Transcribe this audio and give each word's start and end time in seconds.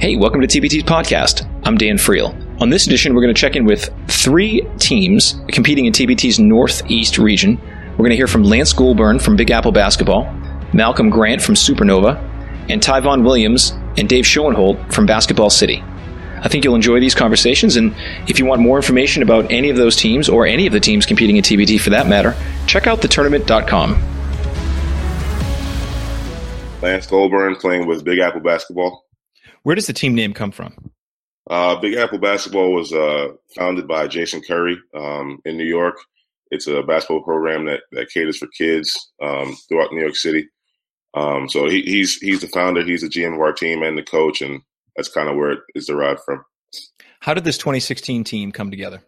Hey, 0.00 0.16
welcome 0.16 0.40
to 0.40 0.46
TBT's 0.46 0.84
podcast. 0.84 1.46
I'm 1.62 1.76
Dan 1.76 1.96
Friel. 1.96 2.32
On 2.58 2.70
this 2.70 2.86
edition, 2.86 3.12
we're 3.12 3.20
going 3.20 3.34
to 3.34 3.38
check 3.38 3.54
in 3.54 3.66
with 3.66 3.90
three 4.08 4.66
teams 4.78 5.38
competing 5.48 5.84
in 5.84 5.92
TBT's 5.92 6.38
Northeast 6.38 7.18
region. 7.18 7.60
We're 7.90 8.04
going 8.04 8.12
to 8.12 8.16
hear 8.16 8.26
from 8.26 8.42
Lance 8.42 8.72
Goulbourne 8.72 9.20
from 9.20 9.36
Big 9.36 9.50
Apple 9.50 9.72
Basketball, 9.72 10.24
Malcolm 10.72 11.10
Grant 11.10 11.42
from 11.42 11.54
Supernova, 11.54 12.16
and 12.70 12.80
Tyvon 12.80 13.24
Williams 13.24 13.72
and 13.98 14.08
Dave 14.08 14.24
Schoenholt 14.24 14.90
from 14.90 15.04
Basketball 15.04 15.50
City. 15.50 15.84
I 16.40 16.48
think 16.48 16.64
you'll 16.64 16.76
enjoy 16.76 16.98
these 16.98 17.14
conversations, 17.14 17.76
and 17.76 17.94
if 18.26 18.38
you 18.38 18.46
want 18.46 18.62
more 18.62 18.76
information 18.76 19.22
about 19.22 19.52
any 19.52 19.68
of 19.68 19.76
those 19.76 19.96
teams, 19.96 20.30
or 20.30 20.46
any 20.46 20.66
of 20.66 20.72
the 20.72 20.80
teams 20.80 21.04
competing 21.04 21.36
in 21.36 21.42
TBT 21.42 21.78
for 21.78 21.90
that 21.90 22.06
matter, 22.06 22.34
check 22.66 22.86
out 22.86 23.02
thetournament.com. 23.02 23.90
Lance 26.80 27.06
Goulbourne 27.06 27.60
playing 27.60 27.86
with 27.86 28.02
Big 28.02 28.18
Apple 28.18 28.40
Basketball. 28.40 29.04
Where 29.62 29.74
does 29.74 29.86
the 29.86 29.92
team 29.92 30.14
name 30.14 30.32
come 30.32 30.50
from? 30.50 30.90
Uh, 31.48 31.76
Big 31.76 31.96
Apple 31.96 32.18
Basketball 32.18 32.72
was 32.72 32.92
uh, 32.92 33.32
founded 33.56 33.88
by 33.88 34.06
Jason 34.06 34.40
Curry 34.40 34.78
um, 34.94 35.40
in 35.44 35.56
New 35.56 35.64
York. 35.64 35.96
It's 36.50 36.66
a 36.66 36.82
basketball 36.82 37.22
program 37.22 37.66
that, 37.66 37.82
that 37.92 38.10
caters 38.10 38.38
for 38.38 38.48
kids 38.48 39.12
um, 39.22 39.56
throughout 39.68 39.92
New 39.92 40.00
York 40.00 40.16
City. 40.16 40.48
Um, 41.14 41.48
so 41.48 41.68
he, 41.68 41.82
he's 41.82 42.16
he's 42.18 42.40
the 42.40 42.46
founder, 42.46 42.84
he's 42.84 43.02
the 43.02 43.08
GM 43.08 43.34
of 43.34 43.40
our 43.40 43.52
team 43.52 43.82
and 43.82 43.98
the 43.98 44.02
coach, 44.02 44.42
and 44.42 44.60
that's 44.94 45.08
kind 45.08 45.28
of 45.28 45.36
where 45.36 45.52
it 45.52 45.60
is 45.74 45.86
derived 45.86 46.20
from. 46.24 46.44
How 47.20 47.34
did 47.34 47.44
this 47.44 47.58
2016 47.58 48.24
team 48.24 48.52
come 48.52 48.70
together? 48.70 49.02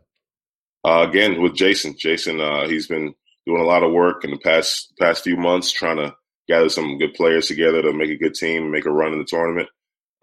Uh, 0.84 1.07
again, 1.09 1.41
with 1.41 1.55
Jason. 1.55 1.95
Jason, 1.97 2.41
uh, 2.41 2.67
he's 2.67 2.89
been 2.89 3.15
doing 3.47 3.61
a 3.61 3.67
lot 3.67 3.84
of 3.84 3.93
work 3.93 4.25
in 4.25 4.31
the 4.31 4.39
past 4.39 4.93
past 4.98 5.23
few 5.23 5.37
months, 5.37 5.71
trying 5.71 5.98
to 5.98 6.15
gather 6.48 6.69
some 6.69 6.98
good 6.98 7.15
players 7.15 7.47
together 7.47 7.83
to 7.83 7.93
make 7.93 8.11
a 8.11 8.17
good 8.17 8.34
team, 8.34 8.71
make 8.71 8.87
a 8.87 8.91
run 8.91 9.12
in 9.12 9.19
the 9.19 9.25
tournament. 9.25 9.69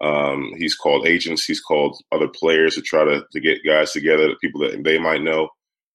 Um, 0.00 0.52
he's 0.56 0.74
called 0.74 1.06
agents. 1.06 1.44
He's 1.44 1.60
called 1.60 2.00
other 2.10 2.28
players 2.28 2.74
to 2.74 2.82
try 2.82 3.04
to, 3.04 3.24
to 3.30 3.40
get 3.40 3.64
guys 3.66 3.92
together, 3.92 4.34
people 4.40 4.62
that 4.62 4.82
they 4.82 4.98
might 4.98 5.22
know. 5.22 5.50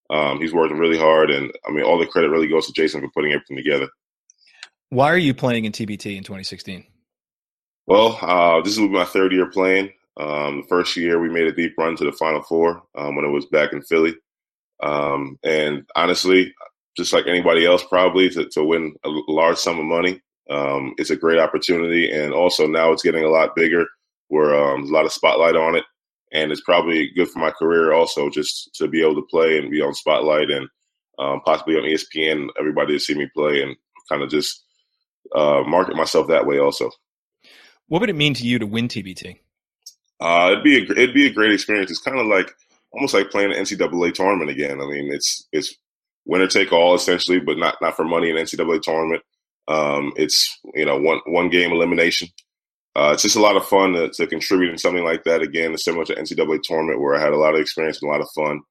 Um, 0.09 0.39
he's 0.39 0.53
working 0.53 0.78
really 0.78 1.00
hard, 1.00 1.31
and 1.31 1.52
I 1.67 1.72
mean, 1.72 1.84
all 1.84 1.98
the 1.98 2.06
credit 2.06 2.30
really 2.30 2.48
goes 2.48 2.67
to 2.67 2.73
Jason 2.73 3.02
for 3.02 3.09
putting 3.16 3.31
everything 3.31 3.58
together. 3.58 3.89
Why 4.89 5.11
are 5.11 5.17
you 5.17 5.33
playing 5.33 5.66
in 5.66 5.72
TBT 5.72 6.16
in 6.16 6.23
2016? 6.23 6.86
Well, 7.88 8.17
uh, 8.22 8.61
this 8.61 8.73
is 8.73 8.80
my 8.80 9.06
third 9.06 9.33
year 9.33 9.50
playing. 9.50 9.92
Um, 10.17 10.61
the 10.61 10.67
first 10.70 10.95
year 10.95 11.20
we 11.20 11.30
made 11.30 11.48
a 11.48 11.52
deep 11.52 11.73
run 11.78 11.95
to 11.98 12.06
the 12.06 12.11
Final 12.11 12.44
Four 12.44 12.83
um, 12.95 13.16
when 13.16 13.26
it 13.26 13.31
was 13.31 13.48
back 13.48 13.73
in 13.73 13.81
Philly, 13.81 14.16
um, 14.81 15.39
and 15.44 15.83
honestly, 15.95 16.53
just 16.95 17.11
like 17.11 17.26
anybody 17.28 17.66
else, 17.66 17.83
probably 17.83 18.30
to, 18.30 18.48
to 18.50 18.64
win 18.64 18.95
a 19.03 19.09
large 19.28 19.58
sum 19.58 19.80
of 19.80 19.86
money, 19.86 20.22
um, 20.50 20.94
it's 20.98 21.10
a 21.10 21.16
great 21.16 21.40
opportunity, 21.40 22.12
and 22.12 22.34
also 22.34 22.68
now 22.68 22.92
it's 22.92 23.04
getting 23.04 23.24
a 23.24 23.30
lot 23.30 23.56
bigger, 23.56 23.86
where 24.28 24.56
um, 24.56 24.84
a 24.84 24.88
lot 24.88 25.06
of 25.06 25.12
spotlight 25.12 25.56
on 25.56 25.76
it, 25.76 25.84
and 26.32 26.52
it's 26.52 26.62
probably 26.62 27.12
good 27.16 27.30
for 27.30 27.40
my 27.40 27.52
career 27.52 27.94
also, 27.94 28.30
just 28.30 28.73
to 28.76 28.88
be 28.88 29.02
able 29.02 29.16
to 29.16 29.28
play 29.30 29.58
and 29.58 29.72
be 29.72 29.82
on 29.82 29.94
spotlight 29.94 30.50
and 30.50 30.68
um, 31.18 31.42
possibly 31.46 31.76
on 31.76 31.84
ESPN, 31.84 32.50
everybody 32.60 32.94
to 32.94 33.00
see 33.00 33.16
me 33.16 33.28
play, 33.36 33.62
and 33.62 33.76
kind 34.10 34.22
of 34.22 34.30
just 34.30 34.64
uh, 35.34 35.64
market 35.66 35.96
myself 35.96 36.28
that 36.28 36.46
way 36.46 36.60
also. 36.60 36.90
What 37.88 38.02
would 38.02 38.10
it 38.10 38.16
mean 38.16 38.34
to 38.36 38.46
you 38.46 38.60
to 38.60 38.66
win 38.66 38.88
TBT? 38.88 39.40
Uh, 40.20 40.50
it'd 40.52 40.64
be 40.64 40.78
a, 40.78 40.82
it'd 40.92 41.14
be 41.14 41.28
a 41.28 41.34
great 41.34 41.52
experience. 41.52 41.92
It's 41.92 42.02
kind 42.02 42.20
of 42.20 42.28
like 42.28 42.52
almost 42.92 43.14
like 43.14 43.30
playing 43.30 43.52
an 43.52 43.64
NCAA 43.64 44.14
tournament 44.14 44.50
again. 44.50 44.82
I 44.82 44.86
mean, 44.86 45.12
it's 45.12 45.48
it's 45.52 45.76
winner 46.26 46.48
take 46.48 46.72
all 46.72 46.96
essentially, 46.96 47.40
but 47.40 47.58
not 47.58 47.78
not 47.82 47.96
for 47.96 48.06
money 48.06 48.30
in 48.30 48.38
an 48.38 48.46
NCAA 48.46 48.82
tournament. 48.82 49.23
Um, 49.67 50.13
it's 50.16 50.59
you 50.73 50.85
know 50.85 50.99
one 50.99 51.19
one 51.25 51.49
game 51.49 51.71
elimination. 51.71 52.27
Uh, 52.95 53.11
it's 53.13 53.23
just 53.23 53.35
a 53.35 53.41
lot 53.41 53.58
of 53.58 53.66
fun 53.66 53.91
to, 53.91 54.09
to, 54.09 54.25
contribute 54.25 54.71
in 54.71 54.77
something 54.77 55.03
like 55.03 55.25
that. 55.25 55.41
Again, 55.41 55.77
similar 55.77 56.05
to 56.05 56.16
NCAA 56.16 56.61
tournament 56.63 57.02
where 57.02 57.13
I 57.13 57.19
had 57.19 57.33
a 57.33 57.38
lot 57.38 57.53
of 57.53 57.59
experience 57.59 58.02
and 58.02 58.08
a 58.09 58.11
lot 58.13 58.21
of 58.21 58.30
fun. 58.33 58.61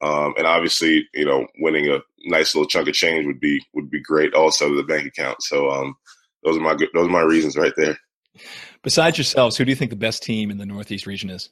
Um, 0.00 0.34
and 0.36 0.48
obviously, 0.48 1.08
you 1.14 1.24
know, 1.24 1.46
winning 1.60 1.88
a 1.88 2.00
nice 2.24 2.56
little 2.56 2.68
chunk 2.68 2.88
of 2.88 2.94
change 2.94 3.26
would 3.26 3.40
be 3.40 3.64
would 3.74 3.90
be 3.90 4.00
great 4.00 4.34
also 4.34 4.68
to 4.68 4.76
the 4.76 4.82
bank 4.82 5.06
account. 5.06 5.42
So 5.42 5.70
um, 5.70 5.94
those 6.44 6.56
are 6.56 6.60
my 6.60 6.76
those 6.94 7.06
are 7.06 7.10
my 7.10 7.20
reasons 7.20 7.56
right 7.56 7.72
there. 7.76 7.96
Besides 8.82 9.18
yourselves, 9.18 9.56
who 9.56 9.64
do 9.64 9.70
you 9.70 9.76
think 9.76 9.90
the 9.90 9.96
best 9.96 10.22
team 10.22 10.50
in 10.50 10.58
the 10.58 10.66
Northeast 10.66 11.06
region 11.06 11.30
is? 11.30 11.50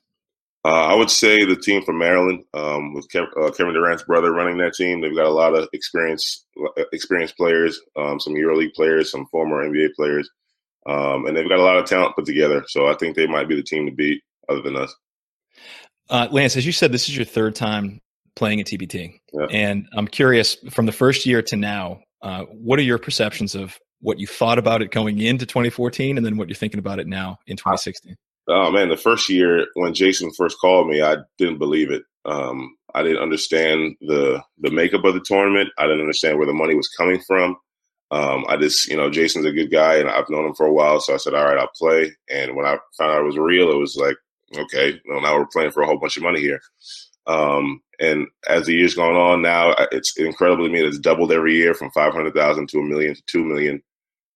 Uh, 0.67 0.89
I 0.89 0.95
would 0.97 1.11
say 1.11 1.45
the 1.45 1.55
team 1.55 1.85
from 1.85 1.99
Maryland, 1.99 2.43
um, 2.53 2.93
with 2.93 3.09
Kev, 3.09 3.29
uh, 3.41 3.53
Kevin 3.53 3.73
Durant's 3.73 4.03
brother 4.03 4.33
running 4.33 4.59
that 4.59 4.75
team. 4.75 5.01
They've 5.01 5.15
got 5.15 5.27
a 5.27 5.33
lot 5.33 5.55
of 5.55 5.69
experience, 5.73 6.45
uh, 6.61 6.83
experienced 6.93 7.37
players, 7.37 7.81
um, 7.95 8.19
some 8.19 8.35
EuroLeague 8.35 8.75
players, 8.75 9.13
some 9.13 9.27
former 9.27 9.65
NBA 9.65 9.95
players, 9.95 10.29
um, 10.89 11.27
and 11.27 11.37
they've 11.37 11.49
got 11.49 11.61
a 11.61 11.63
lot 11.63 11.77
of 11.77 11.85
talent 11.85 12.17
put 12.17 12.25
together. 12.25 12.65
So 12.67 12.89
I 12.89 12.95
think 12.95 13.15
they 13.15 13.29
might 13.29 13.49
be 13.49 13.55
the 13.55 13.63
team 13.63 13.87
to 13.87 13.93
beat, 13.93 14.25
other 14.49 14.61
than 14.61 14.75
us. 14.75 14.93
Uh, 16.11 16.27
Lance, 16.33 16.57
as 16.57 16.67
you 16.67 16.73
said, 16.73 16.91
this 16.91 17.09
is 17.09 17.17
your 17.17 17.27
third 17.27 17.55
time 17.55 18.01
playing 18.35 18.59
at 18.59 18.67
TBT, 18.67 19.21
yeah. 19.35 19.47
and 19.53 19.87
I'm 19.93 20.09
curious 20.09 20.57
from 20.71 20.87
the 20.87 20.93
first 20.93 21.27
year 21.27 21.43
to 21.43 21.55
now, 21.55 22.01
uh, 22.23 22.43
what 22.47 22.81
are 22.81 22.83
your 22.83 22.99
perceptions 22.99 23.55
of 23.55 23.79
what 24.01 24.19
you 24.19 24.27
thought 24.27 24.59
about 24.59 24.83
it 24.83 24.91
going 24.91 25.21
into 25.21 25.47
2014, 25.47 26.17
and 26.17 26.27
then 26.27 26.37
what 26.37 26.49
you're 26.49 26.57
thinking 26.57 26.81
about 26.81 26.99
it 26.99 27.07
now 27.07 27.39
in 27.47 27.57
2016? 27.57 28.17
Oh 28.49 28.71
man, 28.71 28.89
the 28.89 28.97
first 28.97 29.29
year 29.29 29.67
when 29.75 29.95
Jason 29.95 30.31
first 30.33 30.59
called 30.61 30.89
me, 30.89 31.03
I 31.03 31.17
didn't 31.39 31.59
believe 31.59 31.91
it. 31.91 32.05
Um, 32.25 32.77
I 32.95 33.03
didn't 33.03 33.23
understand 33.23 33.97
the 34.01 34.43
the 34.59 34.71
makeup 34.71 35.05
of 35.05 35.15
the 35.15 35.21
tournament. 35.25 35.71
I 35.79 35.85
didn't 35.85 36.01
understand 36.01 36.39
where 36.39 36.47
the 36.47 36.53
money 36.53 36.75
was 36.75 36.89
coming 36.89 37.21
from. 37.27 37.57
Um, 38.13 38.45
I 38.49 38.57
just, 38.57 38.89
you 38.89 38.97
know, 38.97 39.11
Jason's 39.11 39.47
a 39.47 39.53
good 39.53 39.71
guy, 39.71 39.97
and 39.97 40.09
I've 40.09 40.31
known 40.31 40.47
him 40.47 40.55
for 40.55 40.67
a 40.67 40.73
while, 40.73 41.01
so 41.01 41.15
I 41.15 41.17
said, 41.17 41.35
"All 41.35 41.45
right, 41.45 41.59
I'll 41.59 41.71
play." 41.77 42.13
And 42.31 42.55
when 42.55 42.65
I 42.67 42.79
found 42.97 43.13
out 43.13 43.21
it 43.23 43.25
was 43.27 43.39
real, 43.39 43.71
it 43.71 43.79
was 43.79 43.97
like, 43.97 44.17
okay, 44.57 45.01
well, 45.09 45.21
now 45.21 45.37
we're 45.37 45.47
playing 45.47 45.73
for 45.73 45.83
a 45.83 45.87
whole 45.87 45.99
bunch 45.99 46.17
of 46.17 46.23
money 46.23 46.41
here. 46.41 46.61
Um, 47.27 47.81
and 47.99 48.27
as 48.49 48.67
the 48.67 48.75
years 48.75 48.95
gone 48.95 49.17
on, 49.17 49.43
now 49.43 49.75
it's 49.91 50.17
incredible 50.17 50.67
to 50.67 50.73
me 50.73 50.81
it's 50.85 50.99
doubled 50.99 51.33
every 51.33 51.57
year 51.57 51.75
from 51.75 51.91
five 51.91 52.13
hundred 52.13 52.35
thousand 52.35 52.69
to 52.71 52.79
a 52.79 52.83
million 52.85 53.15
to 53.17 53.23
two 53.27 53.45
million 53.45 53.83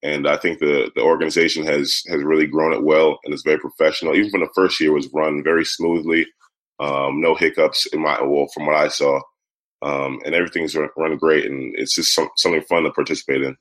and 0.03 0.27
I 0.29 0.37
think 0.37 0.59
the 0.59 0.91
the 0.95 1.03
organization 1.03 1.65
has 1.67 2.03
has 2.09 2.23
really 2.23 2.47
grown 2.47 2.73
it 2.73 2.83
well 2.83 3.19
and 3.25 3.35
is 3.35 3.43
very 3.43 3.59
professional. 3.59 4.15
Even 4.15 4.31
from 4.31 4.41
the 4.41 4.49
first 4.55 4.81
year, 4.81 4.93
was 4.93 5.09
run 5.13 5.43
very 5.43 5.65
smoothly, 5.65 6.27
um, 6.79 7.21
no 7.21 7.35
hiccups 7.35 7.87
in 7.87 8.01
my 8.01 8.21
well 8.23 8.49
from 8.55 8.67
what 8.67 8.77
I 8.77 8.89
saw, 8.89 9.21
um, 9.83 10.21
and 10.25 10.35
everything's 10.35 10.75
run 10.75 11.17
great, 11.19 11.47
and 11.47 11.75
it's 11.77 11.95
just 11.95 12.15
some, 12.15 12.29
something 12.37 12.63
fun 12.63 12.85
to 12.85 12.91
participate 12.91 13.43
in. 13.43 13.57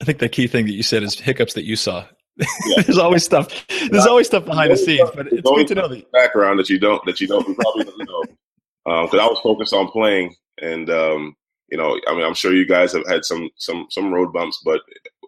I 0.00 0.04
think 0.04 0.18
the 0.18 0.28
key 0.28 0.46
thing 0.46 0.66
that 0.66 0.74
you 0.74 0.82
said 0.82 1.02
is 1.02 1.18
hiccups 1.18 1.54
that 1.54 1.64
you 1.64 1.76
saw. 1.76 2.06
Yeah. 2.38 2.46
there's 2.82 2.98
always 2.98 3.24
stuff. 3.24 3.66
There's 3.90 4.06
always 4.06 4.26
stuff 4.26 4.44
behind 4.44 4.72
the 4.72 4.76
scenes, 4.76 5.10
but 5.14 5.28
it's 5.28 5.42
good 5.42 5.66
to 5.68 5.74
know 5.74 5.88
the 5.88 6.04
background 6.12 6.58
that 6.58 6.68
you 6.68 6.78
don't 6.78 7.04
that 7.06 7.20
you 7.20 7.26
don't 7.26 7.54
probably 7.56 7.84
don't 7.84 8.08
know. 8.08 8.22
Because 8.84 9.14
um, 9.14 9.20
I 9.20 9.26
was 9.26 9.40
focused 9.40 9.72
on 9.72 9.88
playing, 9.88 10.34
and 10.60 10.90
um, 10.90 11.34
you 11.70 11.78
know, 11.78 11.98
I 12.06 12.14
mean, 12.14 12.24
I'm 12.24 12.34
sure 12.34 12.54
you 12.54 12.66
guys 12.66 12.92
have 12.92 13.06
had 13.06 13.24
some 13.24 13.48
some 13.56 13.86
some 13.90 14.12
road 14.12 14.32
bumps, 14.32 14.60
but 14.64 14.80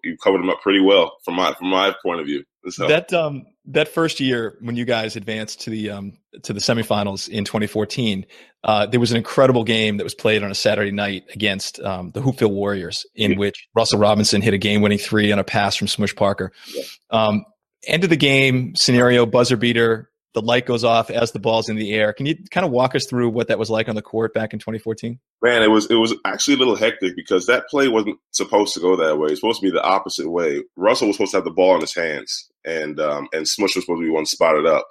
you 0.04 0.16
covered 0.22 0.38
them 0.38 0.50
up 0.50 0.60
pretty 0.62 0.80
well 0.80 1.16
from 1.24 1.34
my 1.34 1.54
from 1.54 1.68
my 1.68 1.94
point 2.02 2.20
of 2.20 2.26
view. 2.26 2.44
So. 2.70 2.86
That 2.86 3.12
um 3.12 3.44
that 3.66 3.88
first 3.88 4.20
year 4.20 4.58
when 4.60 4.76
you 4.76 4.84
guys 4.84 5.16
advanced 5.16 5.62
to 5.62 5.70
the 5.70 5.90
um 5.90 6.18
to 6.42 6.52
the 6.52 6.60
semifinals 6.60 7.28
in 7.28 7.44
2014, 7.44 8.26
uh, 8.64 8.86
there 8.86 9.00
was 9.00 9.10
an 9.10 9.16
incredible 9.16 9.64
game 9.64 9.96
that 9.96 10.04
was 10.04 10.14
played 10.14 10.42
on 10.42 10.50
a 10.50 10.54
Saturday 10.54 10.90
night 10.90 11.24
against 11.32 11.80
um, 11.80 12.10
the 12.12 12.20
Hoopville 12.20 12.50
Warriors, 12.50 13.06
in 13.14 13.32
yeah. 13.32 13.38
which 13.38 13.68
Russell 13.74 13.98
Robinson 13.98 14.42
hit 14.42 14.52
a 14.52 14.58
game-winning 14.58 14.98
three 14.98 15.32
on 15.32 15.38
a 15.38 15.44
pass 15.44 15.76
from 15.76 15.88
Smush 15.88 16.14
Parker. 16.14 16.52
Yeah. 16.74 16.82
Um, 17.10 17.44
end 17.86 18.04
of 18.04 18.10
the 18.10 18.16
game 18.16 18.74
scenario, 18.74 19.26
buzzer 19.26 19.56
beater 19.56 20.10
the 20.34 20.42
light 20.42 20.66
goes 20.66 20.84
off 20.84 21.10
as 21.10 21.32
the 21.32 21.38
ball's 21.38 21.68
in 21.68 21.76
the 21.76 21.92
air. 21.92 22.12
Can 22.12 22.26
you 22.26 22.36
kind 22.50 22.64
of 22.66 22.70
walk 22.70 22.94
us 22.94 23.06
through 23.06 23.30
what 23.30 23.48
that 23.48 23.58
was 23.58 23.70
like 23.70 23.88
on 23.88 23.94
the 23.94 24.02
court 24.02 24.34
back 24.34 24.52
in 24.52 24.58
2014? 24.58 25.18
Man, 25.42 25.62
it 25.62 25.70
was 25.70 25.86
it 25.90 25.94
was 25.94 26.14
actually 26.24 26.54
a 26.54 26.58
little 26.58 26.76
hectic 26.76 27.16
because 27.16 27.46
that 27.46 27.68
play 27.68 27.88
wasn't 27.88 28.18
supposed 28.32 28.74
to 28.74 28.80
go 28.80 28.96
that 28.96 29.18
way. 29.18 29.28
It's 29.28 29.40
supposed 29.40 29.60
to 29.60 29.66
be 29.66 29.70
the 29.70 29.82
opposite 29.82 30.28
way. 30.30 30.62
Russell 30.76 31.08
was 31.08 31.16
supposed 31.16 31.32
to 31.32 31.38
have 31.38 31.44
the 31.44 31.50
ball 31.50 31.74
in 31.74 31.80
his 31.80 31.94
hands, 31.94 32.50
and 32.64 33.00
um, 33.00 33.28
and 33.32 33.48
Smush 33.48 33.74
was 33.74 33.84
supposed 33.84 34.00
to 34.00 34.06
be 34.06 34.10
one 34.10 34.26
spotted 34.26 34.66
up. 34.66 34.86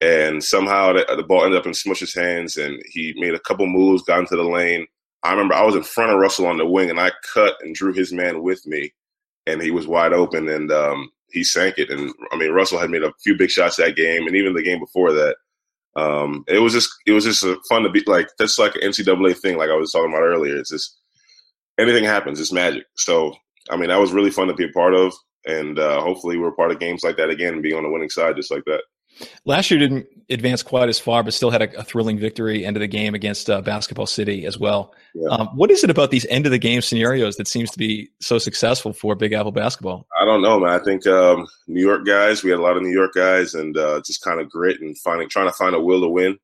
And 0.00 0.44
somehow 0.44 0.92
the, 0.92 1.06
the 1.16 1.22
ball 1.22 1.44
ended 1.44 1.58
up 1.58 1.66
in 1.66 1.72
Smush's 1.72 2.14
hands, 2.14 2.56
and 2.56 2.82
he 2.86 3.14
made 3.16 3.34
a 3.34 3.40
couple 3.40 3.66
moves, 3.66 4.02
got 4.02 4.18
into 4.18 4.36
the 4.36 4.44
lane. 4.44 4.86
I 5.22 5.30
remember 5.30 5.54
I 5.54 5.64
was 5.64 5.74
in 5.74 5.82
front 5.82 6.12
of 6.12 6.18
Russell 6.18 6.46
on 6.46 6.58
the 6.58 6.66
wing, 6.66 6.90
and 6.90 7.00
I 7.00 7.12
cut 7.32 7.56
and 7.62 7.74
drew 7.74 7.92
his 7.92 8.12
man 8.12 8.42
with 8.42 8.66
me, 8.66 8.92
and 9.46 9.62
he 9.62 9.70
was 9.70 9.86
wide 9.86 10.12
open. 10.12 10.48
And 10.48 10.70
um, 10.70 11.10
he 11.30 11.44
sank 11.44 11.78
it. 11.78 11.90
And 11.90 12.12
I 12.32 12.36
mean, 12.36 12.52
Russell 12.52 12.78
had 12.78 12.90
made 12.90 13.02
a 13.02 13.12
few 13.22 13.36
big 13.36 13.50
shots 13.50 13.76
that 13.76 13.96
game, 13.96 14.26
and 14.26 14.36
even 14.36 14.54
the 14.54 14.62
game 14.62 14.80
before 14.80 15.12
that. 15.12 15.36
Um, 15.96 16.44
it 16.46 16.58
was 16.58 16.74
just 16.74 16.90
it 17.06 17.12
was 17.12 17.24
just 17.24 17.44
fun 17.68 17.82
to 17.82 17.90
be 17.90 18.02
like 18.06 18.28
that's 18.38 18.58
like 18.58 18.74
an 18.74 18.82
NCAA 18.82 19.36
thing, 19.38 19.56
like 19.56 19.70
I 19.70 19.76
was 19.76 19.92
talking 19.92 20.10
about 20.10 20.22
earlier. 20.22 20.56
It's 20.56 20.70
just 20.70 20.98
anything 21.78 22.04
happens, 22.04 22.38
it's 22.38 22.52
magic. 22.52 22.84
So 22.96 23.34
I 23.70 23.76
mean, 23.76 23.88
that 23.88 24.00
was 24.00 24.12
really 24.12 24.30
fun 24.30 24.48
to 24.48 24.54
be 24.54 24.66
a 24.66 24.72
part 24.72 24.94
of, 24.94 25.14
and 25.46 25.78
uh, 25.78 26.02
hopefully 26.02 26.36
we're 26.36 26.52
part 26.52 26.70
of 26.70 26.80
games 26.80 27.02
like 27.02 27.16
that 27.16 27.30
again 27.30 27.54
and 27.54 27.62
be 27.62 27.72
on 27.72 27.82
the 27.82 27.90
winning 27.90 28.10
side 28.10 28.36
just 28.36 28.50
like 28.50 28.64
that. 28.66 28.82
Last 29.44 29.70
year 29.70 29.80
didn't 29.80 30.06
advance 30.28 30.62
quite 30.62 30.88
as 30.88 30.98
far, 30.98 31.22
but 31.22 31.34
still 31.34 31.50
had 31.50 31.62
a, 31.62 31.78
a 31.78 31.84
thrilling 31.84 32.18
victory 32.18 32.64
end 32.64 32.76
of 32.76 32.80
the 32.80 32.86
game 32.86 33.14
against 33.14 33.48
uh, 33.48 33.60
Basketball 33.62 34.06
City 34.06 34.44
as 34.44 34.58
well. 34.58 34.94
Yeah. 35.14 35.28
Um, 35.30 35.48
what 35.54 35.70
is 35.70 35.84
it 35.84 35.90
about 35.90 36.10
these 36.10 36.26
end 36.26 36.46
of 36.46 36.52
the 36.52 36.58
game 36.58 36.82
scenarios 36.82 37.36
that 37.36 37.48
seems 37.48 37.70
to 37.70 37.78
be 37.78 38.10
so 38.20 38.38
successful 38.38 38.92
for 38.92 39.14
Big 39.14 39.32
Apple 39.32 39.52
basketball? 39.52 40.06
I 40.20 40.24
don't 40.24 40.42
know, 40.42 40.58
man. 40.58 40.70
I 40.70 40.82
think 40.82 41.06
um, 41.06 41.46
New 41.66 41.80
York 41.80 42.04
guys. 42.04 42.42
We 42.42 42.50
had 42.50 42.58
a 42.58 42.62
lot 42.62 42.76
of 42.76 42.82
New 42.82 42.92
York 42.92 43.14
guys, 43.14 43.54
and 43.54 43.76
uh, 43.76 44.00
just 44.04 44.22
kind 44.22 44.40
of 44.40 44.50
grit 44.50 44.80
and 44.80 44.96
finding, 44.98 45.28
trying 45.28 45.48
to 45.48 45.56
find 45.56 45.74
a 45.74 45.80
will 45.80 46.00
to 46.02 46.08
win. 46.08 46.38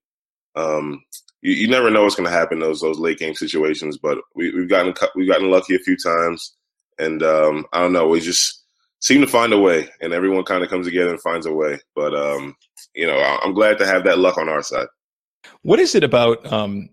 Um, 0.54 1.02
you, 1.40 1.52
you, 1.54 1.68
never 1.68 1.90
know 1.90 2.02
what's 2.02 2.14
going 2.14 2.28
to 2.28 2.34
happen 2.34 2.60
those 2.60 2.80
those 2.80 2.98
late 2.98 3.18
game 3.18 3.34
situations, 3.34 3.98
but 3.98 4.18
we, 4.34 4.52
have 4.52 4.68
gotten 4.68 4.94
we've 5.16 5.28
gotten 5.28 5.50
lucky 5.50 5.74
a 5.74 5.80
few 5.80 5.96
times, 5.96 6.54
and 6.98 7.22
um, 7.22 7.66
I 7.72 7.80
don't 7.80 7.92
know. 7.92 8.06
We 8.08 8.20
just 8.20 8.61
seem 9.02 9.20
to 9.20 9.26
find 9.26 9.52
a 9.52 9.58
way, 9.58 9.88
and 10.00 10.12
everyone 10.12 10.44
kind 10.44 10.64
of 10.64 10.70
comes 10.70 10.86
together 10.86 11.10
and 11.10 11.20
finds 11.20 11.44
a 11.44 11.52
way. 11.52 11.78
But 11.94 12.14
um, 12.14 12.54
you 12.94 13.06
know, 13.06 13.18
I'm 13.18 13.52
glad 13.52 13.78
to 13.78 13.86
have 13.86 14.04
that 14.04 14.18
luck 14.18 14.38
on 14.38 14.48
our 14.48 14.62
side. 14.62 14.86
What 15.62 15.78
is 15.78 15.94
it 15.94 16.04
about 16.04 16.50
um, 16.50 16.88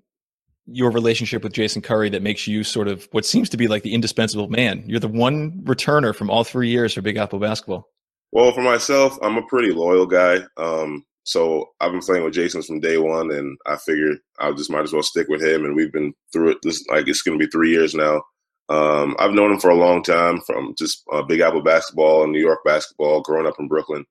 your 0.65 0.91
relationship 0.91 1.43
with 1.43 1.53
Jason 1.53 1.81
Curry 1.81 2.09
that 2.09 2.21
makes 2.21 2.47
you 2.47 2.63
sort 2.63 2.87
of 2.87 3.07
what 3.11 3.25
seems 3.25 3.49
to 3.49 3.57
be 3.57 3.67
like 3.67 3.83
the 3.83 3.93
indispensable 3.93 4.49
man? 4.49 4.83
You're 4.85 4.99
the 4.99 5.07
one 5.07 5.61
returner 5.63 6.13
from 6.13 6.29
all 6.29 6.43
three 6.43 6.69
years 6.69 6.93
for 6.93 7.01
Big 7.01 7.17
Apple 7.17 7.39
basketball. 7.39 7.87
Well, 8.31 8.51
for 8.51 8.61
myself, 8.61 9.17
I'm 9.21 9.37
a 9.37 9.47
pretty 9.47 9.71
loyal 9.71 10.05
guy. 10.05 10.39
Um, 10.57 11.03
so 11.23 11.65
I've 11.79 11.91
been 11.91 12.01
playing 12.01 12.23
with 12.23 12.33
Jason 12.33 12.63
from 12.63 12.79
day 12.79 12.97
one, 12.97 13.31
and 13.31 13.57
I 13.67 13.77
figured 13.77 14.17
I 14.39 14.51
just 14.51 14.71
might 14.71 14.83
as 14.83 14.93
well 14.93 15.03
stick 15.03 15.27
with 15.27 15.43
him. 15.43 15.65
And 15.65 15.75
we've 15.75 15.91
been 15.91 16.13
through 16.33 16.51
it. 16.51 16.57
This 16.63 16.83
like 16.89 17.07
it's 17.07 17.21
going 17.21 17.37
to 17.37 17.45
be 17.45 17.49
three 17.51 17.69
years 17.69 17.93
now. 17.93 18.21
Um, 18.69 19.15
I've 19.17 19.33
known 19.33 19.51
him 19.51 19.59
for 19.59 19.71
a 19.71 19.75
long 19.75 20.03
time 20.03 20.39
from 20.45 20.75
just 20.77 21.03
uh, 21.11 21.23
Big 21.23 21.39
Apple 21.39 21.63
basketball 21.63 22.23
and 22.23 22.31
New 22.31 22.39
York 22.39 22.59
basketball, 22.63 23.21
growing 23.21 23.47
up 23.47 23.59
in 23.59 23.67
Brooklyn. 23.67 24.05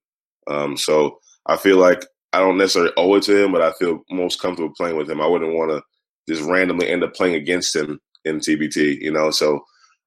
Um, 0.48 0.76
so 0.76 1.18
I 1.46 1.56
feel 1.56 1.78
like 1.78 2.04
I 2.32 2.40
don't 2.40 2.58
necessarily 2.58 2.92
owe 2.96 3.14
it 3.14 3.22
to 3.24 3.44
him, 3.44 3.52
but 3.52 3.62
I 3.62 3.72
feel 3.72 4.02
most 4.10 4.40
comfortable 4.40 4.74
playing 4.76 4.96
with 4.96 5.08
him. 5.08 5.20
I 5.20 5.26
wouldn't 5.26 5.54
want 5.54 5.70
to 5.70 5.82
just 6.28 6.48
randomly 6.48 6.88
end 6.88 7.04
up 7.04 7.14
playing 7.14 7.36
against 7.36 7.74
him 7.74 8.00
in 8.24 8.38
TBT, 8.38 9.00
you 9.00 9.12
know. 9.12 9.30
So 9.30 9.60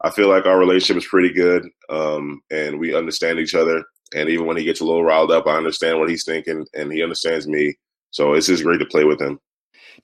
I 0.04 0.10
feel 0.12 0.30
like 0.30 0.46
our 0.46 0.60
relationship 0.60 0.98
is 1.02 1.08
pretty 1.08 1.34
good, 1.34 1.68
um, 1.90 2.42
and 2.52 2.80
we 2.80 2.96
understand 2.96 3.40
each 3.40 3.56
other. 3.56 3.84
And 4.14 4.30
even 4.30 4.46
when 4.46 4.58
he 4.58 4.64
gets 4.64 4.82
a 4.82 4.86
little 4.86 5.06
riled 5.06 5.32
up, 5.32 5.48
I 5.48 5.56
understand 5.56 6.00
what 6.00 6.10
he's 6.10 6.26
thinking, 6.26 6.66
and 6.74 6.92
he 6.92 7.02
understands 7.02 7.48
me. 7.48 7.74
So 8.12 8.34
it's 8.34 8.48
just 8.48 8.64
great 8.64 8.80
to 8.80 8.86
play 8.86 9.06
with 9.06 9.22
him. 9.22 9.40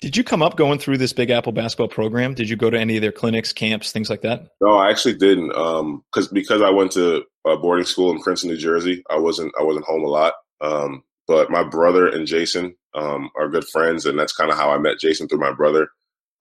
Did 0.01 0.15
you 0.15 0.23
come 0.23 0.41
up 0.41 0.57
going 0.57 0.79
through 0.79 0.97
this 0.97 1.13
Big 1.13 1.29
Apple 1.29 1.51
basketball 1.51 1.87
program? 1.87 2.33
Did 2.33 2.49
you 2.49 2.55
go 2.55 2.69
to 2.69 2.79
any 2.79 2.97
of 2.97 3.01
their 3.01 3.11
clinics, 3.11 3.53
camps, 3.53 3.91
things 3.91 4.09
like 4.09 4.21
that? 4.21 4.47
No, 4.61 4.77
I 4.77 4.89
actually 4.89 5.15
didn't. 5.15 5.55
Um, 5.55 6.03
because 6.11 6.27
because 6.27 6.61
I 6.61 6.69
went 6.69 6.91
to 6.93 7.23
a 7.45 7.57
boarding 7.57 7.85
school 7.85 8.11
in 8.11 8.21
Princeton, 8.21 8.51
New 8.51 8.57
Jersey. 8.57 9.03
I 9.09 9.17
wasn't 9.17 9.53
I 9.59 9.63
wasn't 9.63 9.85
home 9.85 10.03
a 10.03 10.07
lot. 10.07 10.33
Um, 10.61 11.03
but 11.27 11.51
my 11.51 11.63
brother 11.63 12.07
and 12.07 12.25
Jason 12.25 12.75
um, 12.93 13.29
are 13.37 13.49
good 13.49 13.67
friends, 13.67 14.05
and 14.05 14.17
that's 14.17 14.35
kind 14.35 14.49
of 14.49 14.57
how 14.57 14.71
I 14.71 14.77
met 14.77 14.99
Jason 14.99 15.27
through 15.27 15.39
my 15.39 15.53
brother. 15.53 15.89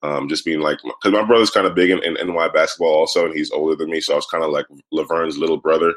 Um, 0.03 0.29
just 0.29 0.45
being 0.45 0.59
like, 0.59 0.77
because 0.83 1.11
my 1.11 1.25
brother's 1.25 1.49
kind 1.49 1.65
of 1.65 1.73
big 1.75 1.89
in, 1.89 2.03
in, 2.03 2.15
NY 2.27 2.49
basketball 2.49 2.93
also, 2.93 3.25
and 3.25 3.33
he's 3.33 3.51
older 3.51 3.75
than 3.75 3.89
me, 3.89 3.99
so 3.99 4.13
I 4.13 4.15
was 4.15 4.27
kind 4.27 4.43
of 4.43 4.51
like 4.51 4.67
Laverne's 4.93 5.37
little 5.37 5.57
brother. 5.57 5.93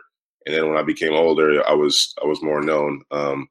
And 0.46 0.54
then 0.54 0.68
when 0.68 0.78
I 0.78 0.82
became 0.82 1.12
older, 1.12 1.66
I 1.68 1.74
was 1.74 2.14
I 2.22 2.26
was 2.26 2.42
more 2.42 2.62
known. 2.62 3.02
Um, 3.10 3.48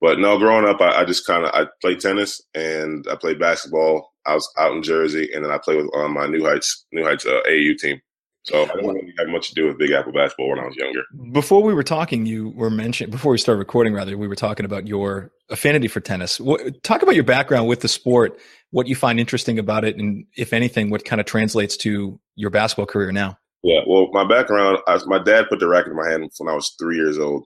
but 0.00 0.18
no, 0.18 0.38
growing 0.38 0.66
up, 0.66 0.80
I, 0.80 1.00
I 1.00 1.04
just 1.04 1.26
kind 1.26 1.44
of 1.44 1.50
I 1.54 1.66
played 1.80 2.00
tennis 2.00 2.40
and 2.54 3.06
I 3.10 3.16
played 3.16 3.38
basketball. 3.38 4.12
I 4.26 4.34
was 4.34 4.48
out 4.58 4.72
in 4.72 4.82
Jersey, 4.82 5.30
and 5.32 5.44
then 5.44 5.52
I 5.52 5.58
played 5.58 5.78
with 5.78 5.94
um, 5.94 6.14
my 6.14 6.26
New 6.26 6.44
Heights 6.44 6.86
New 6.92 7.04
Heights 7.04 7.26
uh, 7.26 7.40
AAU 7.48 7.76
team. 7.76 8.00
So 8.44 8.62
I 8.62 8.66
didn't 8.66 8.86
really 8.86 9.14
have 9.18 9.28
much 9.28 9.50
to 9.50 9.54
do 9.54 9.66
with 9.66 9.78
Big 9.78 9.90
Apple 9.90 10.12
basketball 10.12 10.48
when 10.48 10.60
I 10.60 10.64
was 10.64 10.74
younger. 10.74 11.02
Before 11.32 11.62
we 11.62 11.74
were 11.74 11.82
talking, 11.82 12.24
you 12.24 12.50
were 12.56 12.70
mentioned 12.70 13.12
before 13.12 13.32
we 13.32 13.38
started 13.38 13.58
recording. 13.58 13.92
Rather, 13.92 14.16
we 14.16 14.28
were 14.28 14.36
talking 14.36 14.64
about 14.64 14.86
your 14.86 15.30
affinity 15.50 15.88
for 15.88 16.00
tennis. 16.00 16.40
What, 16.40 16.82
talk 16.82 17.02
about 17.02 17.14
your 17.14 17.24
background 17.24 17.68
with 17.68 17.80
the 17.80 17.88
sport, 17.88 18.38
what 18.70 18.86
you 18.86 18.96
find 18.96 19.20
interesting 19.20 19.58
about 19.58 19.84
it, 19.84 19.96
and 19.96 20.24
if 20.36 20.54
anything, 20.54 20.88
what 20.88 21.04
kind 21.04 21.20
of 21.20 21.26
translates 21.26 21.76
to 21.78 22.18
your 22.34 22.50
basketball 22.50 22.86
career 22.86 23.12
now. 23.12 23.36
Yeah, 23.62 23.80
well, 23.86 24.08
my 24.12 24.26
background, 24.26 24.78
I, 24.88 24.98
my 25.04 25.22
dad 25.22 25.46
put 25.50 25.60
the 25.60 25.68
racket 25.68 25.90
in 25.90 25.96
my 25.96 26.08
hand 26.08 26.30
when 26.38 26.48
I 26.48 26.54
was 26.54 26.74
three 26.78 26.96
years 26.96 27.18
old. 27.18 27.44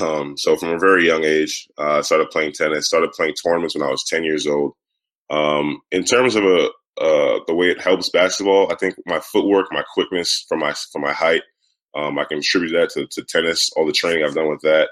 Um, 0.00 0.36
so 0.36 0.56
from 0.56 0.70
a 0.70 0.78
very 0.78 1.06
young 1.06 1.24
age, 1.24 1.66
uh, 1.78 1.82
I 1.82 1.98
uh, 1.98 2.02
started 2.02 2.30
playing 2.30 2.52
tennis, 2.52 2.86
started 2.86 3.12
playing 3.12 3.34
tournaments 3.34 3.74
when 3.74 3.86
I 3.86 3.90
was 3.90 4.04
10 4.04 4.24
years 4.24 4.46
old. 4.46 4.74
Um, 5.30 5.80
in 5.90 6.04
terms 6.04 6.36
of 6.36 6.44
a, 6.44 6.68
uh, 7.00 7.40
the 7.46 7.54
way 7.54 7.70
it 7.70 7.80
helps 7.80 8.10
basketball, 8.10 8.70
I 8.70 8.76
think 8.76 8.94
my 9.06 9.20
footwork, 9.20 9.66
my 9.72 9.82
quickness 9.94 10.44
for 10.48 10.56
my, 10.56 10.72
for 10.92 11.00
my 11.00 11.12
height, 11.12 11.42
um, 11.94 12.18
I 12.18 12.24
can 12.24 12.38
attribute 12.38 12.72
that 12.72 12.90
to, 12.90 13.06
to, 13.10 13.24
tennis, 13.24 13.70
all 13.76 13.86
the 13.86 13.92
training 13.92 14.24
I've 14.24 14.34
done 14.34 14.48
with 14.48 14.60
that, 14.62 14.88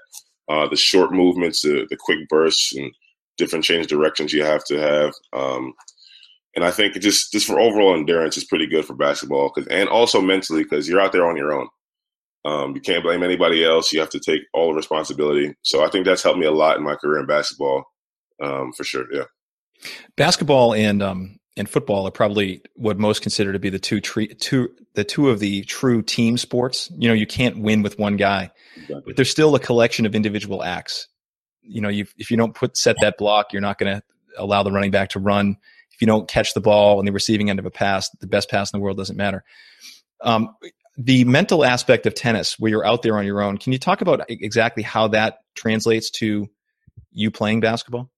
uh, 0.49 0.69
the 0.69 0.77
short 0.77 1.13
movements, 1.13 1.63
the, 1.63 1.87
the 1.89 1.97
quick 1.97 2.29
bursts 2.29 2.75
and 2.75 2.93
different 3.39 3.65
change 3.65 3.87
directions 3.87 4.33
you 4.33 4.45
have 4.45 4.65
to 4.65 4.79
have. 4.79 5.15
Um, 5.33 5.75
and 6.57 6.65
I 6.65 6.71
think 6.71 6.95
just, 7.01 7.33
just 7.33 7.47
for 7.47 7.61
overall 7.61 7.95
endurance 7.95 8.37
is 8.37 8.45
pretty 8.45 8.67
good 8.67 8.85
for 8.85 8.95
basketball 8.95 9.51
cause, 9.51 9.67
and 9.69 9.89
also 9.89 10.21
mentally, 10.21 10.65
cause 10.65 10.89
you're 10.89 11.01
out 11.01 11.13
there 11.13 11.27
on 11.27 11.37
your 11.37 11.53
own. 11.53 11.69
Um, 12.45 12.75
you 12.75 12.81
can't 12.81 13.05
blame 13.05 13.23
anybody 13.23 13.65
else. 13.65 13.93
You 13.93 14.01
have 14.01 14.11
to 14.11 14.21
take 14.21 14.43
all 14.55 14.69
the 14.69 14.75
responsibility. 14.75 15.55
So 15.63 15.85
I 15.85 15.89
think 15.89 16.07
that's 16.07 16.23
helped 16.23 16.39
me 16.39 16.47
a 16.47 16.53
lot 16.53 16.79
in 16.79 16.85
my 16.85 16.95
career 16.95 17.21
in 17.21 17.27
basketball, 17.27 17.85
um, 18.43 18.73
for 18.73 18.85
sure. 18.85 19.05
Yeah. 19.13 19.25
Basketball 20.17 20.75
and 20.75 21.03
um, 21.03 21.39
and 21.57 21.69
football 21.69 22.07
are 22.07 22.13
probably 22.13 22.63
what 22.75 22.99
most 22.99 23.23
consider 23.23 23.53
to 23.53 23.59
be 23.59 23.71
the 23.71 23.79
two 23.79 24.01
tre- 24.01 24.29
two 24.29 24.71
the 24.95 25.05
two 25.05 25.29
of 25.29 25.41
the 25.41 25.63
true 25.65 26.03
team 26.03 26.39
sports. 26.39 26.91
You 26.97 27.09
know, 27.09 27.15
you 27.15 27.27
can't 27.27 27.59
win 27.59 27.83
with 27.83 27.99
one 27.99 28.17
guy, 28.17 28.51
exactly. 28.77 29.03
but 29.07 29.17
there's 29.17 29.31
still 29.31 29.55
a 29.55 29.61
collection 29.61 30.07
of 30.07 30.15
individual 30.15 30.63
acts. 30.63 31.09
You 31.63 31.81
know, 31.81 31.89
you 31.89 32.07
if 32.17 32.31
you 32.31 32.37
don't 32.37 32.55
put 32.55 32.77
set 32.77 32.97
that 33.01 33.19
block, 33.19 33.53
you're 33.53 33.63
not 33.63 33.79
going 33.79 33.95
to 33.95 34.03
allow 34.39 34.63
the 34.63 34.73
running 34.73 34.91
back 34.91 35.11
to 35.11 35.19
run. 35.19 35.57
If 35.93 36.01
you 36.01 36.07
don't 36.07 36.29
catch 36.29 36.55
the 36.55 36.61
ball 36.61 36.99
on 36.99 37.05
the 37.05 37.13
receiving 37.13 37.51
end 37.51 37.59
of 37.59 37.67
a 37.67 37.71
pass, 37.71 38.09
the 38.21 38.27
best 38.27 38.51
pass 38.51 38.73
in 38.73 38.79
the 38.79 38.83
world 38.83 38.97
doesn't 38.97 39.17
matter. 39.17 39.45
Um, 40.23 40.55
the 41.03 41.25
mental 41.25 41.65
aspect 41.65 42.05
of 42.05 42.15
tennis 42.15 42.59
where 42.59 42.71
you're 42.71 42.87
out 42.87 43.01
there 43.01 43.17
on 43.17 43.25
your 43.25 43.41
own 43.41 43.57
can 43.57 43.73
you 43.73 43.79
talk 43.79 44.03
about 44.03 44.21
exactly 44.29 44.83
how 44.83 45.09
that 45.09 45.39
translates 45.55 46.11
to 46.11 46.47
you 47.11 47.31
playing 47.31 47.61
basketball? 47.61 48.11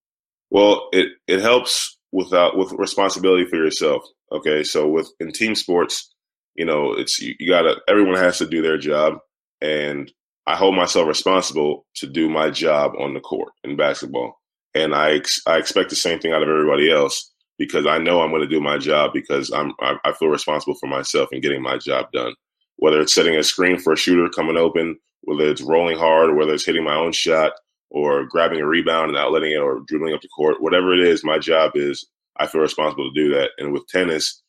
Well 0.51 0.89
it 0.91 1.09
it 1.27 1.39
helps 1.39 1.97
without 2.11 2.57
with 2.57 2.73
responsibility 2.73 3.45
for 3.45 3.55
yourself 3.55 4.03
okay? 4.31 4.63
So 4.63 4.89
with 4.89 5.09
in 5.19 5.31
team 5.31 5.55
sports 5.55 6.13
you 6.55 6.65
know 6.65 6.93
it's 6.93 7.21
you, 7.21 7.35
you 7.39 7.49
gotta 7.49 7.77
everyone 7.87 8.17
has 8.17 8.39
to 8.39 8.47
do 8.47 8.61
their 8.61 8.77
job 8.77 9.17
and 9.61 10.11
i 10.45 10.55
hold 10.55 10.75
myself 10.75 11.07
responsible 11.07 11.85
to 11.95 12.05
do 12.05 12.29
my 12.29 12.49
job 12.49 12.91
on 12.99 13.13
the 13.13 13.19
court 13.19 13.53
in 13.63 13.77
basketball. 13.77 14.35
And 14.75 14.93
i 14.93 15.13
ex- 15.13 15.41
i 15.47 15.57
expect 15.57 15.89
the 15.89 15.95
same 15.95 16.19
thing 16.19 16.33
out 16.33 16.43
of 16.43 16.49
everybody 16.49 16.91
else 16.91 17.31
because 17.57 17.87
i 17.87 17.97
know 17.97 18.21
i'm 18.21 18.29
going 18.29 18.41
to 18.41 18.47
do 18.47 18.59
my 18.59 18.77
job 18.77 19.11
because 19.13 19.51
i'm 19.51 19.71
I, 19.79 19.95
I 20.03 20.11
feel 20.11 20.27
responsible 20.27 20.75
for 20.79 20.87
myself 20.87 21.29
and 21.31 21.41
getting 21.41 21.61
my 21.61 21.77
job 21.77 22.11
done 22.11 22.33
whether 22.77 22.99
it's 23.01 23.13
setting 23.13 23.35
a 23.35 23.43
screen 23.43 23.79
for 23.79 23.93
a 23.93 23.97
shooter 23.97 24.29
coming 24.29 24.57
open, 24.57 24.97
whether 25.21 25.49
it's 25.49 25.61
rolling 25.61 25.97
hard, 25.97 26.35
whether 26.35 26.53
it's 26.53 26.65
hitting 26.65 26.83
my 26.83 26.95
own 26.95 27.11
shot, 27.11 27.53
or 27.89 28.25
grabbing 28.25 28.59
a 28.59 28.65
rebound 28.65 29.09
and 29.09 29.17
outletting 29.17 29.51
it, 29.51 29.61
or 29.61 29.81
dribbling 29.87 30.13
up 30.13 30.21
the 30.21 30.27
court, 30.29 30.61
whatever 30.61 30.93
it 30.93 30.99
is, 30.99 31.23
my 31.23 31.37
job 31.37 31.71
is 31.75 32.05
I 32.37 32.47
feel 32.47 32.61
responsible 32.61 33.11
to 33.11 33.21
do 33.21 33.33
that. 33.35 33.51
And 33.57 33.71
with 33.71 33.87
tennis, 33.87 34.41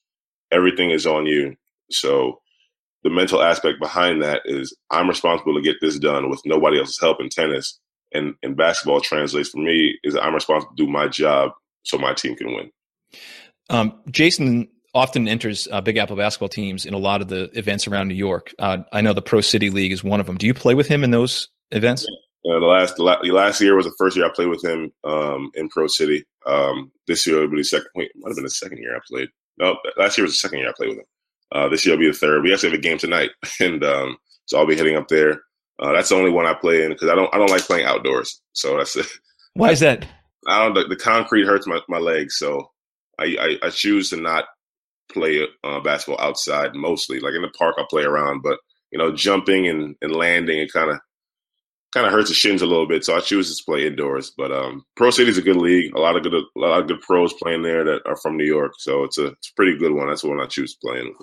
everything 0.51 0.91
is 0.91 1.07
on 1.07 1.27
you. 1.27 1.55
So 1.91 2.41
the 3.03 3.11
mental 3.11 3.43
aspect 3.43 3.79
behind 3.81 4.23
that 4.23 4.43
is 4.47 4.75
I'm 4.91 5.09
responsible 5.09 5.55
to 5.55 5.63
get 5.63 5.77
this 5.81 5.99
done 5.99 6.31
with 6.31 6.41
nobody 6.47 6.79
else's 6.79 6.99
help 7.01 7.21
in 7.21 7.29
tennis. 7.29 7.79
And, 8.13 8.35
and 8.43 8.57
basketball 8.57 9.01
translates 9.01 9.51
for 9.51 9.59
me 9.59 9.99
is 10.03 10.17
I'm 10.17 10.35
responsible 10.35 10.75
to 10.75 10.85
do 10.85 10.91
my 10.91 11.09
job 11.09 11.51
so 11.83 11.99
my 11.99 12.15
team 12.15 12.37
can 12.37 12.55
win. 12.55 12.71
Um, 13.71 14.01
Jason 14.11 14.69
often 14.95 15.29
enters 15.29 15.67
uh, 15.71 15.81
Big 15.81 15.97
Apple 15.97 16.17
basketball 16.17 16.49
teams 16.49 16.87
in 16.87 16.95
a 16.95 16.99
lot 16.99 17.21
of 17.21 17.29
the 17.29 17.51
events 17.59 17.87
around 17.87 18.09
New 18.09 18.15
York. 18.15 18.55
Uh, 18.59 18.79
I 18.93 19.01
know 19.01 19.13
the 19.13 19.23
Pro 19.23 19.41
City 19.41 19.71
League 19.71 19.93
is 19.93 20.05
one 20.05 20.21
of 20.21 20.27
them. 20.27 20.37
Do 20.37 20.47
you 20.47 20.55
play 20.55 20.75
with 20.75 20.87
him 20.87 21.03
in 21.03 21.11
those 21.11 21.49
events? 21.71 22.07
Uh, 22.47 22.61
the 22.61 22.67
last 22.67 22.97
the 22.97 23.03
last 23.03 23.61
year 23.61 23.75
was 23.75 23.87
the 23.87 23.95
first 23.99 24.17
year 24.17 24.27
I 24.27 24.31
played 24.35 24.49
with 24.49 24.63
him 24.63 24.93
um, 25.03 25.51
in 25.55 25.69
Pro 25.69 25.87
City. 25.87 26.25
Um, 26.47 26.93
this 27.07 27.27
year 27.27 27.41
will 27.41 27.51
be 27.51 27.59
the 27.59 27.65
second. 27.65 27.89
Wait, 27.95 28.11
might 28.17 28.31
have 28.31 28.37
been 28.37 28.45
the 28.45 28.51
second 28.51 28.79
year 28.79 28.95
I 28.95 29.01
played. 29.09 29.29
No, 29.59 29.77
last 29.97 30.19
year 30.19 30.25
was 30.25 30.35
the 30.35 30.39
second 30.39 30.59
year 30.59 30.69
I 30.69 30.75
played 30.77 30.91
with 30.91 30.99
him. 30.99 31.05
Uh, 31.53 31.69
this 31.69 31.87
year 31.87 31.95
will 31.95 32.01
be 32.01 32.11
the 32.11 32.17
third. 32.17 32.43
We 32.43 32.53
actually 32.53 32.71
have 32.71 32.79
a 32.79 32.83
game 32.83 32.99
tonight, 32.99 33.31
and 33.61 33.83
um, 33.83 34.19
so 34.47 34.59
I'll 34.59 34.67
be 34.67 34.77
heading 34.77 34.97
up 34.97 35.09
there. 35.09 35.41
Uh, 35.79 35.93
that's 35.93 36.11
the 36.11 36.17
only 36.17 36.31
one 36.31 36.47
I 36.47 36.55
play 36.55 36.85
in 36.85 36.91
because 36.91 37.09
I 37.09 37.15
don't 37.15 37.35
I 37.35 37.39
don't 37.39 37.51
like 37.51 37.63
playing 37.63 37.87
outdoors. 37.87 38.41
So 38.53 38.77
that's 38.77 38.95
it. 38.95 39.07
Why 39.55 39.71
is 39.71 39.81
that? 39.81 40.07
I 40.47 40.65
don't. 40.65 40.75
The, 40.75 40.85
the 40.85 40.97
concrete 40.97 41.47
hurts 41.47 41.67
my, 41.67 41.81
my 41.89 41.99
legs, 41.99 42.37
so 42.37 42.71
I, 43.19 43.37
I, 43.41 43.67
I 43.67 43.71
choose 43.71 44.11
to 44.11 44.17
not 44.17 44.45
play 45.15 45.47
uh, 45.63 45.81
basketball 45.81 46.25
outside 46.25 46.75
mostly. 46.75 47.21
Like 47.21 47.35
in 47.35 47.43
the 47.43 47.49
park, 47.49 47.77
I 47.79 47.85
play 47.89 48.03
around, 48.03 48.43
but 48.43 48.59
you 48.91 48.99
know, 48.99 49.15
jumping 49.15 49.67
and, 49.67 49.97
and 50.03 50.15
landing, 50.15 50.59
it 50.59 50.73
kind 50.73 50.91
of 50.91 50.99
kind 51.95 52.07
of 52.07 52.13
hurts 52.13 52.29
the 52.29 52.35
shins 52.35 52.61
a 52.61 52.67
little 52.67 52.87
bit. 52.89 53.05
So 53.05 53.17
I 53.17 53.21
choose 53.21 53.57
to 53.57 53.65
play 53.65 53.87
indoors. 53.87 54.33
But 54.37 54.53
um, 54.53 54.85
Pro 54.97 55.11
City 55.11 55.31
is 55.31 55.39
a 55.39 55.43
good 55.43 55.57
league. 55.57 55.95
A 55.95 56.01
lot 56.01 56.17
of 56.17 56.23
good 56.23 56.35
a 56.35 56.45
lot 56.57 56.81
of 56.81 56.89
good 56.89 57.01
pros 57.01 57.33
playing 57.35 57.63
there 57.63 57.85
that 57.85 58.03
are 58.05 58.17
from 58.17 58.37
New 58.37 58.45
York. 58.45 58.73
So 58.79 59.05
it's 59.05 59.17
a 59.17 59.29
it's 59.29 59.51
a 59.51 59.55
pretty 59.55 59.79
good 59.79 59.93
one. 59.93 60.09
That's 60.09 60.23
the 60.23 60.29
one 60.29 60.41
I 60.41 60.47
choose 60.47 60.75
to 60.75 60.81
play 60.87 61.01
in. 61.01 61.15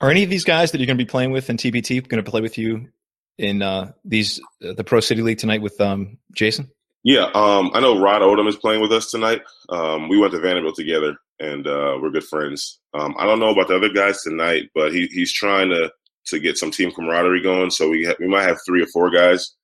Are 0.00 0.10
any 0.10 0.24
of 0.24 0.30
these 0.30 0.44
guys 0.44 0.72
that 0.72 0.78
you're 0.78 0.86
going 0.86 0.98
to 0.98 1.04
be 1.04 1.10
playing 1.10 1.32
with 1.32 1.50
in 1.50 1.56
TBT 1.56 2.06
going 2.08 2.24
to 2.24 2.30
play 2.30 2.40
with 2.40 2.56
you 2.56 2.88
in 3.36 3.62
uh, 3.62 3.92
these 4.04 4.40
uh, 4.64 4.72
the 4.72 4.84
Pro 4.84 5.00
City 5.00 5.22
League 5.22 5.38
tonight 5.38 5.62
with 5.62 5.80
um, 5.80 6.18
Jason? 6.32 6.70
Yeah, 7.04 7.30
um, 7.34 7.70
I 7.74 7.80
know 7.80 8.00
Rod 8.00 8.22
Odom 8.22 8.48
is 8.48 8.56
playing 8.56 8.80
with 8.80 8.92
us 8.92 9.10
tonight. 9.10 9.42
Um, 9.68 10.08
we 10.08 10.18
went 10.18 10.32
to 10.32 10.40
Vanderbilt 10.40 10.76
together, 10.76 11.16
and 11.40 11.66
uh, 11.66 11.98
we're 12.00 12.10
good 12.10 12.24
friends. 12.24 12.80
Um, 12.94 13.14
I 13.18 13.26
don't 13.26 13.40
know 13.40 13.50
about 13.50 13.68
the 13.68 13.76
other 13.76 13.92
guys 13.92 14.22
tonight, 14.22 14.70
but 14.74 14.92
he, 14.92 15.06
he's 15.12 15.32
trying 15.32 15.70
to 15.70 15.90
to 16.26 16.38
get 16.38 16.58
some 16.58 16.70
team 16.70 16.90
camaraderie 16.90 17.42
going. 17.42 17.70
So 17.70 17.88
we 17.88 18.04
ha- 18.04 18.16
we 18.20 18.26
might 18.28 18.42
have 18.42 18.58
three 18.66 18.82
or 18.82 18.86
four 18.86 19.10
guys. 19.10 19.54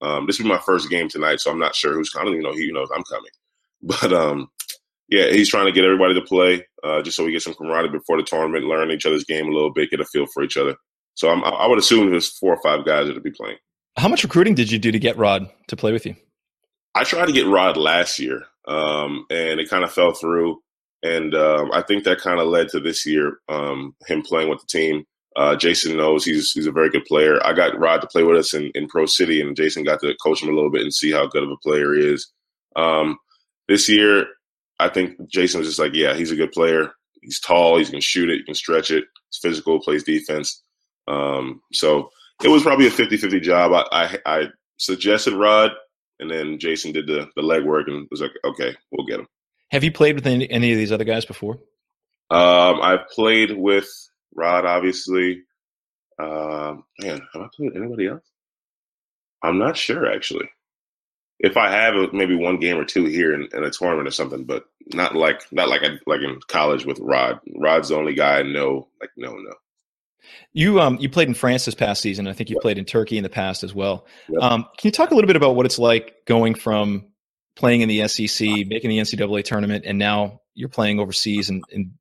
Um, 0.00 0.26
this 0.26 0.38
will 0.38 0.44
be 0.44 0.50
my 0.50 0.60
first 0.60 0.90
game 0.90 1.08
tonight, 1.08 1.40
so 1.40 1.50
I'm 1.50 1.58
not 1.58 1.74
sure 1.74 1.94
who's. 1.94 2.10
coming. 2.10 2.34
don't 2.34 2.42
know 2.42 2.52
he 2.52 2.72
knows 2.72 2.88
I'm 2.94 3.04
coming, 3.04 3.30
but 3.82 4.12
um, 4.12 4.48
yeah, 5.08 5.30
he's 5.30 5.48
trying 5.48 5.66
to 5.66 5.72
get 5.72 5.84
everybody 5.84 6.14
to 6.14 6.22
play 6.22 6.66
uh, 6.82 7.02
just 7.02 7.16
so 7.16 7.24
we 7.24 7.32
get 7.32 7.42
some 7.42 7.54
camaraderie 7.54 7.98
before 7.98 8.16
the 8.16 8.22
tournament, 8.22 8.64
learn 8.64 8.90
each 8.90 9.06
other's 9.06 9.24
game 9.24 9.46
a 9.46 9.52
little 9.52 9.72
bit, 9.72 9.90
get 9.90 10.00
a 10.00 10.04
feel 10.04 10.26
for 10.26 10.42
each 10.42 10.56
other. 10.56 10.76
So 11.14 11.30
I'm, 11.30 11.44
I 11.44 11.66
would 11.66 11.78
assume 11.78 12.10
there's 12.10 12.36
four 12.38 12.54
or 12.54 12.62
five 12.62 12.84
guys 12.84 13.06
that'll 13.06 13.22
be 13.22 13.30
playing. 13.30 13.56
How 13.96 14.08
much 14.08 14.24
recruiting 14.24 14.54
did 14.54 14.70
you 14.70 14.78
do 14.78 14.90
to 14.90 14.98
get 14.98 15.16
Rod 15.16 15.48
to 15.68 15.76
play 15.76 15.92
with 15.92 16.04
you? 16.04 16.16
I 16.94 17.04
tried 17.04 17.26
to 17.26 17.32
get 17.32 17.46
Rod 17.46 17.76
last 17.76 18.18
year, 18.18 18.42
um, 18.66 19.26
and 19.30 19.60
it 19.60 19.70
kind 19.70 19.84
of 19.84 19.92
fell 19.92 20.12
through. 20.12 20.60
And 21.04 21.34
um, 21.34 21.70
I 21.72 21.82
think 21.82 22.04
that 22.04 22.20
kind 22.20 22.40
of 22.40 22.48
led 22.48 22.70
to 22.70 22.80
this 22.80 23.04
year, 23.04 23.38
um, 23.50 23.94
him 24.06 24.22
playing 24.22 24.48
with 24.48 24.60
the 24.60 24.66
team. 24.66 25.04
Uh, 25.36 25.54
Jason 25.54 25.96
knows 25.96 26.24
he's 26.24 26.52
he's 26.52 26.66
a 26.66 26.72
very 26.72 26.88
good 26.88 27.04
player. 27.04 27.44
I 27.44 27.52
got 27.52 27.78
Rod 27.78 28.00
to 28.00 28.06
play 28.06 28.22
with 28.22 28.38
us 28.38 28.54
in, 28.54 28.70
in 28.74 28.88
Pro 28.88 29.04
City, 29.04 29.40
and 29.40 29.56
Jason 29.56 29.84
got 29.84 30.00
to 30.00 30.14
coach 30.22 30.42
him 30.42 30.48
a 30.48 30.54
little 30.54 30.70
bit 30.70 30.82
and 30.82 30.94
see 30.94 31.12
how 31.12 31.26
good 31.26 31.42
of 31.42 31.50
a 31.50 31.56
player 31.58 31.92
he 31.92 32.06
is. 32.06 32.32
Um, 32.74 33.18
this 33.68 33.88
year, 33.88 34.26
I 34.80 34.88
think 34.88 35.18
Jason 35.30 35.58
was 35.58 35.68
just 35.68 35.78
like, 35.78 35.92
yeah, 35.92 36.14
he's 36.14 36.30
a 36.30 36.36
good 36.36 36.52
player. 36.52 36.92
He's 37.20 37.40
tall. 37.40 37.78
He 37.78 37.84
can 37.84 38.00
shoot 38.00 38.30
it. 38.30 38.38
He 38.38 38.44
can 38.44 38.54
stretch 38.54 38.90
it. 38.90 39.04
He's 39.30 39.40
physical. 39.42 39.80
Plays 39.80 40.04
defense. 40.04 40.62
Um, 41.06 41.60
so 41.72 42.10
it 42.42 42.48
was 42.48 42.62
probably 42.62 42.86
a 42.86 42.90
50-50 42.90 43.42
job. 43.42 43.72
I, 43.72 43.84
I, 43.92 44.18
I 44.24 44.46
suggested 44.78 45.34
Rod, 45.34 45.72
and 46.18 46.30
then 46.30 46.58
Jason 46.58 46.92
did 46.92 47.06
the 47.06 47.28
the 47.36 47.42
legwork 47.42 47.88
and 47.88 48.06
was 48.10 48.22
like, 48.22 48.32
okay, 48.44 48.74
we'll 48.90 49.06
get 49.06 49.20
him. 49.20 49.26
Have 49.74 49.82
you 49.82 49.90
played 49.90 50.14
with 50.14 50.24
any, 50.24 50.48
any 50.48 50.70
of 50.70 50.78
these 50.78 50.92
other 50.92 51.02
guys 51.02 51.24
before? 51.24 51.54
Um, 52.30 52.80
I've 52.80 53.08
played 53.08 53.50
with 53.50 53.88
Rod, 54.32 54.64
obviously. 54.64 55.42
Um, 56.16 56.84
man, 57.00 57.20
have 57.32 57.42
I 57.42 57.48
played 57.52 57.72
with 57.72 57.76
anybody 57.76 58.06
else? 58.06 58.22
I'm 59.42 59.58
not 59.58 59.76
sure 59.76 60.06
actually. 60.06 60.48
If 61.40 61.56
I 61.56 61.72
have 61.72 62.12
maybe 62.12 62.36
one 62.36 62.60
game 62.60 62.78
or 62.78 62.84
two 62.84 63.06
here 63.06 63.34
in, 63.34 63.48
in 63.52 63.64
a 63.64 63.70
tournament 63.70 64.06
or 64.06 64.12
something, 64.12 64.44
but 64.44 64.66
not 64.92 65.16
like 65.16 65.42
not 65.50 65.68
like 65.68 65.82
I, 65.82 65.98
like 66.06 66.20
in 66.20 66.38
college 66.46 66.86
with 66.86 67.00
Rod. 67.00 67.40
Rod's 67.56 67.88
the 67.88 67.96
only 67.96 68.14
guy 68.14 68.38
I 68.38 68.42
know. 68.44 68.86
Like 69.00 69.10
no, 69.16 69.32
no. 69.32 69.54
You 70.52 70.80
um 70.80 70.98
you 71.00 71.08
played 71.08 71.26
in 71.26 71.34
France 71.34 71.64
this 71.64 71.74
past 71.74 72.00
season. 72.00 72.28
I 72.28 72.32
think 72.32 72.48
you 72.48 72.54
yep. 72.54 72.62
played 72.62 72.78
in 72.78 72.84
Turkey 72.84 73.16
in 73.16 73.24
the 73.24 73.28
past 73.28 73.64
as 73.64 73.74
well. 73.74 74.06
Yep. 74.28 74.40
Um, 74.40 74.62
can 74.78 74.88
you 74.88 74.92
talk 74.92 75.10
a 75.10 75.16
little 75.16 75.26
bit 75.26 75.34
about 75.34 75.56
what 75.56 75.66
it's 75.66 75.80
like 75.80 76.24
going 76.26 76.54
from 76.54 77.06
playing 77.56 77.82
in 77.82 77.88
the 77.88 78.06
SEC, 78.08 78.46
making 78.66 78.90
the 78.90 78.98
NCAA 78.98 79.44
tournament, 79.44 79.84
and 79.86 79.98
now 79.98 80.40
you're 80.54 80.68
playing 80.68 81.00
overseas 81.00 81.48
and 81.48 81.64
in, 81.70 81.92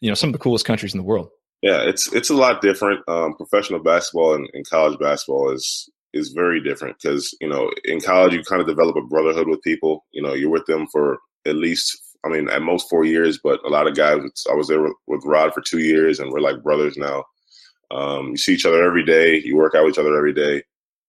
you 0.00 0.10
know 0.10 0.14
some 0.14 0.28
of 0.28 0.32
the 0.32 0.38
coolest 0.38 0.64
countries 0.64 0.94
in 0.94 0.98
the 0.98 1.04
world? 1.04 1.30
Yeah, 1.62 1.82
it's 1.82 2.12
it's 2.12 2.30
a 2.30 2.34
lot 2.34 2.62
different. 2.62 3.00
Um, 3.08 3.34
professional 3.34 3.80
basketball 3.80 4.34
and, 4.34 4.48
and, 4.54 4.68
college 4.68 4.98
basketball 4.98 5.50
is 5.50 5.88
is 6.12 6.30
very 6.30 6.62
different 6.62 6.96
because 7.00 7.36
you 7.40 7.48
know 7.48 7.70
in 7.84 8.00
college 8.00 8.32
you 8.32 8.42
kind 8.42 8.60
of 8.60 8.68
develop 8.68 8.96
a 8.96 9.02
brotherhood 9.02 9.48
with 9.48 9.62
people. 9.62 10.04
You 10.12 10.22
know, 10.22 10.34
you're 10.34 10.50
with 10.50 10.66
them 10.66 10.86
for 10.92 11.18
at 11.46 11.56
least 11.56 12.00
I 12.24 12.28
mean 12.28 12.48
at 12.48 12.62
most 12.62 12.88
four 12.88 13.04
years, 13.04 13.38
but 13.42 13.64
a 13.64 13.68
lot 13.68 13.88
of 13.88 13.96
guys. 13.96 14.20
I 14.50 14.54
was 14.54 14.68
there 14.68 14.82
with, 14.82 14.94
with 15.06 15.24
Rod 15.24 15.52
for 15.52 15.60
two 15.60 15.80
years, 15.80 16.20
and 16.20 16.30
we're 16.30 16.40
like 16.40 16.62
brothers 16.62 16.96
now. 16.96 17.24
Um, 17.90 18.28
you 18.28 18.36
see 18.36 18.54
each 18.54 18.66
other 18.66 18.84
every 18.84 19.04
day. 19.04 19.40
You 19.44 19.56
work 19.56 19.74
out 19.74 19.84
with 19.84 19.94
each 19.94 19.98
other 19.98 20.16
every 20.16 20.34
day. 20.34 20.62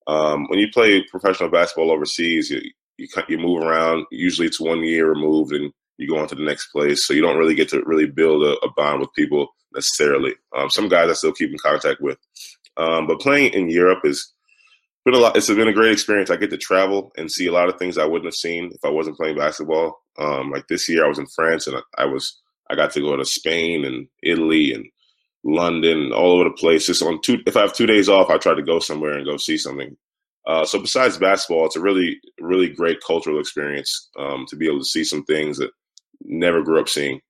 Um, 0.07 0.47
when 0.47 0.57
you 0.57 0.69
play 0.73 1.03
professional 1.03 1.51
basketball 1.51 1.91
overseas, 1.91 2.49
you, 2.49 2.61
you 2.99 3.07
you 3.27 3.37
move 3.37 3.63
around. 3.63 4.05
Usually, 4.11 4.47
it's 4.47 4.59
one 4.59 4.83
year 4.83 5.09
removed, 5.09 5.53
and 5.53 5.71
you 5.97 6.07
go 6.07 6.17
on 6.17 6.27
to 6.27 6.35
the 6.35 6.43
next 6.43 6.67
place. 6.67 7.05
So 7.05 7.13
you 7.13 7.21
don't 7.21 7.37
really 7.37 7.55
get 7.55 7.69
to 7.69 7.83
really 7.85 8.07
build 8.07 8.43
a, 8.43 8.53
a 8.65 8.71
bond 8.75 8.99
with 8.99 9.13
people 9.13 9.47
necessarily. 9.73 10.35
Um, 10.55 10.69
some 10.69 10.89
guys 10.89 11.09
I 11.09 11.13
still 11.13 11.33
keep 11.33 11.51
in 11.51 11.57
contact 11.57 12.01
with, 12.01 12.17
um, 12.77 13.07
but 13.07 13.19
playing 13.19 13.53
in 13.53 13.69
Europe 13.69 14.01
is 14.03 14.33
been 15.05 15.13
a 15.13 15.17
lot. 15.17 15.35
It's 15.35 15.47
been 15.47 15.67
a 15.67 15.73
great 15.73 15.91
experience. 15.91 16.29
I 16.29 16.35
get 16.35 16.49
to 16.51 16.57
travel 16.57 17.11
and 17.17 17.31
see 17.31 17.47
a 17.47 17.51
lot 17.51 17.69
of 17.69 17.77
things 17.77 17.97
I 17.97 18.05
wouldn't 18.05 18.27
have 18.27 18.35
seen 18.35 18.71
if 18.73 18.83
I 18.83 18.89
wasn't 18.89 19.17
playing 19.17 19.37
basketball. 19.37 20.01
Um, 20.17 20.51
like 20.51 20.67
this 20.67 20.89
year, 20.89 21.05
I 21.05 21.07
was 21.07 21.19
in 21.19 21.27
France 21.27 21.67
and 21.67 21.77
I, 21.77 22.03
I 22.03 22.05
was 22.05 22.39
I 22.69 22.75
got 22.75 22.91
to 22.91 23.01
go 23.01 23.15
to 23.15 23.25
Spain 23.25 23.85
and 23.85 24.07
Italy 24.21 24.73
and 24.73 24.85
London, 25.43 26.11
all 26.11 26.33
over 26.33 26.43
the 26.45 26.55
place. 26.55 26.85
Just 26.85 27.01
on 27.01 27.21
two, 27.21 27.39
if 27.47 27.55
I 27.55 27.61
have 27.61 27.73
two 27.73 27.85
days 27.85 28.09
off, 28.09 28.29
I 28.29 28.37
try 28.37 28.53
to 28.53 28.61
go 28.61 28.79
somewhere 28.79 29.17
and 29.17 29.25
go 29.25 29.37
see 29.37 29.57
something. 29.57 29.95
Uh, 30.45 30.65
so 30.65 30.79
besides 30.79 31.17
basketball, 31.17 31.65
it's 31.65 31.75
a 31.75 31.81
really, 31.81 32.19
really 32.39 32.69
great 32.69 32.99
cultural 33.05 33.39
experience 33.39 34.09
um, 34.17 34.45
to 34.47 34.55
be 34.55 34.67
able 34.67 34.79
to 34.79 34.85
see 34.85 35.03
some 35.03 35.23
things 35.25 35.57
that 35.57 35.71
never 36.21 36.63
grew 36.63 36.79
up 36.79 36.89
seeing. 36.89 37.21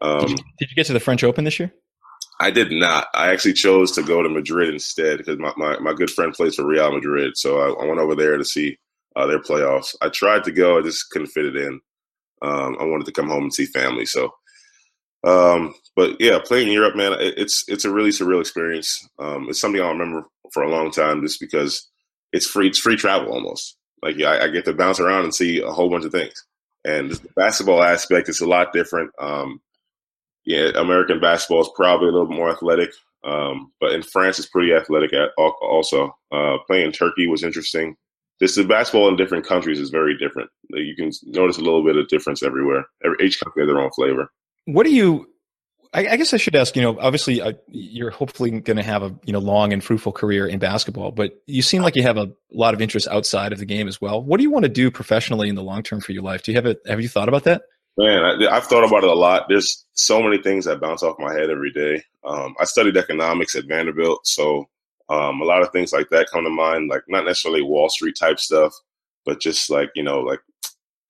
Um, 0.00 0.20
did, 0.20 0.30
you, 0.30 0.36
did, 0.58 0.70
you, 0.70 0.76
get 0.76 0.86
to 0.86 0.92
the 0.92 1.00
French 1.00 1.24
Open 1.24 1.44
this 1.44 1.58
year? 1.58 1.72
I 2.40 2.50
did 2.50 2.70
not. 2.70 3.08
I 3.14 3.32
actually 3.32 3.54
chose 3.54 3.90
to 3.92 4.02
go 4.02 4.22
to 4.22 4.28
Madrid 4.28 4.72
instead 4.72 5.18
because 5.18 5.38
my, 5.38 5.52
my, 5.56 5.78
my, 5.80 5.92
good 5.92 6.10
friend 6.10 6.32
plays 6.32 6.54
for 6.54 6.64
Real 6.64 6.92
Madrid. 6.92 7.36
So 7.36 7.58
I, 7.58 7.82
I 7.82 7.86
went 7.86 7.98
over 7.98 8.14
there 8.14 8.36
to 8.36 8.44
see 8.44 8.78
uh, 9.16 9.26
their 9.26 9.40
playoffs. 9.40 9.96
I 10.02 10.08
tried 10.08 10.44
to 10.44 10.52
go, 10.52 10.78
I 10.78 10.82
just 10.82 11.10
couldn't 11.10 11.28
fit 11.28 11.46
it 11.46 11.56
in. 11.56 11.80
Um, 12.42 12.76
I 12.78 12.84
wanted 12.84 13.06
to 13.06 13.12
come 13.12 13.28
home 13.28 13.44
and 13.44 13.54
see 13.54 13.66
family. 13.66 14.06
So 14.06 14.30
um, 15.24 15.74
but 15.96 16.16
yeah, 16.20 16.38
playing 16.44 16.68
in 16.68 16.74
Europe, 16.74 16.96
man, 16.96 17.16
it's 17.18 17.64
it's 17.68 17.84
a 17.84 17.92
really 17.92 18.10
surreal 18.10 18.40
experience. 18.40 19.06
Um, 19.18 19.46
it's 19.48 19.60
something 19.60 19.80
I'll 19.80 19.88
remember 19.88 20.26
for 20.52 20.62
a 20.62 20.70
long 20.70 20.90
time, 20.90 21.22
just 21.22 21.40
because 21.40 21.88
it's 22.32 22.46
free. 22.46 22.68
It's 22.68 22.78
free 22.78 22.96
travel 22.96 23.32
almost. 23.32 23.76
Like 24.02 24.20
I, 24.20 24.44
I, 24.44 24.48
get 24.48 24.64
to 24.66 24.72
bounce 24.72 25.00
around 25.00 25.24
and 25.24 25.34
see 25.34 25.60
a 25.60 25.70
whole 25.70 25.90
bunch 25.90 26.04
of 26.04 26.12
things. 26.12 26.44
And 26.84 27.10
the 27.10 27.28
basketball 27.34 27.82
aspect 27.82 28.28
is 28.28 28.40
a 28.40 28.48
lot 28.48 28.72
different. 28.72 29.10
Um, 29.18 29.60
yeah, 30.44 30.70
American 30.76 31.20
basketball 31.20 31.62
is 31.62 31.70
probably 31.74 32.08
a 32.08 32.12
little 32.12 32.28
more 32.28 32.50
athletic, 32.50 32.90
um, 33.24 33.72
but 33.80 33.92
in 33.92 34.02
France, 34.02 34.38
it's 34.38 34.48
pretty 34.48 34.72
athletic. 34.72 35.12
At, 35.12 35.30
also, 35.36 36.16
uh, 36.32 36.58
playing 36.66 36.92
Turkey 36.92 37.26
was 37.26 37.42
interesting. 37.42 37.96
Just 38.40 38.54
the 38.54 38.64
basketball 38.64 39.08
in 39.08 39.16
different 39.16 39.44
countries 39.44 39.80
is 39.80 39.90
very 39.90 40.16
different. 40.16 40.48
You 40.70 40.94
can 40.94 41.10
notice 41.24 41.58
a 41.58 41.62
little 41.62 41.84
bit 41.84 41.96
of 41.96 42.06
difference 42.08 42.42
everywhere. 42.42 42.86
Every, 43.04 43.16
each 43.26 43.40
country 43.40 43.62
has 43.62 43.68
their 43.68 43.80
own 43.80 43.90
flavor 43.90 44.30
what 44.68 44.84
do 44.84 44.92
you 44.92 45.26
I, 45.94 46.06
I, 46.08 46.16
guess 46.16 46.34
I 46.34 46.36
should 46.36 46.54
ask. 46.54 46.76
You 46.76 46.82
know, 46.82 46.98
obviously, 47.00 47.40
uh, 47.40 47.52
you're 47.68 48.10
hopefully 48.10 48.50
going 48.50 48.76
to 48.76 48.82
have 48.82 49.02
a 49.02 49.14
you 49.24 49.32
know 49.32 49.38
long 49.38 49.72
and 49.72 49.82
fruitful 49.82 50.12
career 50.12 50.46
in 50.46 50.58
basketball, 50.58 51.12
but 51.12 51.40
you 51.46 51.62
seem 51.62 51.82
like 51.82 51.96
you 51.96 52.02
have 52.02 52.16
a 52.16 52.32
lot 52.52 52.74
of 52.74 52.82
interest 52.82 53.08
outside 53.08 53.52
of 53.52 53.58
the 53.58 53.64
game 53.64 53.88
as 53.88 54.00
well. 54.00 54.22
What 54.22 54.36
do 54.36 54.42
you 54.42 54.50
want 54.50 54.64
to 54.64 54.68
do 54.68 54.90
professionally 54.90 55.48
in 55.48 55.54
the 55.54 55.62
long 55.62 55.82
term 55.82 56.00
for 56.00 56.12
your 56.12 56.22
life? 56.22 56.42
Do 56.42 56.52
you 56.52 56.56
have 56.58 56.66
it? 56.66 56.80
Have 56.86 57.00
you 57.00 57.08
thought 57.08 57.28
about 57.28 57.44
that? 57.44 57.62
Man, 57.96 58.22
I, 58.22 58.54
have 58.54 58.66
thought 58.66 58.86
about 58.86 59.02
it 59.02 59.10
a 59.10 59.14
lot. 59.14 59.46
There's 59.48 59.84
so 59.94 60.22
many 60.22 60.40
things 60.40 60.66
that 60.66 60.80
bounce 60.80 61.02
off 61.02 61.18
my 61.18 61.32
head 61.32 61.50
every 61.50 61.72
day. 61.72 62.04
Um, 62.22 62.54
I 62.60 62.64
studied 62.64 62.96
economics 62.96 63.56
at 63.56 63.64
Vanderbilt, 63.64 64.24
so 64.24 64.68
um, 65.08 65.40
a 65.40 65.44
lot 65.44 65.62
of 65.62 65.72
things 65.72 65.92
like 65.92 66.08
that 66.10 66.28
come 66.32 66.44
to 66.44 66.50
mind. 66.50 66.88
Like 66.88 67.02
not 67.08 67.24
necessarily 67.24 67.62
Wall 67.62 67.88
Street 67.88 68.16
type 68.18 68.38
stuff, 68.38 68.74
but 69.24 69.40
just 69.40 69.70
like 69.70 69.90
you 69.94 70.02
know, 70.02 70.20
like 70.20 70.40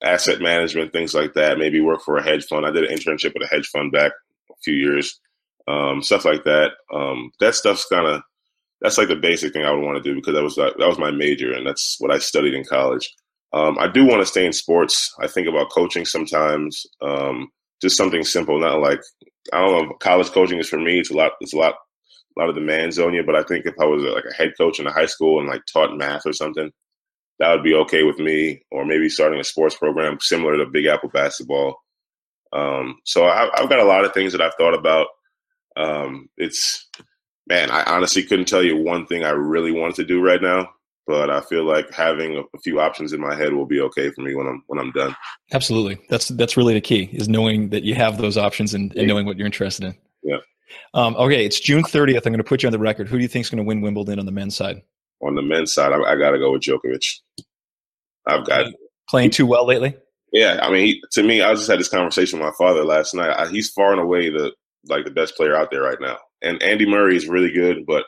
asset 0.03 0.41
management, 0.41 0.93
things 0.93 1.15
like 1.15 1.35
that. 1.35 1.59
Maybe 1.59 1.81
work 1.81 2.03
for 2.03 2.17
a 2.17 2.23
hedge 2.23 2.47
fund. 2.47 2.65
I 2.65 2.71
did 2.71 2.85
an 2.85 2.97
internship 2.97 3.35
with 3.35 3.43
a 3.43 3.53
hedge 3.53 3.67
fund 3.67 3.91
back 3.91 4.13
a 4.13 4.28
few 4.65 4.75
years, 4.75 5.19
um, 5.67 6.03
stuff 6.03 6.25
like 6.25 6.45
that. 6.45 6.73
Um, 6.93 7.31
that 7.41 7.55
stuff's 7.55 7.87
kind 7.87 8.07
of 8.07 8.23
that's 8.81 8.99
like 8.99 9.09
the 9.09 9.17
basic 9.17 9.53
thing 9.53 9.65
I 9.65 9.73
would 9.73 9.85
want 9.85 10.03
to 10.03 10.03
do 10.03 10.15
because 10.15 10.35
that 10.35 10.43
was 10.43 10.57
that 10.57 10.79
was 10.79 10.99
my 10.99 11.11
major 11.11 11.53
and 11.53 11.67
that's 11.67 11.97
what 11.99 12.13
I 12.13 12.19
studied 12.19 12.55
in 12.55 12.65
college. 12.65 13.13
Um, 13.53 13.79
I 13.79 13.89
do 13.89 14.05
want 14.05 14.21
to 14.21 14.27
stay 14.27 14.45
in 14.45 14.53
sports. 14.53 15.13
I 15.21 15.27
think 15.27 15.49
about 15.49 15.71
coaching 15.71 16.05
sometimes. 16.05 16.87
Um, 17.01 17.49
just 17.81 17.97
something 17.97 18.25
simple, 18.25 18.59
not 18.59 18.81
like 18.81 19.01
I 19.53 19.61
don't 19.61 19.89
know. 19.89 19.95
College 20.01 20.31
coaching 20.31 20.59
is 20.59 20.69
for 20.69 20.79
me. 20.79 20.99
It's 20.99 21.11
a 21.11 21.15
lot. 21.15 21.33
It's 21.41 21.55
a 21.55 21.59
lot. 21.59 21.75
A 22.37 22.41
lot 22.41 22.51
of 22.51 22.55
demands 22.55 22.99
on 22.99 23.15
you. 23.15 23.25
But 23.25 23.35
I 23.35 23.43
think 23.43 23.67
if 23.67 23.75
I 23.81 23.85
was 23.85 24.03
like 24.03 24.25
a 24.31 24.35
head 24.35 24.53
coach 24.57 24.79
in 24.79 24.87
a 24.87 24.93
high 24.93 25.07
school 25.07 25.41
and 25.41 25.49
like 25.49 25.63
taught 25.73 25.97
math 25.97 26.27
or 26.27 26.33
something, 26.33 26.71
that 27.39 27.53
would 27.53 27.65
be 27.65 27.75
okay 27.75 28.05
with 28.05 28.19
me, 28.19 28.63
or 28.71 28.85
maybe 28.85 29.09
starting 29.09 29.41
a 29.41 29.45
sports 29.45 29.77
program 29.77 30.19
similar 30.21 30.57
to 30.57 30.67
Big 30.67 30.87
Apple 30.87 31.09
basketball. 31.09 31.77
Um, 32.53 32.99
so 33.05 33.27
I, 33.27 33.51
have 33.57 33.69
got 33.69 33.79
a 33.79 33.85
lot 33.85 34.05
of 34.05 34.13
things 34.15 34.33
that 34.33 34.41
I've 34.41 34.55
thought 34.55 34.75
about. 34.75 35.09
Um, 35.77 36.29
it's 36.37 36.89
man, 37.47 37.71
I 37.71 37.83
honestly 37.85 38.23
couldn't 38.23 38.49
tell 38.49 38.63
you 38.63 38.77
one 38.77 39.07
thing 39.07 39.25
I 39.25 39.31
really 39.31 39.73
want 39.73 39.95
to 39.97 40.05
do 40.05 40.21
right 40.21 40.43
now, 40.43 40.71
but 41.07 41.31
I 41.31 41.41
feel 41.41 41.65
like 41.65 41.93
having 41.93 42.37
a, 42.37 42.41
a, 42.41 42.61
few 42.63 42.81
options 42.81 43.13
in 43.13 43.21
my 43.21 43.35
head 43.35 43.53
will 43.53 43.67
be 43.67 43.81
okay 43.83 44.11
for 44.11 44.23
me 44.23 44.35
when 44.35 44.47
I'm 44.47 44.63
when 44.67 44.79
I'm 44.79 44.93
done. 44.93 45.15
Absolutely, 45.53 45.99
that's 46.09 46.29
that's 46.29 46.57
really 46.57 46.75
the 46.75 46.81
key 46.81 47.11
is 47.13 47.29
knowing 47.29 47.69
that 47.71 47.85
you 47.85 47.95
have 47.95 48.19
those 48.19 48.37
options 48.37 48.75
and, 48.75 48.95
and 48.97 49.07
knowing 49.07 49.27
what 49.27 49.37
you're 49.37 49.47
interested 49.47 49.85
in. 49.85 49.97
Yeah. 50.23 50.39
Um, 50.95 51.17
okay, 51.17 51.47
it's 51.47 51.61
June 51.61 51.83
30th. 51.83 52.27
I'm 52.27 52.33
going 52.33 52.39
to 52.39 52.45
put 52.45 52.63
you 52.63 52.67
on 52.67 52.73
the 52.73 52.79
record. 52.79 53.09
Who 53.09 53.17
do 53.17 53.23
you 53.23 53.29
think 53.29 53.45
is 53.45 53.51
going 53.51 53.63
to 53.63 53.67
win 53.67 53.81
Wimbledon 53.81 54.19
on 54.19 54.27
the 54.27 54.33
men's 54.33 54.55
side? 54.55 54.83
on 55.21 55.35
the 55.35 55.43
men's 55.43 55.73
side, 55.73 55.93
I, 55.93 56.01
I 56.01 56.17
got 56.17 56.31
to 56.31 56.39
go 56.39 56.53
with 56.53 56.63
Djokovic. 56.63 57.21
I've 58.27 58.47
got 58.47 58.67
playing 59.09 59.31
too 59.31 59.47
well 59.47 59.67
lately. 59.67 59.97
Yeah, 60.33 60.59
I 60.63 60.71
mean, 60.71 60.87
he, 60.87 61.03
to 61.13 61.23
me, 61.23 61.41
I 61.43 61.55
just 61.55 61.71
had 61.71 61.81
this 61.81 61.89
conversation 61.89 62.39
with 62.39 62.47
my 62.47 62.55
father 62.59 62.85
last 62.85 63.15
night. 63.15 63.31
I, 63.31 63.49
he's 63.49 63.71
far 63.71 63.93
and 63.93 64.01
away 64.01 64.31
the 64.31 64.53
like 64.87 65.05
the 65.05 65.11
best 65.11 65.37
player 65.37 65.57
out 65.57 65.71
there 65.71 65.83
right 65.83 66.01
now. 66.01 66.19
And 66.43 66.63
Andy 66.63 66.87
Murray 66.87 67.17
is 67.17 67.29
really 67.29 67.51
good, 67.51 67.87
but 67.87 68.05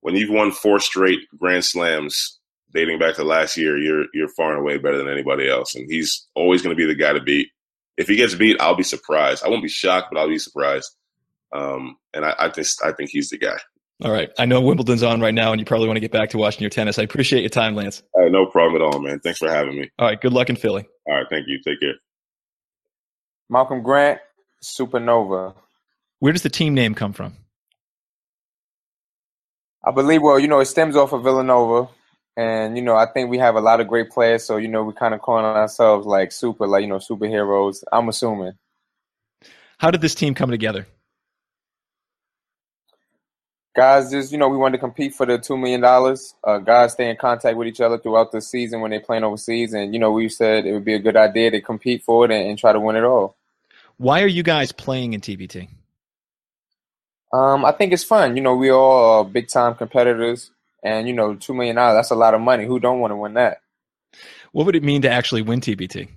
when 0.00 0.14
you've 0.14 0.30
won 0.30 0.52
four 0.52 0.78
straight 0.80 1.20
Grand 1.38 1.64
Slams, 1.64 2.38
dating 2.72 2.98
back 2.98 3.16
to 3.16 3.24
last 3.24 3.56
year, 3.56 3.76
you're 3.78 4.06
you're 4.14 4.28
far 4.28 4.52
and 4.52 4.60
away 4.60 4.78
better 4.78 4.98
than 4.98 5.08
anybody 5.08 5.48
else, 5.48 5.74
and 5.74 5.90
he's 5.90 6.26
always 6.34 6.62
going 6.62 6.76
to 6.76 6.80
be 6.80 6.86
the 6.86 6.94
guy 6.98 7.12
to 7.12 7.22
beat. 7.22 7.48
If 7.96 8.08
he 8.08 8.16
gets 8.16 8.34
beat, 8.34 8.60
I'll 8.60 8.76
be 8.76 8.82
surprised. 8.82 9.44
I 9.44 9.48
won't 9.48 9.62
be 9.62 9.68
shocked, 9.68 10.08
but 10.12 10.18
I'll 10.20 10.28
be 10.28 10.38
surprised. 10.38 10.90
Um, 11.52 11.96
and 12.12 12.24
I, 12.24 12.34
I 12.38 12.48
just 12.48 12.82
I 12.84 12.92
think 12.92 13.10
he's 13.10 13.30
the 13.30 13.38
guy. 13.38 13.58
All 14.02 14.10
right. 14.10 14.30
I 14.38 14.44
know 14.44 14.60
Wimbledon's 14.60 15.02
on 15.02 15.20
right 15.20 15.34
now, 15.34 15.52
and 15.52 15.60
you 15.60 15.64
probably 15.64 15.86
want 15.86 15.96
to 15.96 16.00
get 16.00 16.10
back 16.10 16.30
to 16.30 16.38
watching 16.38 16.60
your 16.60 16.70
tennis. 16.70 16.98
I 16.98 17.02
appreciate 17.02 17.40
your 17.40 17.48
time, 17.48 17.74
Lance. 17.76 18.02
Right, 18.16 18.30
no 18.30 18.46
problem 18.46 18.82
at 18.82 18.84
all, 18.84 19.00
man. 19.00 19.20
Thanks 19.20 19.38
for 19.38 19.48
having 19.48 19.76
me. 19.76 19.90
All 19.98 20.06
right. 20.06 20.20
Good 20.20 20.32
luck 20.32 20.50
in 20.50 20.56
Philly. 20.56 20.86
All 21.06 21.14
right. 21.14 21.26
Thank 21.30 21.46
you. 21.46 21.60
Take 21.64 21.80
care. 21.80 21.94
Malcolm 23.48 23.82
Grant, 23.82 24.20
Supernova. 24.62 25.54
Where 26.18 26.32
does 26.32 26.42
the 26.42 26.50
team 26.50 26.74
name 26.74 26.94
come 26.94 27.12
from? 27.12 27.36
I 29.86 29.92
believe, 29.92 30.22
well, 30.22 30.40
you 30.40 30.48
know, 30.48 30.60
it 30.60 30.66
stems 30.66 30.96
off 30.96 31.12
of 31.12 31.22
Villanova. 31.22 31.88
And, 32.36 32.76
you 32.76 32.82
know, 32.82 32.96
I 32.96 33.06
think 33.06 33.30
we 33.30 33.38
have 33.38 33.54
a 33.54 33.60
lot 33.60 33.80
of 33.80 33.86
great 33.86 34.10
players. 34.10 34.44
So, 34.44 34.56
you 34.56 34.66
know, 34.66 34.82
we 34.82 34.92
kind 34.92 35.14
of 35.14 35.20
calling 35.20 35.44
ourselves 35.44 36.04
like 36.04 36.32
super, 36.32 36.66
like, 36.66 36.82
you 36.82 36.88
know, 36.88 36.96
superheroes. 36.96 37.84
I'm 37.92 38.08
assuming. 38.08 38.54
How 39.78 39.92
did 39.92 40.00
this 40.00 40.16
team 40.16 40.34
come 40.34 40.50
together? 40.50 40.86
Guys, 43.74 44.10
just, 44.10 44.30
you 44.30 44.38
know, 44.38 44.48
we 44.48 44.56
wanted 44.56 44.76
to 44.76 44.80
compete 44.80 45.14
for 45.14 45.26
the 45.26 45.38
$2 45.38 45.58
million. 45.58 45.82
Uh, 46.44 46.58
guys 46.58 46.92
stay 46.92 47.10
in 47.10 47.16
contact 47.16 47.56
with 47.56 47.66
each 47.66 47.80
other 47.80 47.98
throughout 47.98 48.30
the 48.30 48.40
season 48.40 48.80
when 48.80 48.92
they're 48.92 49.00
playing 49.00 49.24
overseas. 49.24 49.72
And, 49.72 49.92
you 49.92 49.98
know, 49.98 50.12
we 50.12 50.28
said 50.28 50.64
it 50.64 50.72
would 50.72 50.84
be 50.84 50.94
a 50.94 51.00
good 51.00 51.16
idea 51.16 51.50
to 51.50 51.60
compete 51.60 52.04
for 52.04 52.24
it 52.24 52.30
and, 52.30 52.50
and 52.50 52.58
try 52.58 52.72
to 52.72 52.78
win 52.78 52.94
it 52.94 53.02
all. 53.02 53.36
Why 53.96 54.22
are 54.22 54.28
you 54.28 54.42
guys 54.42 54.70
playing 54.70 55.12
in 55.12 55.20
TBT? 55.20 55.68
Um, 57.32 57.64
I 57.64 57.72
think 57.72 57.92
it's 57.92 58.04
fun. 58.04 58.36
You 58.36 58.42
know, 58.42 58.54
we 58.54 58.70
all 58.70 59.18
are 59.18 59.24
big 59.24 59.48
time 59.48 59.74
competitors, 59.74 60.52
and 60.84 61.08
you 61.08 61.12
know, 61.12 61.34
two 61.34 61.52
million 61.52 61.74
dollars—that's 61.74 62.12
a 62.12 62.14
lot 62.14 62.34
of 62.34 62.40
money. 62.40 62.64
Who 62.64 62.78
don't 62.78 63.00
want 63.00 63.10
to 63.10 63.16
win 63.16 63.34
that? 63.34 63.60
What 64.52 64.66
would 64.66 64.76
it 64.76 64.84
mean 64.84 65.02
to 65.02 65.10
actually 65.10 65.42
win 65.42 65.60
TBT? 65.60 65.96
It 66.02 66.08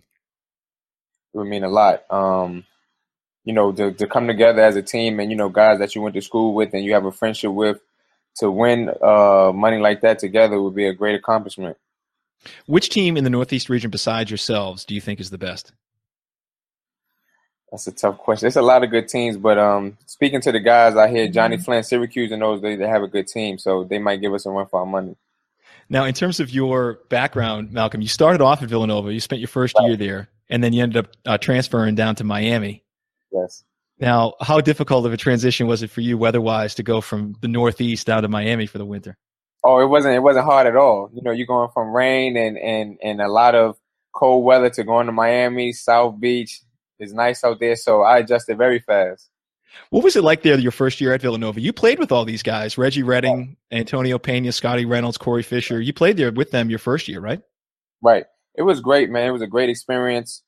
would 1.33 1.47
mean 1.47 1.63
a 1.63 1.69
lot. 1.69 2.03
Um, 2.11 2.65
you 3.47 3.53
know, 3.53 3.71
to, 3.71 3.93
to 3.93 4.07
come 4.07 4.27
together 4.27 4.61
as 4.61 4.75
a 4.75 4.81
team, 4.81 5.21
and 5.21 5.31
you 5.31 5.37
know, 5.37 5.47
guys 5.47 5.79
that 5.79 5.95
you 5.95 6.01
went 6.01 6.13
to 6.15 6.21
school 6.21 6.53
with 6.53 6.73
and 6.73 6.83
you 6.83 6.93
have 6.93 7.05
a 7.05 7.13
friendship 7.13 7.51
with, 7.51 7.79
to 8.39 8.51
win 8.51 8.89
uh, 9.01 9.53
money 9.55 9.77
like 9.77 10.01
that 10.01 10.19
together 10.19 10.61
would 10.61 10.75
be 10.75 10.85
a 10.85 10.93
great 10.93 11.15
accomplishment. 11.15 11.77
Which 12.65 12.89
team 12.89 13.15
in 13.15 13.23
the 13.23 13.29
Northeast 13.29 13.69
region, 13.69 13.89
besides 13.89 14.29
yourselves, 14.29 14.83
do 14.83 14.93
you 14.93 14.99
think 14.99 15.21
is 15.21 15.29
the 15.29 15.37
best? 15.37 15.71
That's 17.71 17.87
a 17.87 17.93
tough 17.93 18.17
question. 18.17 18.43
There's 18.43 18.57
a 18.57 18.61
lot 18.61 18.83
of 18.83 18.91
good 18.91 19.07
teams, 19.07 19.37
but 19.37 19.57
um, 19.57 19.97
speaking 20.07 20.41
to 20.41 20.51
the 20.51 20.59
guys, 20.59 20.97
I 20.97 21.07
hear 21.07 21.29
Johnny 21.29 21.55
mm-hmm. 21.55 21.63
Flynn, 21.63 21.83
Syracuse, 21.83 22.33
and 22.33 22.41
those 22.41 22.61
they, 22.61 22.75
they 22.75 22.87
have 22.87 23.03
a 23.03 23.07
good 23.07 23.27
team, 23.27 23.57
so 23.57 23.85
they 23.85 23.97
might 23.97 24.19
give 24.19 24.33
us 24.33 24.45
a 24.45 24.49
run 24.49 24.67
for 24.67 24.81
our 24.81 24.85
money. 24.85 25.15
Now, 25.87 26.03
in 26.03 26.13
terms 26.13 26.41
of 26.41 26.49
your 26.49 26.99
background, 27.07 27.71
Malcolm, 27.71 28.01
you 28.01 28.09
started 28.09 28.41
off 28.41 28.61
at 28.61 28.67
Villanova. 28.67 29.13
You 29.13 29.21
spent 29.21 29.39
your 29.39 29.47
first 29.47 29.73
year 29.79 29.95
there, 29.95 30.27
and 30.49 30.61
then 30.61 30.73
you 30.73 30.83
ended 30.83 30.97
up 30.97 31.15
uh, 31.25 31.37
transferring 31.37 31.95
down 31.95 32.15
to 32.15 32.25
Miami. 32.25 32.83
Yes. 33.31 33.63
Now, 34.00 34.36
how 34.41 34.62
difficult 34.62 35.05
of 35.05 35.13
a 35.13 35.17
transition 35.17 35.67
was 35.67 35.81
it 35.81 35.89
for 35.89 36.01
you, 36.01 36.17
weather-wise, 36.17 36.75
to 36.75 36.84
go 36.84 37.01
from 37.01 37.36
the 37.41 37.48
Northeast 37.48 38.05
down 38.05 38.22
to 38.22 38.27
Miami 38.27 38.67
for 38.67 38.77
the 38.77 38.86
winter? 38.86 39.17
Oh, 39.63 39.79
it 39.79 39.88
wasn't. 39.88 40.15
It 40.15 40.19
wasn't 40.19 40.46
hard 40.46 40.67
at 40.67 40.75
all. 40.75 41.10
You 41.13 41.24
know, 41.24 41.31
you're 41.31 41.48
going 41.48 41.69
from 41.74 41.93
rain 41.93 42.38
and 42.38 42.57
and 42.57 42.98
and 43.03 43.22
a 43.22 43.27
lot 43.27 43.55
of 43.55 43.75
cold 44.13 44.46
weather 44.46 44.69
to 44.69 44.84
going 44.84 45.07
to 45.07 45.12
Miami, 45.12 45.74
South 45.74 46.19
Beach, 46.19 46.62
it's 47.00 47.13
nice 47.13 47.43
out 47.43 47.60
there, 47.60 47.75
so 47.75 48.01
I 48.01 48.19
adjusted 48.19 48.57
very 48.57 48.79
fast. 48.79 49.29
What 49.89 50.03
was 50.03 50.15
it 50.15 50.24
like 50.24 50.41
there 50.41 50.57
your 50.57 50.72
first 50.72 51.00
year 51.00 51.13
at 51.13 51.22
Villanova? 51.22 51.62
You 51.62 51.72
played 51.72 52.00
with 52.00 52.12
all 52.12 52.25
these 52.25 52.41
guys 52.41 52.77
Reggie 52.77 53.03
Redding, 53.03 53.57
Antonio 53.72 54.17
Pena, 54.17 54.51
Scottie 54.51 54.86
Reynolds, 54.86 55.17
Corey 55.17 55.43
Fisher. 55.43 55.79
You 55.79 55.93
played 55.93 56.17
there 56.17 56.31
with 56.31 56.51
them 56.51 56.69
your 56.69 56.79
first 56.79 57.07
year, 57.07 57.19
right? 57.19 57.41
Right. 58.01 58.25
It 58.55 58.63
was 58.63 58.79
great, 58.81 59.10
man. 59.10 59.27
It 59.27 59.31
was 59.31 59.43
a 59.43 59.48
great 59.48 59.69
experience. 59.69 60.43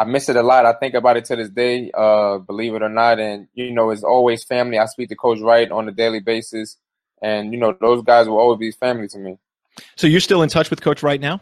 I 0.00 0.04
miss 0.04 0.30
it 0.30 0.36
a 0.36 0.42
lot. 0.42 0.64
I 0.64 0.72
think 0.72 0.94
about 0.94 1.18
it 1.18 1.26
to 1.26 1.36
this 1.36 1.50
day, 1.50 1.90
uh, 1.92 2.38
believe 2.38 2.74
it 2.74 2.82
or 2.82 2.88
not. 2.88 3.18
And, 3.18 3.48
you 3.52 3.70
know, 3.70 3.90
it's 3.90 4.02
always 4.02 4.44
family. 4.44 4.78
I 4.78 4.86
speak 4.86 5.10
to 5.10 5.16
Coach 5.16 5.40
Wright 5.40 5.70
on 5.70 5.88
a 5.88 5.92
daily 5.92 6.20
basis. 6.20 6.78
And, 7.22 7.52
you 7.52 7.60
know, 7.60 7.76
those 7.78 8.02
guys 8.02 8.26
will 8.26 8.38
always 8.38 8.58
be 8.58 8.70
family 8.70 9.08
to 9.08 9.18
me. 9.18 9.38
So 9.96 10.06
you're 10.06 10.20
still 10.20 10.42
in 10.42 10.48
touch 10.48 10.70
with 10.70 10.80
Coach 10.80 11.02
Wright 11.02 11.20
now? 11.20 11.40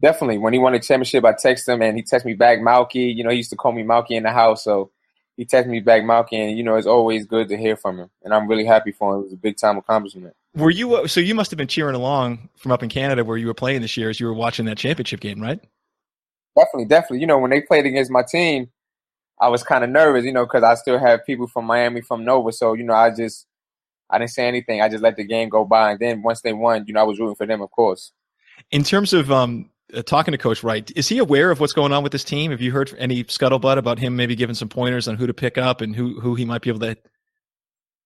definitely. 0.00 0.38
When 0.38 0.52
he 0.52 0.58
won 0.58 0.72
the 0.72 0.80
championship, 0.80 1.24
I 1.24 1.32
text 1.32 1.68
him 1.68 1.82
and 1.82 1.96
he 1.96 2.02
texted 2.02 2.24
me 2.24 2.34
back, 2.34 2.58
Malky. 2.58 3.14
You 3.14 3.24
know, 3.24 3.30
he 3.30 3.38
used 3.38 3.50
to 3.50 3.56
call 3.56 3.72
me 3.72 3.82
Malky 3.82 4.12
in 4.12 4.22
the 4.22 4.30
house, 4.30 4.64
so 4.64 4.90
he 5.36 5.44
texted 5.44 5.68
me 5.68 5.80
back, 5.80 6.02
Malky, 6.02 6.34
and 6.34 6.56
you 6.56 6.64
know, 6.64 6.76
it's 6.76 6.86
always 6.86 7.26
good 7.26 7.48
to 7.48 7.56
hear 7.56 7.76
from 7.76 7.98
him, 7.98 8.10
and 8.22 8.34
I'm 8.34 8.48
really 8.48 8.64
happy 8.64 8.92
for 8.92 9.14
him. 9.14 9.20
It 9.20 9.24
was 9.24 9.32
a 9.32 9.36
big 9.36 9.56
time 9.56 9.78
accomplishment. 9.78 10.34
Were 10.54 10.70
you 10.70 10.94
uh, 10.94 11.06
so? 11.06 11.20
You 11.20 11.34
must 11.34 11.50
have 11.50 11.58
been 11.58 11.68
cheering 11.68 11.94
along 11.94 12.48
from 12.56 12.72
up 12.72 12.82
in 12.82 12.88
Canada 12.88 13.24
where 13.24 13.36
you 13.36 13.46
were 13.46 13.54
playing 13.54 13.82
this 13.82 13.96
year 13.96 14.10
as 14.10 14.18
you 14.18 14.26
were 14.26 14.34
watching 14.34 14.66
that 14.66 14.78
championship 14.78 15.20
game, 15.20 15.40
right? 15.40 15.60
Definitely, 16.58 16.86
definitely. 16.86 17.20
You 17.20 17.26
know, 17.26 17.38
when 17.38 17.50
they 17.50 17.60
played 17.60 17.86
against 17.86 18.10
my 18.10 18.22
team, 18.22 18.70
I 19.40 19.48
was 19.48 19.62
kind 19.62 19.84
of 19.84 19.90
nervous, 19.90 20.24
you 20.24 20.32
know, 20.32 20.44
because 20.44 20.64
I 20.64 20.74
still 20.74 20.98
have 20.98 21.24
people 21.24 21.46
from 21.46 21.66
Miami, 21.66 22.00
from 22.00 22.24
Nova, 22.24 22.52
so 22.52 22.72
you 22.72 22.82
know, 22.82 22.94
I 22.94 23.10
just 23.10 23.46
I 24.10 24.18
didn't 24.18 24.30
say 24.30 24.48
anything. 24.48 24.80
I 24.80 24.88
just 24.88 25.02
let 25.02 25.16
the 25.16 25.24
game 25.24 25.48
go 25.48 25.64
by, 25.64 25.92
and 25.92 26.00
then 26.00 26.22
once 26.22 26.40
they 26.40 26.52
won, 26.52 26.84
you 26.86 26.94
know, 26.94 27.00
I 27.00 27.04
was 27.04 27.20
rooting 27.20 27.36
for 27.36 27.46
them, 27.46 27.60
of 27.60 27.70
course. 27.70 28.12
In 28.72 28.82
terms 28.82 29.12
of 29.12 29.30
um, 29.30 29.70
uh, 29.94 30.02
talking 30.02 30.32
to 30.32 30.38
Coach 30.38 30.64
Wright, 30.64 30.90
is 30.96 31.08
he 31.08 31.18
aware 31.18 31.50
of 31.50 31.60
what's 31.60 31.72
going 31.72 31.92
on 31.92 32.02
with 32.02 32.10
this 32.10 32.24
team? 32.24 32.50
Have 32.50 32.60
you 32.60 32.72
heard 32.72 32.92
any 32.98 33.22
scuttlebutt 33.24 33.78
about 33.78 33.98
him 34.00 34.16
maybe 34.16 34.34
giving 34.34 34.54
some 34.54 34.68
pointers 34.68 35.06
on 35.06 35.16
who 35.16 35.26
to 35.28 35.34
pick 35.34 35.58
up 35.58 35.80
and 35.80 35.94
who 35.94 36.18
who 36.20 36.34
he 36.34 36.44
might 36.44 36.62
be 36.62 36.70
able 36.70 36.80
to 36.80 36.96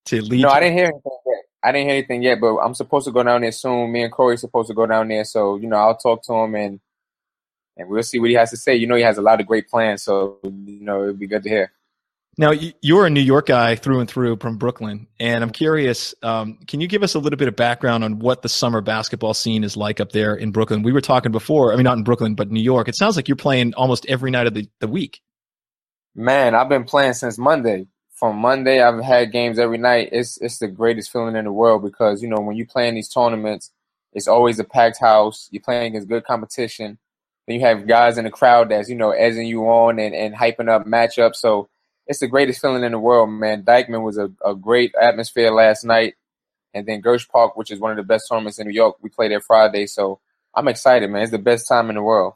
to 0.06 0.20
lead? 0.20 0.42
No, 0.42 0.50
I 0.50 0.60
didn't 0.60 0.76
hear 0.76 0.86
anything 0.86 1.18
yet. 1.26 1.42
I 1.64 1.72
didn't 1.72 1.86
hear 1.86 1.96
anything 1.96 2.22
yet, 2.22 2.40
but 2.40 2.58
I'm 2.58 2.74
supposed 2.74 3.06
to 3.06 3.12
go 3.12 3.22
down 3.22 3.40
there 3.40 3.52
soon. 3.52 3.92
Me 3.92 4.02
and 4.02 4.12
Corey 4.12 4.36
supposed 4.36 4.68
to 4.68 4.74
go 4.74 4.84
down 4.84 5.08
there, 5.08 5.24
so 5.24 5.56
you 5.56 5.68
know 5.68 5.76
I'll 5.76 5.96
talk 5.96 6.22
to 6.24 6.34
him 6.34 6.54
and 6.54 6.80
and 7.76 7.88
we'll 7.88 8.02
see 8.02 8.18
what 8.18 8.30
he 8.30 8.36
has 8.36 8.50
to 8.50 8.56
say. 8.56 8.74
You 8.74 8.86
know 8.86 8.96
he 8.96 9.02
has 9.02 9.18
a 9.18 9.22
lot 9.22 9.40
of 9.40 9.46
great 9.46 9.68
plans, 9.68 10.02
so 10.02 10.38
you 10.42 10.84
know 10.84 11.04
it'd 11.04 11.18
be 11.18 11.26
good 11.26 11.42
to 11.44 11.48
hear. 11.48 11.72
Now, 12.38 12.52
you're 12.80 13.04
a 13.04 13.10
New 13.10 13.20
York 13.20 13.46
guy 13.46 13.76
through 13.76 14.00
and 14.00 14.08
through 14.08 14.38
from 14.38 14.56
Brooklyn, 14.56 15.06
and 15.20 15.44
I'm 15.44 15.50
curious. 15.50 16.14
Um, 16.22 16.58
can 16.66 16.80
you 16.80 16.86
give 16.86 17.02
us 17.02 17.14
a 17.14 17.18
little 17.18 17.36
bit 17.36 17.46
of 17.46 17.56
background 17.56 18.04
on 18.04 18.20
what 18.20 18.40
the 18.40 18.48
summer 18.48 18.80
basketball 18.80 19.34
scene 19.34 19.64
is 19.64 19.76
like 19.76 20.00
up 20.00 20.12
there 20.12 20.34
in 20.34 20.50
Brooklyn? 20.50 20.82
We 20.82 20.92
were 20.92 21.02
talking 21.02 21.30
before. 21.30 21.74
I 21.74 21.76
mean, 21.76 21.84
not 21.84 21.98
in 21.98 22.04
Brooklyn, 22.04 22.34
but 22.34 22.50
New 22.50 22.62
York. 22.62 22.88
It 22.88 22.96
sounds 22.96 23.16
like 23.16 23.28
you're 23.28 23.36
playing 23.36 23.74
almost 23.74 24.06
every 24.06 24.30
night 24.30 24.46
of 24.46 24.54
the, 24.54 24.66
the 24.80 24.88
week. 24.88 25.20
Man, 26.14 26.54
I've 26.54 26.70
been 26.70 26.84
playing 26.84 27.12
since 27.14 27.36
Monday. 27.36 27.86
From 28.14 28.36
Monday, 28.36 28.80
I've 28.80 29.02
had 29.02 29.30
games 29.30 29.58
every 29.58 29.78
night. 29.78 30.08
It's 30.12 30.40
it's 30.40 30.58
the 30.58 30.68
greatest 30.68 31.10
feeling 31.10 31.36
in 31.36 31.44
the 31.44 31.52
world 31.52 31.82
because 31.82 32.22
you 32.22 32.28
know 32.28 32.40
when 32.40 32.56
you 32.56 32.64
play 32.64 32.88
in 32.88 32.94
these 32.94 33.08
tournaments, 33.08 33.72
it's 34.14 34.28
always 34.28 34.58
a 34.58 34.64
packed 34.64 35.00
house. 35.00 35.48
You're 35.50 35.62
playing 35.62 35.88
against 35.88 36.08
good 36.08 36.24
competition. 36.24 36.98
Then 37.46 37.58
you 37.58 37.66
have 37.66 37.86
guys 37.86 38.18
in 38.18 38.24
the 38.24 38.30
crowd 38.30 38.70
that's 38.70 38.88
you 38.88 38.94
know 38.94 39.10
edging 39.10 39.46
you 39.46 39.64
on 39.64 39.98
and, 39.98 40.14
and 40.14 40.34
hyping 40.34 40.68
up 40.68 40.86
matchups. 40.86 41.36
So 41.36 41.68
it's 42.06 42.20
the 42.20 42.28
greatest 42.28 42.60
feeling 42.60 42.84
in 42.84 42.92
the 42.92 42.98
world, 42.98 43.30
man. 43.30 43.62
Dyckman 43.62 44.04
was 44.04 44.18
a, 44.18 44.30
a 44.44 44.54
great 44.54 44.94
atmosphere 45.00 45.50
last 45.50 45.84
night. 45.84 46.14
And 46.74 46.86
then 46.86 47.02
Gersh 47.02 47.28
Park, 47.28 47.56
which 47.56 47.70
is 47.70 47.78
one 47.78 47.90
of 47.90 47.96
the 47.96 48.02
best 48.02 48.24
tournaments 48.30 48.58
in 48.58 48.66
New 48.66 48.72
York, 48.72 48.96
we 49.02 49.10
played 49.10 49.30
there 49.30 49.40
Friday. 49.40 49.86
So 49.86 50.20
I'm 50.54 50.68
excited, 50.68 51.10
man. 51.10 51.22
It's 51.22 51.30
the 51.30 51.38
best 51.38 51.68
time 51.68 51.90
in 51.90 51.96
the 51.96 52.02
world. 52.02 52.34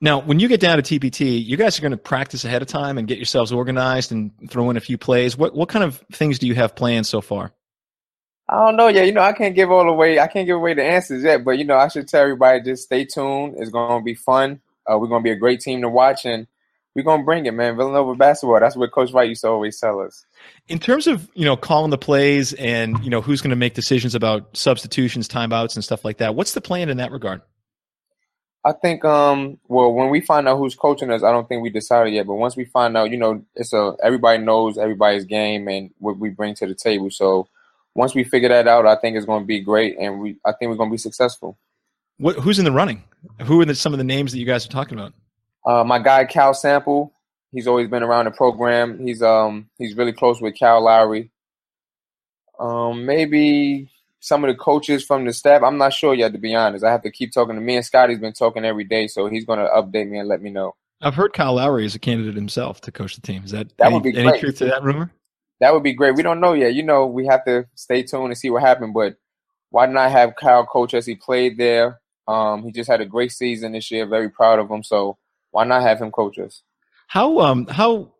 Now, 0.00 0.20
when 0.20 0.40
you 0.40 0.48
get 0.48 0.60
down 0.60 0.80
to 0.80 0.82
TBT, 0.82 1.44
you 1.44 1.56
guys 1.56 1.78
are 1.78 1.82
going 1.82 1.92
to 1.92 1.96
practice 1.96 2.44
ahead 2.44 2.60
of 2.60 2.68
time 2.68 2.98
and 2.98 3.08
get 3.08 3.16
yourselves 3.16 3.50
organized 3.50 4.12
and 4.12 4.30
throw 4.50 4.68
in 4.68 4.76
a 4.76 4.80
few 4.80 4.98
plays. 4.98 5.38
What 5.38 5.54
what 5.54 5.70
kind 5.70 5.84
of 5.84 6.04
things 6.12 6.38
do 6.38 6.46
you 6.46 6.54
have 6.54 6.76
planned 6.76 7.06
so 7.06 7.20
far? 7.20 7.52
I 8.48 8.64
don't 8.64 8.76
know 8.76 8.88
yet. 8.88 9.06
You 9.06 9.12
know, 9.12 9.22
I 9.22 9.32
can't 9.32 9.54
give 9.54 9.70
all 9.70 9.88
away. 9.88 10.20
I 10.20 10.28
can't 10.28 10.46
give 10.46 10.56
away 10.56 10.74
the 10.74 10.84
answers 10.84 11.24
yet. 11.24 11.44
But 11.44 11.58
you 11.58 11.64
know, 11.64 11.76
I 11.76 11.88
should 11.88 12.08
tell 12.08 12.22
everybody 12.22 12.62
just 12.62 12.84
stay 12.84 13.04
tuned. 13.04 13.54
It's 13.58 13.70
going 13.70 14.00
to 14.00 14.04
be 14.04 14.14
fun. 14.14 14.60
Uh, 14.86 14.98
we're 14.98 15.08
going 15.08 15.22
to 15.22 15.24
be 15.24 15.32
a 15.32 15.36
great 15.36 15.60
team 15.60 15.82
to 15.82 15.88
watch, 15.88 16.24
and 16.24 16.46
we're 16.96 17.02
gonna 17.02 17.22
bring 17.22 17.44
it, 17.44 17.52
man. 17.52 17.76
Villanova 17.76 18.14
basketball. 18.14 18.58
That's 18.58 18.74
what 18.74 18.90
Coach 18.90 19.12
Wright 19.12 19.28
used 19.28 19.42
to 19.42 19.48
always 19.48 19.78
tell 19.78 20.00
us. 20.00 20.24
In 20.66 20.78
terms 20.78 21.06
of 21.06 21.28
you 21.34 21.44
know 21.44 21.54
calling 21.54 21.90
the 21.90 21.98
plays 21.98 22.54
and 22.54 22.98
you 23.04 23.10
know 23.10 23.20
who's 23.20 23.42
going 23.42 23.50
to 23.50 23.56
make 23.56 23.74
decisions 23.74 24.14
about 24.14 24.56
substitutions, 24.56 25.28
timeouts, 25.28 25.74
and 25.74 25.84
stuff 25.84 26.06
like 26.06 26.16
that, 26.18 26.34
what's 26.34 26.54
the 26.54 26.62
plan 26.62 26.88
in 26.88 26.96
that 26.96 27.12
regard? 27.12 27.42
I 28.64 28.72
think, 28.72 29.04
um, 29.04 29.58
well, 29.68 29.92
when 29.92 30.08
we 30.08 30.20
find 30.20 30.48
out 30.48 30.56
who's 30.56 30.74
coaching 30.74 31.10
us, 31.12 31.22
I 31.22 31.30
don't 31.30 31.46
think 31.48 31.62
we 31.62 31.70
decided 31.70 32.14
yet. 32.14 32.26
But 32.26 32.34
once 32.34 32.56
we 32.56 32.64
find 32.64 32.96
out, 32.96 33.10
you 33.10 33.18
know, 33.18 33.44
it's 33.54 33.74
a 33.74 33.94
everybody 34.02 34.42
knows 34.42 34.78
everybody's 34.78 35.26
game 35.26 35.68
and 35.68 35.90
what 35.98 36.18
we 36.18 36.30
bring 36.30 36.54
to 36.54 36.66
the 36.66 36.74
table. 36.74 37.10
So 37.10 37.46
once 37.96 38.14
we 38.14 38.24
figure 38.24 38.48
that 38.50 38.68
out, 38.68 38.86
I 38.86 38.96
think 38.96 39.16
it's 39.16 39.26
going 39.26 39.42
to 39.42 39.46
be 39.46 39.60
great, 39.60 39.96
and 39.98 40.20
we 40.20 40.36
I 40.44 40.52
think 40.52 40.70
we're 40.70 40.76
going 40.76 40.90
to 40.90 40.94
be 40.94 40.98
successful. 40.98 41.58
What, 42.18 42.36
who's 42.36 42.58
in 42.58 42.64
the 42.64 42.72
running? 42.72 43.02
Who 43.42 43.60
are 43.60 43.64
the, 43.64 43.74
some 43.74 43.92
of 43.92 43.98
the 43.98 44.04
names 44.04 44.32
that 44.32 44.38
you 44.38 44.46
guys 44.46 44.64
are 44.66 44.70
talking 44.70 44.98
about? 44.98 45.12
Uh, 45.66 45.84
my 45.84 45.98
guy 45.98 46.24
Cal 46.24 46.54
Sample, 46.54 47.12
he's 47.52 47.66
always 47.66 47.88
been 47.88 48.02
around 48.02 48.26
the 48.26 48.30
program. 48.30 48.98
He's 49.04 49.22
um 49.22 49.68
he's 49.78 49.96
really 49.96 50.12
close 50.12 50.40
with 50.40 50.58
Kyle 50.58 50.82
Lowry. 50.82 51.30
Um, 52.58 53.04
maybe 53.04 53.90
some 54.20 54.44
of 54.44 54.48
the 54.48 54.56
coaches 54.56 55.04
from 55.04 55.24
the 55.24 55.32
staff. 55.32 55.62
I'm 55.62 55.78
not 55.78 55.92
sure 55.92 56.14
yet, 56.14 56.32
to 56.32 56.38
be 56.38 56.54
honest. 56.54 56.84
I 56.84 56.90
have 56.90 57.02
to 57.02 57.10
keep 57.10 57.32
talking 57.32 57.54
to 57.54 57.60
me 57.60 57.76
and 57.76 57.84
Scottie's 57.84 58.18
been 58.18 58.32
talking 58.32 58.64
every 58.64 58.84
day, 58.84 59.08
so 59.08 59.26
he's 59.28 59.44
going 59.44 59.58
to 59.58 59.66
update 59.66 60.08
me 60.08 60.18
and 60.18 60.28
let 60.28 60.42
me 60.42 60.50
know. 60.50 60.74
I've 61.02 61.14
heard 61.14 61.32
Kyle 61.34 61.54
Lowry 61.54 61.84
is 61.84 61.94
a 61.94 61.98
candidate 61.98 62.34
himself 62.34 62.80
to 62.82 62.92
coach 62.92 63.14
the 63.14 63.20
team. 63.20 63.44
Is 63.44 63.50
that, 63.50 63.76
that 63.76 63.86
any, 63.86 63.94
would 63.94 64.02
be 64.02 64.16
any 64.16 64.38
truth 64.40 64.58
to 64.58 64.64
that 64.66 64.82
rumor? 64.82 65.12
That 65.60 65.72
would 65.72 65.82
be 65.82 65.94
great. 65.94 66.14
We 66.14 66.22
don't 66.22 66.40
know 66.40 66.52
yet. 66.52 66.74
You 66.74 66.82
know, 66.82 67.06
we 67.06 67.26
have 67.26 67.44
to 67.46 67.66
stay 67.74 68.02
tuned 68.02 68.26
and 68.26 68.38
see 68.38 68.50
what 68.50 68.62
happens. 68.62 68.92
But 68.94 69.16
why 69.70 69.86
not 69.86 70.10
have 70.10 70.36
Kyle 70.36 70.66
coach 70.66 70.94
as 70.94 71.06
he 71.06 71.14
played 71.14 71.56
there? 71.58 72.00
Um, 72.28 72.64
he 72.64 72.72
just 72.72 72.90
had 72.90 73.00
a 73.00 73.06
great 73.06 73.32
season 73.32 73.72
this 73.72 73.90
year. 73.90 74.06
Very 74.06 74.28
proud 74.28 74.58
of 74.58 74.70
him. 74.70 74.82
So 74.82 75.16
why 75.50 75.64
not 75.64 75.82
have 75.82 76.00
him 76.00 76.10
coach 76.10 76.38
us? 76.38 76.62
How 77.08 77.38
um 77.40 77.66
how 77.66 78.12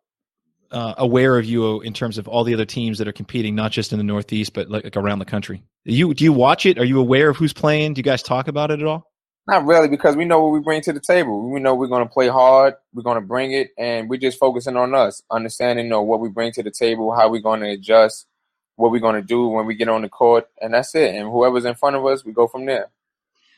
uh, 0.71 0.95
aware 0.99 1.39
of 1.39 1.45
you 1.45 1.81
in 1.81 1.93
terms 1.93 2.19
of 2.19 2.29
all 2.29 2.45
the 2.45 2.55
other 2.55 2.65
teams 2.65 2.99
that 2.99 3.09
are 3.09 3.13
competing, 3.13 3.55
not 3.55 3.73
just 3.73 3.93
in 3.93 3.99
the 3.99 4.05
Northeast, 4.05 4.53
but 4.53 4.71
like, 4.71 4.85
like 4.85 4.97
around 4.97 5.19
the 5.19 5.25
country? 5.25 5.63
You 5.85 6.15
do 6.15 6.25
you 6.25 6.33
watch 6.33 6.67
it? 6.67 6.79
Are 6.79 6.85
you 6.85 7.01
aware 7.01 7.31
of 7.31 7.37
who's 7.37 7.53
playing? 7.53 7.95
Do 7.95 7.99
you 7.99 8.05
guys 8.05 8.23
talk 8.23 8.49
about 8.49 8.71
it 8.71 8.81
at 8.81 8.87
all? 8.87 9.11
Not 9.49 9.65
really, 9.65 9.89
because 9.89 10.17
we 10.17 10.25
know 10.25 10.43
what 10.43 10.53
we 10.53 10.61
bring 10.61 10.83
to 10.83 10.93
the 10.93 11.01
table. 11.01 11.49
We 11.49 11.61
know 11.61 11.75
we're 11.75 11.87
going 11.87 12.07
to 12.07 12.13
play 12.13 12.27
hard. 12.27 12.75
We're 12.93 13.05
going 13.05 13.21
to 13.21 13.27
bring 13.27 13.53
it, 13.53 13.71
and 13.79 14.11
we're 14.11 14.19
just 14.19 14.39
focusing 14.39 14.77
on 14.77 14.93
us, 14.95 15.23
understanding 15.31 15.87
you 15.87 15.91
know, 15.91 16.03
what 16.03 16.19
we 16.19 16.29
bring 16.29 16.51
to 16.53 16.65
the 16.65 16.73
table, 16.73 17.15
how 17.15 17.31
we're 17.31 17.41
going 17.41 17.61
to 17.61 17.71
adjust, 17.71 18.27
what 18.75 18.91
we're 18.91 18.99
going 18.99 19.15
to 19.15 19.23
do 19.23 19.47
when 19.47 19.67
we 19.67 19.77
get 19.77 19.89
on 19.89 20.03
the 20.03 20.09
court, 20.09 20.49
and 20.61 20.75
that's 20.75 20.95
it. 20.97 21.15
And 21.15 21.31
whoever's 21.31 21.65
in 21.65 21.77
front 21.77 21.95
of 21.95 22.05
us, 22.05 22.25
we 22.25 22.33
go 22.33 22.49
from 22.49 22.67
there. 22.67 22.91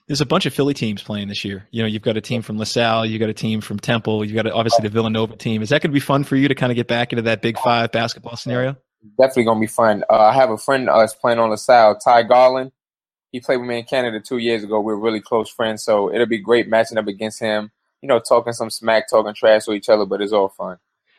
There's 0.08 0.20
a 0.20 0.26
bunch 0.26 0.44
of 0.44 0.52
Philly 0.52 0.74
teams 0.74 1.02
playing 1.02 1.28
this 1.28 1.44
year. 1.44 1.66
You 1.70 1.82
know, 1.82 1.88
you've 1.88 2.02
got 2.02 2.16
a 2.16 2.20
team 2.20 2.42
from 2.42 2.58
LaSalle, 2.58 3.06
you've 3.06 3.20
got 3.20 3.30
a 3.30 3.34
team 3.34 3.62
from 3.62 3.78
Temple, 3.78 4.24
you've 4.24 4.34
got 4.34 4.46
a, 4.46 4.54
obviously 4.54 4.82
the 4.82 4.88
Villanova 4.90 5.36
team. 5.36 5.62
Is 5.62 5.70
that 5.70 5.82
going 5.82 5.90
to 5.90 5.94
be 5.94 6.00
fun 6.00 6.24
for 6.24 6.36
you 6.36 6.48
to 6.48 6.54
kind 6.54 6.70
of 6.70 6.76
get 6.76 6.86
back 6.86 7.12
into 7.12 7.22
that 7.22 7.40
Big 7.40 7.58
Five 7.58 7.92
basketball 7.92 8.36
scenario? 8.36 8.76
Definitely 9.18 9.44
going 9.44 9.58
to 9.58 9.60
be 9.60 9.66
fun. 9.66 10.04
Uh, 10.10 10.16
I 10.16 10.32
have 10.34 10.50
a 10.50 10.58
friend 10.58 10.90
uh, 10.90 11.06
playing 11.20 11.38
on 11.38 11.50
LaSalle, 11.50 11.98
Ty 11.98 12.24
Garland. 12.24 12.72
He 13.32 13.40
played 13.40 13.58
with 13.58 13.68
me 13.68 13.78
in 13.78 13.84
Canada 13.84 14.20
two 14.20 14.38
years 14.38 14.64
ago. 14.64 14.80
We 14.80 14.92
are 14.92 14.98
really 14.98 15.20
close 15.20 15.50
friends, 15.50 15.84
so 15.84 16.12
it'll 16.12 16.26
be 16.26 16.38
great 16.38 16.68
matching 16.68 16.98
up 16.98 17.06
against 17.06 17.40
him. 17.40 17.70
You 18.00 18.08
know, 18.08 18.20
talking 18.20 18.52
some 18.52 18.70
smack, 18.70 19.08
talking 19.10 19.34
trash 19.34 19.64
to 19.64 19.72
each 19.72 19.88
other, 19.88 20.06
but 20.06 20.20
it's 20.20 20.32
all 20.32 20.48
fun. 20.48 20.78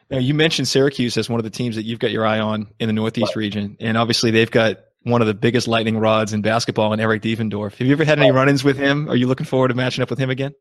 Now, 0.09 0.17
you 0.17 0.33
mentioned 0.33 0.67
Syracuse 0.67 1.17
as 1.17 1.29
one 1.29 1.39
of 1.39 1.43
the 1.43 1.49
teams 1.51 1.75
that 1.75 1.83
you've 1.83 1.99
got 1.99 2.11
your 2.11 2.25
eye 2.25 2.39
on 2.39 2.67
in 2.79 2.87
the 2.87 2.93
Northeast 2.93 3.35
right. 3.35 3.41
region, 3.41 3.77
and 3.79 3.97
obviously 3.97 4.31
they've 4.31 4.49
got 4.49 4.77
one 5.03 5.21
of 5.21 5.27
the 5.27 5.33
biggest 5.33 5.67
lightning 5.67 5.97
rods 5.97 6.33
in 6.33 6.41
basketball 6.41 6.93
in 6.93 6.99
Eric 6.99 7.21
Devendorf. 7.21 7.77
Have 7.77 7.87
you 7.87 7.93
ever 7.93 8.03
had 8.03 8.19
any 8.19 8.31
run-ins 8.31 8.63
with 8.63 8.77
him? 8.77 9.07
Are 9.09 9.15
you 9.15 9.27
looking 9.27 9.45
forward 9.45 9.69
to 9.69 9.73
matching 9.75 10.01
up 10.01 10.09
with 10.09 10.19
him 10.19 10.29
again? 10.29 10.53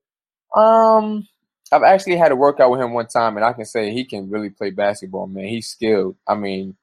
Um, 0.54 1.26
I've 1.72 1.82
actually 1.82 2.16
had 2.16 2.30
a 2.30 2.37
workout 2.37 2.70
with 2.70 2.80
him 2.80 2.92
one 2.92 3.06
time, 3.06 3.37
and 3.37 3.44
I 3.44 3.52
can 3.52 3.64
say 3.64 3.92
he 3.92 4.04
can 4.04 4.30
really 4.30 4.50
play 4.50 4.70
basketball, 4.70 5.26
man. 5.26 5.46
He's 5.46 5.68
skilled. 5.68 6.16
I 6.26 6.34
mean, 6.34 6.76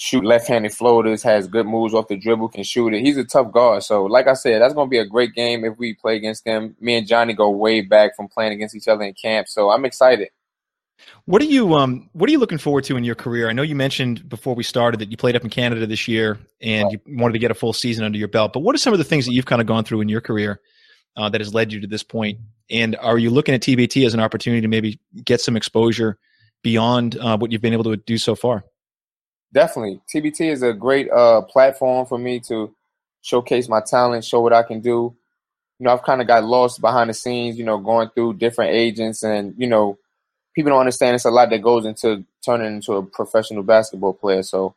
shoot 0.00 0.24
left-handed 0.24 0.72
floaters, 0.72 1.22
has 1.22 1.46
good 1.46 1.66
moves 1.66 1.92
off 1.92 2.08
the 2.08 2.16
dribble, 2.16 2.48
can 2.48 2.64
shoot 2.64 2.94
it. 2.94 3.02
He's 3.02 3.18
a 3.18 3.24
tough 3.24 3.52
guard. 3.52 3.82
So, 3.82 4.04
like 4.04 4.28
I 4.28 4.32
said, 4.32 4.62
that's 4.62 4.72
going 4.72 4.86
to 4.86 4.90
be 4.90 4.96
a 4.96 5.04
great 5.04 5.34
game 5.34 5.62
if 5.62 5.76
we 5.76 5.92
play 5.92 6.16
against 6.16 6.46
him. 6.46 6.74
Me 6.80 6.96
and 6.96 7.06
Johnny 7.06 7.34
go 7.34 7.50
way 7.50 7.82
back 7.82 8.16
from 8.16 8.26
playing 8.26 8.54
against 8.54 8.74
each 8.74 8.88
other 8.88 9.04
in 9.04 9.12
camp, 9.12 9.46
so 9.46 9.70
I'm 9.70 9.84
excited. 9.84 10.30
What 11.26 11.40
are 11.42 11.46
you 11.46 11.74
um 11.74 12.08
What 12.12 12.28
are 12.28 12.32
you 12.32 12.38
looking 12.38 12.58
forward 12.58 12.84
to 12.84 12.96
in 12.96 13.04
your 13.04 13.14
career? 13.14 13.48
I 13.48 13.52
know 13.52 13.62
you 13.62 13.74
mentioned 13.74 14.28
before 14.28 14.54
we 14.54 14.62
started 14.62 15.00
that 15.00 15.10
you 15.10 15.16
played 15.16 15.36
up 15.36 15.44
in 15.44 15.50
Canada 15.50 15.86
this 15.86 16.08
year 16.08 16.38
and 16.60 16.84
right. 16.84 17.00
you 17.06 17.18
wanted 17.18 17.34
to 17.34 17.38
get 17.38 17.50
a 17.50 17.54
full 17.54 17.72
season 17.72 18.04
under 18.04 18.18
your 18.18 18.28
belt. 18.28 18.52
But 18.52 18.60
what 18.60 18.74
are 18.74 18.78
some 18.78 18.92
of 18.92 18.98
the 18.98 19.04
things 19.04 19.24
that 19.26 19.32
you've 19.32 19.46
kind 19.46 19.62
of 19.62 19.66
gone 19.66 19.84
through 19.84 20.02
in 20.02 20.10
your 20.10 20.20
career 20.20 20.60
uh, 21.16 21.30
that 21.30 21.40
has 21.40 21.54
led 21.54 21.72
you 21.72 21.80
to 21.80 21.86
this 21.86 22.02
point? 22.02 22.38
And 22.70 22.96
are 22.96 23.18
you 23.18 23.30
looking 23.30 23.54
at 23.54 23.62
TBT 23.62 24.04
as 24.04 24.12
an 24.12 24.20
opportunity 24.20 24.60
to 24.60 24.68
maybe 24.68 25.00
get 25.24 25.40
some 25.40 25.56
exposure 25.56 26.18
beyond 26.62 27.16
uh, 27.16 27.38
what 27.38 27.50
you've 27.50 27.62
been 27.62 27.72
able 27.72 27.84
to 27.84 27.96
do 27.96 28.18
so 28.18 28.34
far? 28.34 28.64
Definitely, 29.52 30.00
TBT 30.12 30.52
is 30.52 30.62
a 30.62 30.72
great 30.72 31.10
uh, 31.10 31.42
platform 31.42 32.06
for 32.06 32.18
me 32.18 32.40
to 32.40 32.74
showcase 33.22 33.68
my 33.68 33.80
talent, 33.80 34.24
show 34.24 34.40
what 34.40 34.52
I 34.52 34.62
can 34.62 34.80
do. 34.80 35.14
You 35.78 35.84
know, 35.84 35.92
I've 35.92 36.02
kind 36.02 36.20
of 36.20 36.26
got 36.26 36.44
lost 36.44 36.80
behind 36.80 37.10
the 37.10 37.14
scenes. 37.14 37.58
You 37.58 37.64
know, 37.64 37.78
going 37.78 38.10
through 38.10 38.34
different 38.34 38.72
agents 38.72 39.22
and 39.22 39.54
you 39.58 39.66
know 39.66 39.98
people 40.54 40.70
don't 40.70 40.80
understand 40.80 41.14
it's 41.14 41.24
a 41.24 41.30
lot 41.30 41.50
that 41.50 41.62
goes 41.62 41.84
into 41.84 42.24
turning 42.44 42.76
into 42.76 42.94
a 42.94 43.02
professional 43.02 43.62
basketball 43.62 44.14
player. 44.14 44.42
So 44.42 44.74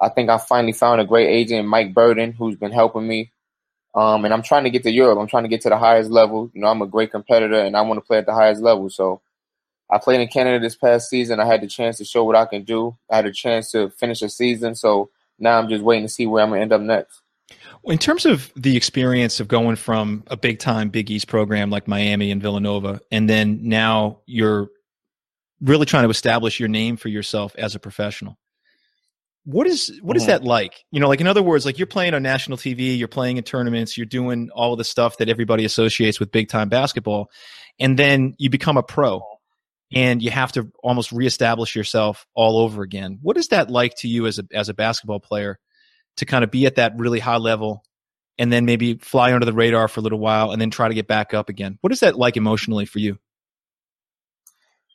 I 0.00 0.08
think 0.08 0.28
I 0.28 0.38
finally 0.38 0.72
found 0.72 1.00
a 1.00 1.04
great 1.04 1.28
agent, 1.28 1.68
Mike 1.68 1.94
Burden, 1.94 2.32
who's 2.32 2.56
been 2.56 2.72
helping 2.72 3.06
me. 3.06 3.30
Um, 3.94 4.24
and 4.24 4.34
I'm 4.34 4.42
trying 4.42 4.64
to 4.64 4.70
get 4.70 4.82
to 4.82 4.90
Europe. 4.90 5.18
I'm 5.18 5.26
trying 5.26 5.44
to 5.44 5.48
get 5.48 5.62
to 5.62 5.70
the 5.70 5.78
highest 5.78 6.10
level. 6.10 6.50
You 6.52 6.60
know, 6.60 6.66
I'm 6.66 6.82
a 6.82 6.86
great 6.86 7.10
competitor 7.10 7.58
and 7.58 7.76
I 7.76 7.80
want 7.80 7.98
to 7.98 8.06
play 8.06 8.18
at 8.18 8.26
the 8.26 8.34
highest 8.34 8.60
level. 8.60 8.90
So 8.90 9.22
I 9.90 9.98
played 9.98 10.20
in 10.20 10.28
Canada 10.28 10.58
this 10.58 10.74
past 10.74 11.08
season. 11.08 11.38
I 11.38 11.46
had 11.46 11.60
the 11.60 11.68
chance 11.68 11.98
to 11.98 12.04
show 12.04 12.24
what 12.24 12.36
I 12.36 12.44
can 12.46 12.64
do. 12.64 12.96
I 13.10 13.16
had 13.16 13.26
a 13.26 13.32
chance 13.32 13.70
to 13.70 13.90
finish 13.90 14.22
a 14.22 14.28
season. 14.28 14.74
So 14.74 15.10
now 15.38 15.58
I'm 15.58 15.68
just 15.68 15.84
waiting 15.84 16.04
to 16.04 16.12
see 16.12 16.26
where 16.26 16.42
I'm 16.42 16.50
going 16.50 16.58
to 16.58 16.62
end 16.62 16.72
up 16.72 16.80
next. 16.80 17.20
In 17.84 17.98
terms 17.98 18.26
of 18.26 18.52
the 18.56 18.76
experience 18.76 19.38
of 19.38 19.46
going 19.46 19.76
from 19.76 20.24
a 20.26 20.36
big 20.36 20.58
time 20.58 20.88
Big 20.88 21.10
East 21.10 21.28
program 21.28 21.70
like 21.70 21.86
Miami 21.86 22.32
and 22.32 22.42
Villanova, 22.42 23.00
and 23.12 23.30
then 23.30 23.60
now 23.62 24.18
you're 24.26 24.68
really 25.60 25.86
trying 25.86 26.02
to 26.02 26.10
establish 26.10 26.58
your 26.58 26.68
name 26.68 26.96
for 26.96 27.08
yourself 27.08 27.54
as 27.56 27.76
a 27.76 27.78
professional. 27.78 28.36
What 29.44 29.68
is 29.68 29.96
what 30.02 30.16
is 30.16 30.24
mm-hmm. 30.24 30.32
that 30.32 30.44
like? 30.44 30.84
You 30.90 30.98
know, 30.98 31.06
like 31.06 31.20
in 31.20 31.28
other 31.28 31.42
words, 31.42 31.64
like 31.64 31.78
you're 31.78 31.86
playing 31.86 32.14
on 32.14 32.24
national 32.24 32.58
TV, 32.58 32.98
you're 32.98 33.06
playing 33.06 33.36
in 33.36 33.44
tournaments, 33.44 33.96
you're 33.96 34.04
doing 34.04 34.50
all 34.52 34.72
of 34.72 34.78
the 34.78 34.84
stuff 34.84 35.18
that 35.18 35.28
everybody 35.28 35.64
associates 35.64 36.18
with 36.18 36.32
big 36.32 36.48
time 36.48 36.68
basketball, 36.68 37.30
and 37.78 37.96
then 37.96 38.34
you 38.38 38.50
become 38.50 38.76
a 38.76 38.82
pro 38.82 39.22
and 39.94 40.22
you 40.22 40.30
have 40.30 40.52
to 40.52 40.70
almost 40.82 41.12
reestablish 41.12 41.76
yourself 41.76 42.26
all 42.34 42.58
over 42.58 42.82
again. 42.82 43.18
What 43.22 43.36
is 43.36 43.48
that 43.48 43.70
like 43.70 43.94
to 43.96 44.08
you 44.08 44.26
as 44.26 44.38
a 44.38 44.44
as 44.52 44.68
a 44.68 44.74
basketball 44.74 45.20
player 45.20 45.58
to 46.16 46.26
kind 46.26 46.44
of 46.44 46.50
be 46.50 46.66
at 46.66 46.76
that 46.76 46.94
really 46.96 47.20
high 47.20 47.36
level 47.36 47.84
and 48.38 48.52
then 48.52 48.64
maybe 48.64 48.94
fly 48.94 49.32
under 49.32 49.46
the 49.46 49.52
radar 49.52 49.88
for 49.88 50.00
a 50.00 50.02
little 50.02 50.18
while 50.18 50.50
and 50.50 50.60
then 50.60 50.70
try 50.70 50.88
to 50.88 50.94
get 50.94 51.06
back 51.06 51.34
up 51.34 51.48
again? 51.48 51.78
What 51.80 51.92
is 51.92 52.00
that 52.00 52.18
like 52.18 52.36
emotionally 52.36 52.84
for 52.84 52.98
you? 52.98 53.18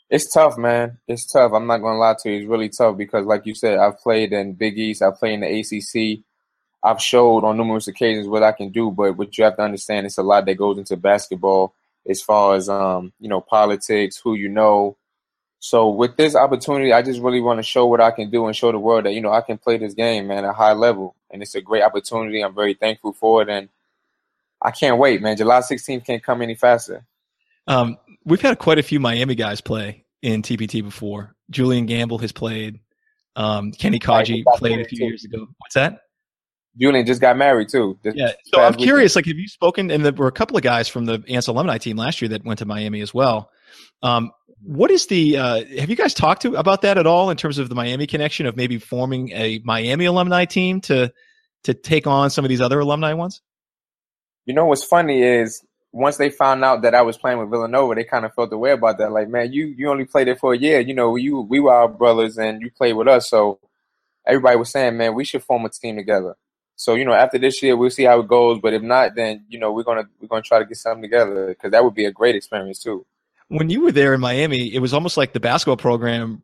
It's 0.10 0.32
tough, 0.32 0.58
man. 0.58 0.97
It's 1.08 1.25
tough. 1.25 1.54
I'm 1.54 1.67
not 1.67 1.77
gonna 1.77 1.97
lie 1.97 2.15
to 2.19 2.30
you. 2.30 2.39
It's 2.39 2.47
really 2.47 2.67
tough 2.67 2.97
because, 2.97 3.25
like 3.25 3.45
you 3.45 3.56
said, 3.56 3.80
I've 3.80 3.97
played 3.99 4.34
in 4.34 4.54
Big 4.54 4.77
East. 4.77 5.01
I've 5.01 5.15
played 5.15 5.36
in 5.36 5.39
the 5.39 5.60
ACC. 5.60 6.23
I've 6.84 7.01
showed 7.01 7.45
on 7.45 7.56
numerous 7.56 7.88
occasions 7.88 8.27
what 8.27 8.43
I 8.43 8.51
can 8.51 8.71
do. 8.71 8.91
But 8.91 9.15
what 9.15 9.38
you 9.38 9.45
have 9.45 9.56
to 9.56 9.62
understand, 9.62 10.06
it's 10.06 10.17
a 10.17 10.23
lot 10.23 10.45
that 10.45 10.56
goes 10.56 10.77
into 10.77 10.97
basketball, 10.97 11.75
as 12.09 12.21
far 12.21 12.55
as 12.55 12.69
um, 12.69 13.13
you 13.19 13.29
know, 13.29 13.41
politics, 13.41 14.17
who 14.17 14.35
you 14.35 14.49
know. 14.49 14.97
So 15.59 15.89
with 15.89 16.17
this 16.17 16.35
opportunity, 16.35 16.91
I 16.91 17.01
just 17.01 17.21
really 17.21 17.41
want 17.41 17.59
to 17.59 17.63
show 17.63 17.85
what 17.85 18.01
I 18.01 18.11
can 18.11 18.31
do 18.31 18.47
and 18.47 18.55
show 18.55 18.71
the 18.71 18.79
world 18.79 19.05
that 19.05 19.13
you 19.13 19.21
know 19.21 19.31
I 19.31 19.41
can 19.41 19.57
play 19.57 19.77
this 19.77 19.93
game, 19.93 20.27
man, 20.27 20.43
at 20.43 20.49
a 20.49 20.53
high 20.53 20.73
level. 20.73 21.15
And 21.29 21.41
it's 21.41 21.55
a 21.55 21.61
great 21.61 21.83
opportunity. 21.83 22.41
I'm 22.41 22.55
very 22.55 22.73
thankful 22.73 23.13
for 23.13 23.41
it, 23.41 23.49
and 23.49 23.69
I 24.61 24.71
can't 24.71 24.97
wait, 24.97 25.21
man. 25.21 25.37
July 25.37 25.59
16th 25.59 26.05
can't 26.05 26.23
come 26.23 26.41
any 26.41 26.55
faster. 26.55 27.05
Um, 27.67 27.97
we've 28.25 28.41
had 28.41 28.59
quite 28.59 28.79
a 28.79 28.83
few 28.83 28.99
Miami 28.99 29.35
guys 29.35 29.61
play 29.61 30.05
in 30.21 30.41
TBT 30.41 30.83
before. 30.83 31.35
Julian 31.49 31.85
Gamble 31.85 32.19
has 32.19 32.31
played. 32.31 32.79
Um, 33.35 33.71
Kenny 33.71 33.99
Kadji 33.99 34.43
played 34.55 34.79
a 34.79 34.85
few 34.85 35.05
years 35.07 35.23
ago. 35.23 35.47
What's 35.57 35.75
that? 35.75 36.01
Julian 36.77 37.05
just 37.05 37.21
got 37.21 37.38
married 37.38 37.69
too. 37.69 37.99
yeah. 38.03 38.31
So 38.45 38.62
I'm 38.62 38.75
curious, 38.75 39.15
like, 39.15 39.25
have 39.25 39.38
you 39.38 39.47
spoken? 39.47 39.91
And 39.91 40.05
there 40.05 40.13
were 40.13 40.27
a 40.27 40.31
couple 40.31 40.55
of 40.55 40.63
guys 40.63 40.88
from 40.88 41.05
the 41.05 41.23
Ants 41.27 41.47
alumni 41.47 41.77
team 41.77 41.97
last 41.97 42.21
year 42.21 42.29
that 42.29 42.45
went 42.45 42.60
to 42.60 42.65
Miami 42.65 43.01
as 43.01 43.13
well. 43.13 43.51
Um, 44.01 44.31
what 44.63 44.91
is 44.91 45.07
the? 45.07 45.38
Uh, 45.38 45.65
have 45.79 45.89
you 45.89 45.95
guys 45.95 46.13
talked 46.13 46.43
to 46.43 46.55
about 46.55 46.84
that 46.84 46.97
at 46.97 47.07
all 47.07 47.29
in 47.29 47.38
terms 47.38 47.57
of 47.57 47.67
the 47.67 47.75
Miami 47.75 48.07
connection 48.07 48.45
of 48.45 48.55
maybe 48.55 48.77
forming 48.77 49.31
a 49.31 49.60
Miami 49.63 50.05
alumni 50.05 50.45
team 50.45 50.81
to 50.81 51.12
to 51.63 51.73
take 51.73 52.07
on 52.07 52.29
some 52.29 52.45
of 52.45 52.49
these 52.49 52.62
other 52.62 52.79
alumni 52.79 53.13
ones? 53.13 53.41
You 54.45 54.53
know 54.53 54.65
what's 54.65 54.84
funny 54.84 55.23
is 55.23 55.65
once 55.91 56.17
they 56.17 56.29
found 56.29 56.63
out 56.63 56.84
that 56.84 56.95
I 56.95 57.01
was 57.01 57.17
playing 57.17 57.39
with 57.39 57.49
Villanova, 57.49 57.95
they 57.95 58.03
kind 58.03 58.25
of 58.25 58.34
felt 58.34 58.49
the 58.49 58.57
way 58.57 58.71
about 58.71 58.97
that. 58.99 59.12
Like, 59.12 59.29
man, 59.29 59.51
you 59.51 59.65
you 59.65 59.89
only 59.89 60.05
played 60.05 60.27
it 60.27 60.39
for 60.39 60.53
a 60.53 60.57
year. 60.57 60.79
You 60.79 60.93
know, 60.93 61.15
you 61.15 61.41
we 61.41 61.60
were 61.60 61.73
our 61.73 61.89
brothers 61.89 62.38
and 62.38 62.62
you 62.62 62.71
played 62.71 62.93
with 62.93 63.07
us. 63.07 63.29
So 63.29 63.60
everybody 64.27 64.57
was 64.57 64.71
saying, 64.71 64.97
man, 64.97 65.15
we 65.15 65.25
should 65.25 65.43
form 65.43 65.65
a 65.65 65.69
team 65.69 65.97
together. 65.97 66.36
So 66.75 66.95
you 66.95 67.05
know, 67.05 67.13
after 67.13 67.38
this 67.38 67.62
year, 67.62 67.77
we'll 67.77 67.89
see 67.89 68.03
how 68.03 68.19
it 68.19 68.27
goes. 68.27 68.60
But 68.60 68.73
if 68.73 68.81
not, 68.81 69.15
then 69.15 69.45
you 69.49 69.60
know, 69.60 69.71
we're 69.71 69.84
gonna 69.84 70.05
we're 70.19 70.27
gonna 70.27 70.41
try 70.41 70.60
to 70.60 70.65
get 70.65 70.77
something 70.77 71.01
together 71.01 71.47
because 71.47 71.71
that 71.71 71.84
would 71.84 71.93
be 71.93 72.05
a 72.05 72.12
great 72.12 72.36
experience 72.36 72.81
too. 72.81 73.05
When 73.49 73.69
you 73.69 73.81
were 73.81 73.91
there 73.91 74.13
in 74.13 74.21
Miami, 74.21 74.73
it 74.73 74.79
was 74.79 74.93
almost 74.93 75.17
like 75.17 75.34
the 75.34 75.39
basketball 75.39 75.77
program 75.77 76.41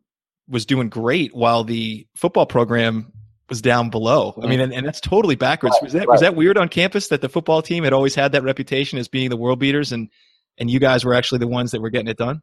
was 0.47 0.65
doing 0.65 0.89
great 0.89 1.33
while 1.33 1.63
the 1.63 2.07
football 2.15 2.45
program 2.45 3.11
was 3.49 3.61
down 3.61 3.89
below. 3.89 4.37
I 4.41 4.47
mean, 4.47 4.59
and, 4.59 4.73
and 4.73 4.85
that's 4.85 4.99
totally 4.99 5.35
backwards. 5.35 5.75
Right, 5.75 5.83
was 5.83 5.93
that 5.93 5.99
right. 5.99 6.07
was 6.09 6.21
that 6.21 6.35
weird 6.35 6.57
on 6.57 6.69
campus 6.69 7.07
that 7.09 7.21
the 7.21 7.29
football 7.29 7.61
team 7.61 7.83
had 7.83 7.93
always 7.93 8.13
had 8.13 8.33
that 8.33 8.43
reputation 8.43 8.99
as 8.99 9.07
being 9.07 9.29
the 9.29 9.37
world 9.37 9.59
beaters, 9.59 9.91
and 9.91 10.09
and 10.57 10.69
you 10.69 10.79
guys 10.79 11.05
were 11.05 11.13
actually 11.13 11.39
the 11.39 11.47
ones 11.47 11.71
that 11.71 11.81
were 11.81 11.89
getting 11.89 12.07
it 12.09 12.17
done? 12.17 12.41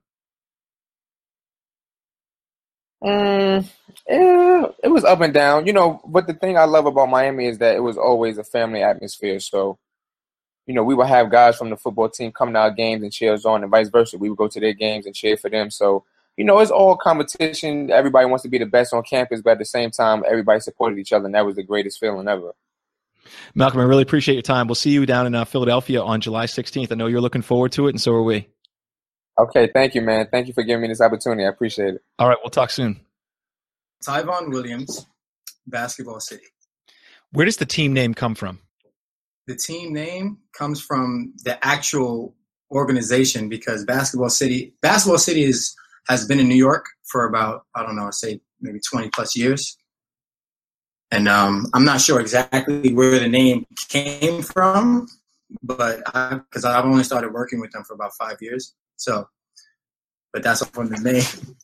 Mm, 3.05 3.69
yeah, 4.09 4.64
it 4.83 4.88
was 4.88 5.05
up 5.05 5.21
and 5.21 5.35
down, 5.35 5.67
you 5.67 5.73
know. 5.73 6.01
But 6.07 6.27
the 6.27 6.35
thing 6.35 6.57
I 6.57 6.64
love 6.64 6.87
about 6.87 7.11
Miami 7.11 7.47
is 7.47 7.59
that 7.59 7.77
it 7.77 7.81
was 7.81 7.99
always 7.99 8.38
a 8.38 8.45
family 8.45 8.83
atmosphere. 8.83 9.40
So, 9.40 9.79
you 10.67 10.75
know, 10.75 10.83
we 10.83 10.95
would 10.95 11.07
have 11.07 11.31
guys 11.31 11.57
from 11.57 11.71
the 11.71 11.77
football 11.77 12.09
team 12.09 12.33
come 12.33 12.53
to 12.55 12.59
our 12.59 12.71
games 12.71 13.03
and 13.03 13.12
cheer 13.12 13.35
us 13.35 13.45
on, 13.45 13.62
and 13.62 13.71
vice 13.71 13.88
versa. 13.90 14.17
We 14.17 14.31
would 14.31 14.38
go 14.38 14.49
to 14.49 14.61
their 14.61 14.73
games 14.73 15.05
and 15.07 15.14
cheer 15.14 15.37
for 15.37 15.51
them. 15.51 15.71
So 15.71 16.05
you 16.37 16.45
know, 16.45 16.59
it's 16.59 16.71
all 16.71 16.97
competition. 16.97 17.90
Everybody 17.90 18.27
wants 18.27 18.43
to 18.43 18.49
be 18.49 18.59
the 18.59 18.67
best 18.67 18.93
on 18.93 19.03
campus, 19.03 19.40
but 19.40 19.51
at 19.53 19.59
the 19.59 19.64
same 19.64 19.90
time, 19.90 20.25
everybody 20.29 20.61
supported 20.61 20.99
each 20.99 21.12
other, 21.12 21.27
and 21.27 21.35
that 21.35 21.47
was 21.47 21.57
the 21.57 21.62
greatest 21.62 22.01
feeling 22.01 22.27
ever. 22.27 22.53
Malcolm, 23.55 23.81
I 23.81 23.85
really 23.85 24.03
appreciate 24.03 24.35
your 24.35 24.43
time. 24.43 24.67
We'll 24.67 24.75
see 24.75 24.90
you 24.90 25.07
down 25.07 25.27
in 25.27 25.35
uh, 25.35 25.45
Philadelphia 25.45 26.03
on 26.03 26.21
July 26.21 26.47
16th. 26.47 26.90
I 26.90 26.95
know 26.97 27.07
you're 27.07 27.21
looking 27.21 27.43
forward 27.43 27.73
to 27.73 27.87
it, 27.87 27.90
and 27.90 28.01
so 28.01 28.12
are 28.12 28.23
we. 28.23 28.49
Okay, 29.38 29.70
thank 29.73 29.94
you, 29.94 30.01
man. 30.01 30.29
Thank 30.31 30.47
you 30.47 30.55
for 30.55 30.62
giving 30.62 30.83
me 30.83 30.88
this 30.88 31.01
opportunity. 31.01 31.44
I 31.44 31.49
appreciate 31.49 31.94
it. 31.94 32.03
All 32.18 32.29
right, 32.29 32.38
we'll 32.42 32.51
talk 32.51 32.70
soon. 32.70 33.01
Tyvon 34.07 34.51
Williams, 34.51 35.07
Basketball 35.66 36.20
City. 36.20 36.44
Where 37.33 37.47
does 37.47 37.57
the 37.57 37.66
team 37.66 37.92
name 37.92 38.14
come 38.14 38.35
from? 38.35 38.61
the 39.47 39.57
team 39.57 39.92
name 39.92 40.38
comes 40.57 40.81
from 40.81 41.33
the 41.44 41.64
actual 41.64 42.35
organization 42.70 43.49
because 43.49 43.85
Basketball 43.85 44.31
City, 44.31 44.75
Basketball 44.81 45.18
City 45.18 45.44
is 45.44 45.75
has 46.09 46.27
been 46.27 46.38
in 46.38 46.49
New 46.49 46.55
York 46.55 46.87
for 47.05 47.27
about 47.27 47.64
I 47.75 47.83
don't 47.83 47.97
know, 47.97 48.11
say 48.11 48.40
maybe 48.61 48.81
20 48.90 49.11
plus 49.11 49.37
years. 49.37 49.77
And 51.11 51.29
um, 51.29 51.66
I'm 51.75 51.85
not 51.85 52.01
sure 52.01 52.20
exactly 52.20 52.92
where 52.92 53.18
the 53.18 53.29
name 53.29 53.66
came 53.88 54.42
from, 54.42 55.07
but 55.62 56.03
because 56.05 56.64
I've 56.64 56.85
only 56.85 57.05
started 57.05 57.33
working 57.33 57.61
with 57.61 57.70
them 57.70 57.85
for 57.85 57.94
about 57.94 58.12
five 58.18 58.38
years, 58.40 58.75
so 58.97 59.29
but 60.35 60.43
that's 60.43 60.67
from 60.67 60.89
the 60.89 60.99
name. 60.99 61.57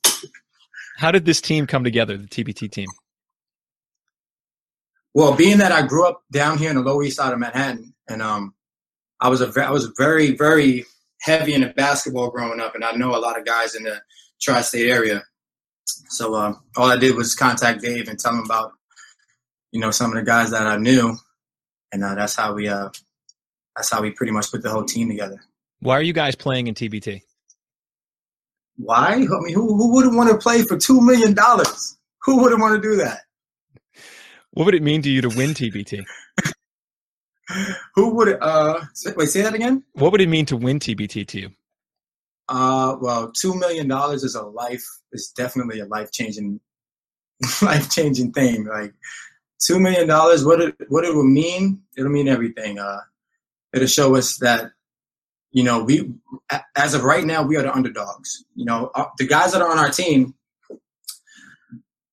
How 0.97 1.11
did 1.11 1.25
this 1.25 1.40
team 1.40 1.66
come 1.66 1.83
together, 1.83 2.16
the 2.16 2.29
TBT 2.29 2.71
team? 2.71 2.87
Well, 5.12 5.35
being 5.35 5.59
that 5.59 5.73
I 5.73 5.83
grew 5.83 6.07
up 6.07 6.23
down 6.31 6.57
here 6.57 6.71
in 6.71 6.77
the 6.77 6.83
Lower 6.83 7.03
East 7.03 7.16
Side 7.16 7.33
of 7.33 7.38
Manhattan, 7.40 7.93
and 8.09 8.23
um, 8.23 8.55
I 9.21 9.29
was 9.29 9.43
a 9.43 9.53
I 9.61 9.71
was 9.71 9.93
very 9.99 10.37
very 10.37 10.87
heavy 11.21 11.55
into 11.55 11.71
basketball 11.71 12.31
growing 12.31 12.61
up, 12.61 12.77
and 12.77 12.85
I 12.85 12.93
know 12.93 13.16
a 13.16 13.19
lot 13.19 13.38
of 13.38 13.45
guys 13.45 13.75
in 13.75 13.83
the 13.83 14.01
tri-state 14.40 14.88
area. 14.88 15.25
So 15.85 16.35
uh, 16.35 16.55
all 16.77 16.90
I 16.90 16.97
did 16.97 17.16
was 17.16 17.35
contact 17.35 17.83
Dave 17.83 18.09
and 18.09 18.19
tell 18.19 18.33
him 18.33 18.45
about 18.45 18.73
you 19.73 19.81
know 19.81 19.90
some 19.90 20.11
of 20.11 20.16
the 20.16 20.23
guys 20.23 20.53
that 20.53 20.66
I 20.66 20.77
knew, 20.77 21.16
and 21.93 22.05
uh, 22.05 22.14
that's 22.14 22.37
how 22.37 22.55
we 22.55 22.69
uh, 22.69 22.90
that's 23.75 23.90
how 23.90 24.01
we 24.01 24.12
pretty 24.12 24.33
much 24.33 24.53
put 24.53 24.62
the 24.62 24.71
whole 24.71 24.85
team 24.85 25.09
together. 25.09 25.40
Why 25.81 25.95
are 25.95 26.03
you 26.03 26.12
guys 26.12 26.35
playing 26.37 26.66
in 26.66 26.75
TBT? 26.75 27.23
Why? 28.77 29.12
I 29.12 29.16
mean, 29.16 29.55
who 29.55 29.77
who 29.77 29.95
wouldn't 29.95 30.14
want 30.14 30.31
to 30.31 30.38
play 30.38 30.62
for 30.62 30.77
two 30.77 31.01
million 31.01 31.35
dollars? 31.35 31.97
Who 32.23 32.40
wouldn't 32.43 32.61
want 32.61 32.83
to 32.83 32.88
do 32.88 32.97
that? 32.97 33.21
What 34.53 34.64
would 34.64 34.75
it 34.75 34.83
mean 34.83 35.03
to 35.03 35.11
you 35.11 35.23
to 35.23 35.29
win 35.29 35.51
TBT? 35.51 36.05
who 37.95 38.14
would 38.14 38.38
uh 38.40 38.81
wait? 39.16 39.29
Say 39.29 39.43
that 39.43 39.55
again. 39.55 39.85
What 39.93 40.12
would 40.12 40.21
it 40.21 40.29
mean 40.29 40.47
to 40.47 40.57
win 40.57 40.79
TBT 40.79 41.27
to 41.29 41.40
you? 41.40 41.51
Uh, 42.49 42.97
well, 43.01 43.33
two 43.33 43.55
million 43.55 43.88
dollars 43.88 44.25
is 44.25 44.35
a 44.35 44.43
life. 44.43 44.85
Is 45.12 45.33
definitely 45.37 45.81
a 45.81 45.87
life 45.87 46.11
changing, 46.12 46.61
life 47.62 47.90
changing 47.95 48.33
thing. 48.33 48.64
Like 48.64 48.93
two 49.64 49.79
million 49.79 50.09
dollars. 50.09 50.45
What 50.45 50.61
it 50.61 50.75
what 50.88 51.05
it 51.05 51.14
will 51.14 51.25
mean? 51.25 51.83
It'll 51.97 52.11
mean 52.11 52.29
everything. 52.29 52.79
Uh, 52.79 53.01
it'll 53.73 53.88
show 53.88 54.16
us 54.16 54.38
that 54.38 54.73
you 55.52 55.64
know, 55.64 55.82
we 55.82 56.12
as 56.76 56.94
of 56.94 57.02
right 57.02 57.24
now, 57.24 57.42
we 57.42 57.56
are 57.56 57.62
the 57.62 57.74
underdogs. 57.74 58.44
You 58.54 58.64
know, 58.64 58.90
uh, 58.94 59.06
the 59.18 59.26
guys 59.26 59.52
that 59.52 59.62
are 59.62 59.70
on 59.70 59.78
our 59.78 59.90
team, 59.90 60.34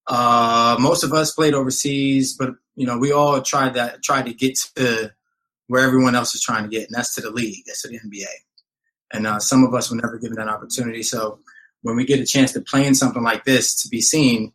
uh, 0.07 0.77
most 0.79 1.03
of 1.03 1.13
us 1.13 1.33
played 1.33 1.53
overseas, 1.53 2.33
but 2.33 2.55
you 2.75 2.85
know, 2.85 2.97
we 2.97 3.11
all 3.11 3.41
tried 3.41 3.75
that, 3.75 4.03
tried 4.03 4.25
to 4.25 4.33
get 4.33 4.57
to 4.75 5.11
where 5.67 5.83
everyone 5.83 6.15
else 6.15 6.33
is 6.33 6.41
trying 6.41 6.63
to 6.63 6.69
get, 6.69 6.87
and 6.87 6.95
that's 6.95 7.13
to 7.15 7.21
the 7.21 7.31
league, 7.31 7.63
that's 7.65 7.81
to 7.83 7.89
the 7.89 7.99
NBA. 7.99 8.25
And 9.13 9.27
uh, 9.27 9.39
some 9.39 9.63
of 9.63 9.73
us 9.73 9.89
were 9.89 9.97
never 9.97 10.17
given 10.17 10.37
that 10.37 10.49
opportunity. 10.49 11.03
So 11.03 11.39
when 11.81 11.95
we 11.95 12.05
get 12.05 12.19
a 12.19 12.25
chance 12.25 12.53
to 12.53 12.61
play 12.61 12.85
in 12.85 12.95
something 12.95 13.23
like 13.23 13.45
this, 13.45 13.81
to 13.83 13.89
be 13.89 14.01
seen, 14.01 14.53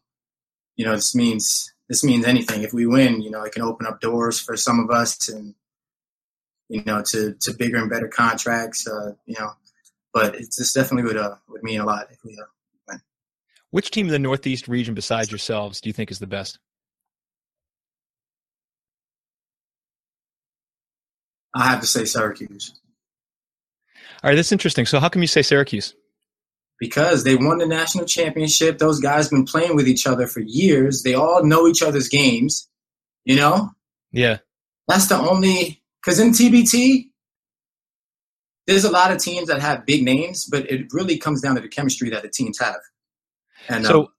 you 0.76 0.84
know, 0.84 0.94
this 0.94 1.14
means 1.14 1.72
this 1.88 2.02
means 2.02 2.24
anything. 2.24 2.62
If 2.62 2.72
we 2.72 2.86
win, 2.86 3.22
you 3.22 3.30
know, 3.30 3.42
it 3.42 3.52
can 3.52 3.62
open 3.62 3.86
up 3.86 4.00
doors 4.00 4.40
for 4.40 4.56
some 4.56 4.80
of 4.80 4.90
us, 4.90 5.28
and 5.28 5.54
you 6.72 6.82
know, 6.84 7.02
to, 7.02 7.34
to 7.34 7.52
bigger 7.52 7.76
and 7.76 7.90
better 7.90 8.08
contracts, 8.08 8.88
uh, 8.88 9.12
you 9.26 9.34
know, 9.38 9.50
but 10.14 10.34
it's 10.34 10.72
definitely 10.72 11.02
would, 11.02 11.18
uh, 11.18 11.34
would 11.50 11.62
mean 11.62 11.78
a 11.78 11.84
lot 11.84 12.06
if 12.10 12.16
we 12.24 12.32
uh, 12.32 12.46
win. 12.88 12.98
Which 13.70 13.90
team 13.90 14.06
in 14.06 14.12
the 14.12 14.18
Northeast 14.18 14.68
region 14.68 14.94
besides 14.94 15.30
yourselves 15.30 15.82
do 15.82 15.90
you 15.90 15.92
think 15.92 16.10
is 16.10 16.18
the 16.18 16.26
best? 16.26 16.58
I 21.54 21.66
have 21.66 21.82
to 21.82 21.86
say 21.86 22.06
Syracuse. 22.06 22.80
All 24.24 24.30
right, 24.30 24.34
that's 24.34 24.52
interesting. 24.52 24.86
So 24.86 24.98
how 24.98 25.10
come 25.10 25.20
you 25.20 25.28
say 25.28 25.42
Syracuse? 25.42 25.94
Because 26.80 27.22
they 27.24 27.36
won 27.36 27.58
the 27.58 27.66
national 27.66 28.06
championship. 28.06 28.78
Those 28.78 28.98
guys 28.98 29.28
been 29.28 29.44
playing 29.44 29.76
with 29.76 29.86
each 29.86 30.06
other 30.06 30.26
for 30.26 30.40
years. 30.40 31.02
They 31.02 31.12
all 31.12 31.44
know 31.44 31.68
each 31.68 31.82
other's 31.82 32.08
games. 32.08 32.66
You 33.26 33.36
know? 33.36 33.72
Yeah. 34.10 34.38
That's 34.88 35.08
the 35.08 35.18
only 35.18 35.81
because 36.02 36.18
in 36.18 36.30
TBT, 36.30 37.10
there's 38.66 38.84
a 38.84 38.90
lot 38.90 39.10
of 39.10 39.18
teams 39.18 39.48
that 39.48 39.60
have 39.60 39.86
big 39.86 40.04
names, 40.04 40.46
but 40.46 40.70
it 40.70 40.92
really 40.92 41.18
comes 41.18 41.40
down 41.40 41.54
to 41.56 41.60
the 41.60 41.68
chemistry 41.68 42.10
that 42.10 42.22
the 42.22 42.28
teams 42.28 42.58
have. 42.58 42.80
And 43.68 43.84
so, 43.84 44.12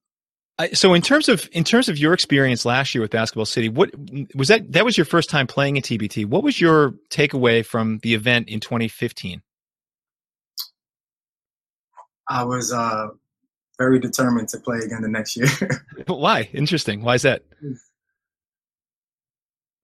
um, 0.59 0.69
so 0.73 0.93
in 0.93 1.01
terms 1.01 1.29
of 1.29 1.49
in 1.51 1.63
terms 1.63 1.89
of 1.89 1.97
your 1.97 2.13
experience 2.13 2.65
last 2.65 2.93
year 2.93 3.01
with 3.01 3.11
Basketball 3.11 3.45
City, 3.45 3.69
what 3.69 3.91
was 4.35 4.47
that? 4.49 4.71
That 4.71 4.85
was 4.85 4.97
your 4.97 5.05
first 5.05 5.29
time 5.29 5.47
playing 5.47 5.77
in 5.77 5.83
TBT. 5.83 6.25
What 6.25 6.43
was 6.43 6.59
your 6.59 6.91
takeaway 7.09 7.65
from 7.65 7.99
the 7.99 8.13
event 8.13 8.49
in 8.49 8.59
2015? 8.59 9.41
I 12.29 12.43
was 12.45 12.71
uh, 12.71 13.07
very 13.77 13.99
determined 13.99 14.47
to 14.49 14.59
play 14.59 14.79
again 14.79 15.01
the 15.01 15.09
next 15.09 15.35
year. 15.35 15.47
but 16.05 16.15
why? 16.19 16.49
Interesting. 16.53 17.01
Why 17.01 17.15
is 17.15 17.23
that? 17.23 17.43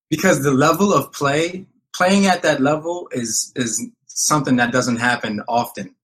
Because 0.09 0.43
the 0.43 0.51
level 0.51 0.93
of 0.93 1.11
play 1.11 1.67
playing 1.99 2.27
at 2.27 2.43
that 2.43 2.61
level 2.61 3.09
is 3.11 3.51
is 3.55 3.85
something 4.07 4.55
that 4.55 4.71
doesn't 4.71 4.97
happen 4.97 5.41
often, 5.47 5.95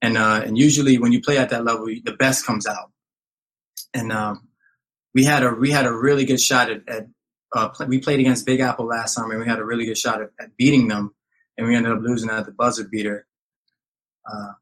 and 0.00 0.16
uh, 0.16 0.40
and 0.44 0.56
usually 0.56 0.96
when 0.98 1.12
you 1.12 1.20
play 1.20 1.36
at 1.36 1.50
that 1.50 1.64
level, 1.64 1.86
the 1.86 2.16
best 2.18 2.46
comes 2.46 2.66
out. 2.66 2.90
And 3.92 4.10
um, 4.12 4.48
we 5.14 5.24
had 5.24 5.42
a 5.42 5.50
we 5.50 5.70
had 5.70 5.86
a 5.86 5.92
really 5.92 6.24
good 6.24 6.40
shot 6.40 6.70
at, 6.70 6.88
at 6.88 7.06
uh, 7.54 7.68
we 7.86 8.00
played 8.00 8.20
against 8.20 8.46
Big 8.46 8.60
Apple 8.60 8.86
last 8.86 9.14
summer, 9.14 9.34
and 9.34 9.42
we 9.42 9.48
had 9.48 9.58
a 9.58 9.64
really 9.64 9.84
good 9.84 9.98
shot 9.98 10.22
at, 10.22 10.30
at 10.40 10.56
beating 10.56 10.88
them, 10.88 11.14
and 11.58 11.66
we 11.66 11.76
ended 11.76 11.92
up 11.92 12.00
losing 12.00 12.30
at 12.30 12.46
the 12.46 12.52
buzzer 12.52 12.84
beater. 12.84 13.26
Uh, 14.24 14.52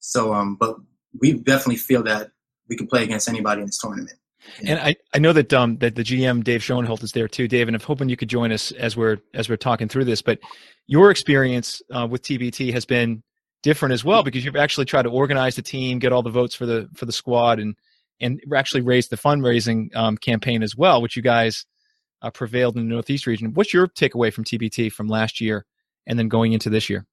so, 0.00 0.34
um, 0.34 0.56
but 0.56 0.76
we 1.18 1.32
definitely 1.32 1.76
feel 1.76 2.02
that 2.02 2.30
we 2.68 2.76
can 2.76 2.86
play 2.86 3.04
against 3.04 3.28
anybody 3.28 3.62
in 3.62 3.66
this 3.68 3.78
tournament. 3.78 4.18
And 4.66 4.78
I, 4.78 4.96
I 5.12 5.18
know 5.18 5.32
that 5.32 5.52
um 5.52 5.78
that 5.78 5.94
the 5.94 6.02
GM 6.02 6.44
Dave 6.44 6.60
Schoenholt 6.60 7.02
is 7.02 7.12
there 7.12 7.28
too, 7.28 7.48
Dave, 7.48 7.68
and 7.68 7.74
I'm 7.74 7.80
hoping 7.80 8.08
you 8.08 8.16
could 8.16 8.28
join 8.28 8.52
us 8.52 8.72
as 8.72 8.96
we're 8.96 9.18
as 9.32 9.48
we're 9.48 9.56
talking 9.56 9.88
through 9.88 10.04
this. 10.04 10.22
But 10.22 10.38
your 10.86 11.10
experience 11.10 11.82
uh, 11.90 12.06
with 12.10 12.22
TBT 12.22 12.72
has 12.72 12.84
been 12.84 13.22
different 13.62 13.94
as 13.94 14.04
well 14.04 14.22
because 14.22 14.44
you've 14.44 14.56
actually 14.56 14.84
tried 14.84 15.02
to 15.02 15.10
organize 15.10 15.56
the 15.56 15.62
team, 15.62 15.98
get 15.98 16.12
all 16.12 16.22
the 16.22 16.30
votes 16.30 16.54
for 16.54 16.66
the 16.66 16.88
for 16.94 17.06
the 17.06 17.12
squad, 17.12 17.58
and 17.58 17.74
and 18.20 18.40
actually 18.54 18.82
raise 18.82 19.08
the 19.08 19.16
fundraising 19.16 19.94
um, 19.96 20.16
campaign 20.16 20.62
as 20.62 20.76
well, 20.76 21.02
which 21.02 21.16
you 21.16 21.22
guys 21.22 21.66
uh, 22.22 22.30
prevailed 22.30 22.76
in 22.76 22.88
the 22.88 22.94
Northeast 22.94 23.26
region. 23.26 23.52
What's 23.54 23.74
your 23.74 23.86
takeaway 23.88 24.32
from 24.32 24.44
TBT 24.44 24.92
from 24.92 25.08
last 25.08 25.40
year 25.40 25.66
and 26.06 26.18
then 26.18 26.28
going 26.28 26.52
into 26.52 26.70
this 26.70 26.88
year? 26.88 27.06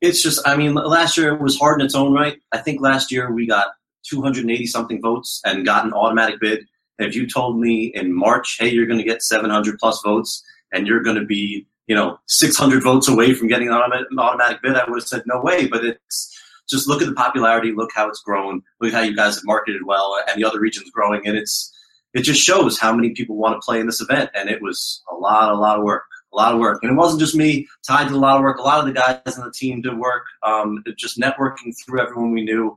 It's 0.00 0.22
just, 0.22 0.46
I 0.46 0.56
mean, 0.56 0.74
last 0.74 1.16
year 1.16 1.34
was 1.36 1.58
hard 1.58 1.80
in 1.80 1.86
its 1.86 1.94
own 1.94 2.12
right. 2.12 2.38
I 2.52 2.58
think 2.58 2.80
last 2.80 3.10
year 3.10 3.32
we 3.32 3.46
got 3.46 3.68
280 4.04 4.66
something 4.66 5.00
votes 5.00 5.40
and 5.44 5.64
got 5.64 5.84
an 5.84 5.92
automatic 5.92 6.40
bid. 6.40 6.66
If 6.98 7.14
you 7.14 7.26
told 7.28 7.60
me 7.60 7.86
in 7.94 8.12
March, 8.12 8.56
hey, 8.58 8.68
you're 8.68 8.86
going 8.86 8.98
to 8.98 9.04
get 9.04 9.22
700 9.22 9.78
plus 9.78 10.02
votes 10.02 10.44
and 10.72 10.86
you're 10.86 11.02
going 11.02 11.16
to 11.16 11.24
be, 11.24 11.66
you 11.86 11.94
know, 11.94 12.18
600 12.26 12.82
votes 12.82 13.08
away 13.08 13.34
from 13.34 13.48
getting 13.48 13.68
an 13.68 13.74
automatic 13.74 14.62
bid, 14.62 14.74
I 14.76 14.84
would 14.88 15.00
have 15.00 15.08
said 15.08 15.22
no 15.26 15.40
way. 15.40 15.66
But 15.66 15.84
it's 15.84 16.38
just 16.68 16.88
look 16.88 17.00
at 17.00 17.08
the 17.08 17.14
popularity, 17.14 17.72
look 17.72 17.90
how 17.94 18.08
it's 18.08 18.20
grown, 18.20 18.62
look 18.80 18.92
how 18.92 19.00
you 19.00 19.16
guys 19.16 19.36
have 19.36 19.44
marketed 19.44 19.82
well, 19.86 20.16
and 20.28 20.40
the 20.40 20.46
other 20.46 20.60
regions 20.60 20.90
growing, 20.90 21.26
and 21.26 21.36
it's 21.36 21.72
it 22.14 22.22
just 22.22 22.40
shows 22.40 22.78
how 22.78 22.94
many 22.94 23.10
people 23.10 23.36
want 23.36 23.54
to 23.54 23.64
play 23.64 23.80
in 23.80 23.86
this 23.86 24.00
event. 24.00 24.30
And 24.34 24.48
it 24.48 24.62
was 24.62 25.02
a 25.10 25.14
lot, 25.14 25.52
a 25.52 25.56
lot 25.56 25.78
of 25.78 25.84
work, 25.84 26.04
a 26.32 26.36
lot 26.36 26.54
of 26.54 26.60
work. 26.60 26.82
And 26.82 26.90
it 26.90 26.94
wasn't 26.94 27.20
just 27.20 27.34
me 27.34 27.68
tied 27.86 28.04
did 28.04 28.14
a 28.14 28.18
lot 28.18 28.36
of 28.36 28.42
work. 28.42 28.58
A 28.58 28.62
lot 28.62 28.80
of 28.80 28.86
the 28.86 28.92
guys 28.92 29.38
on 29.38 29.44
the 29.44 29.52
team 29.52 29.82
did 29.82 29.96
work. 29.96 30.24
Um, 30.42 30.82
just 30.96 31.18
networking 31.18 31.74
through 31.84 32.00
everyone 32.00 32.32
we 32.32 32.44
knew. 32.44 32.76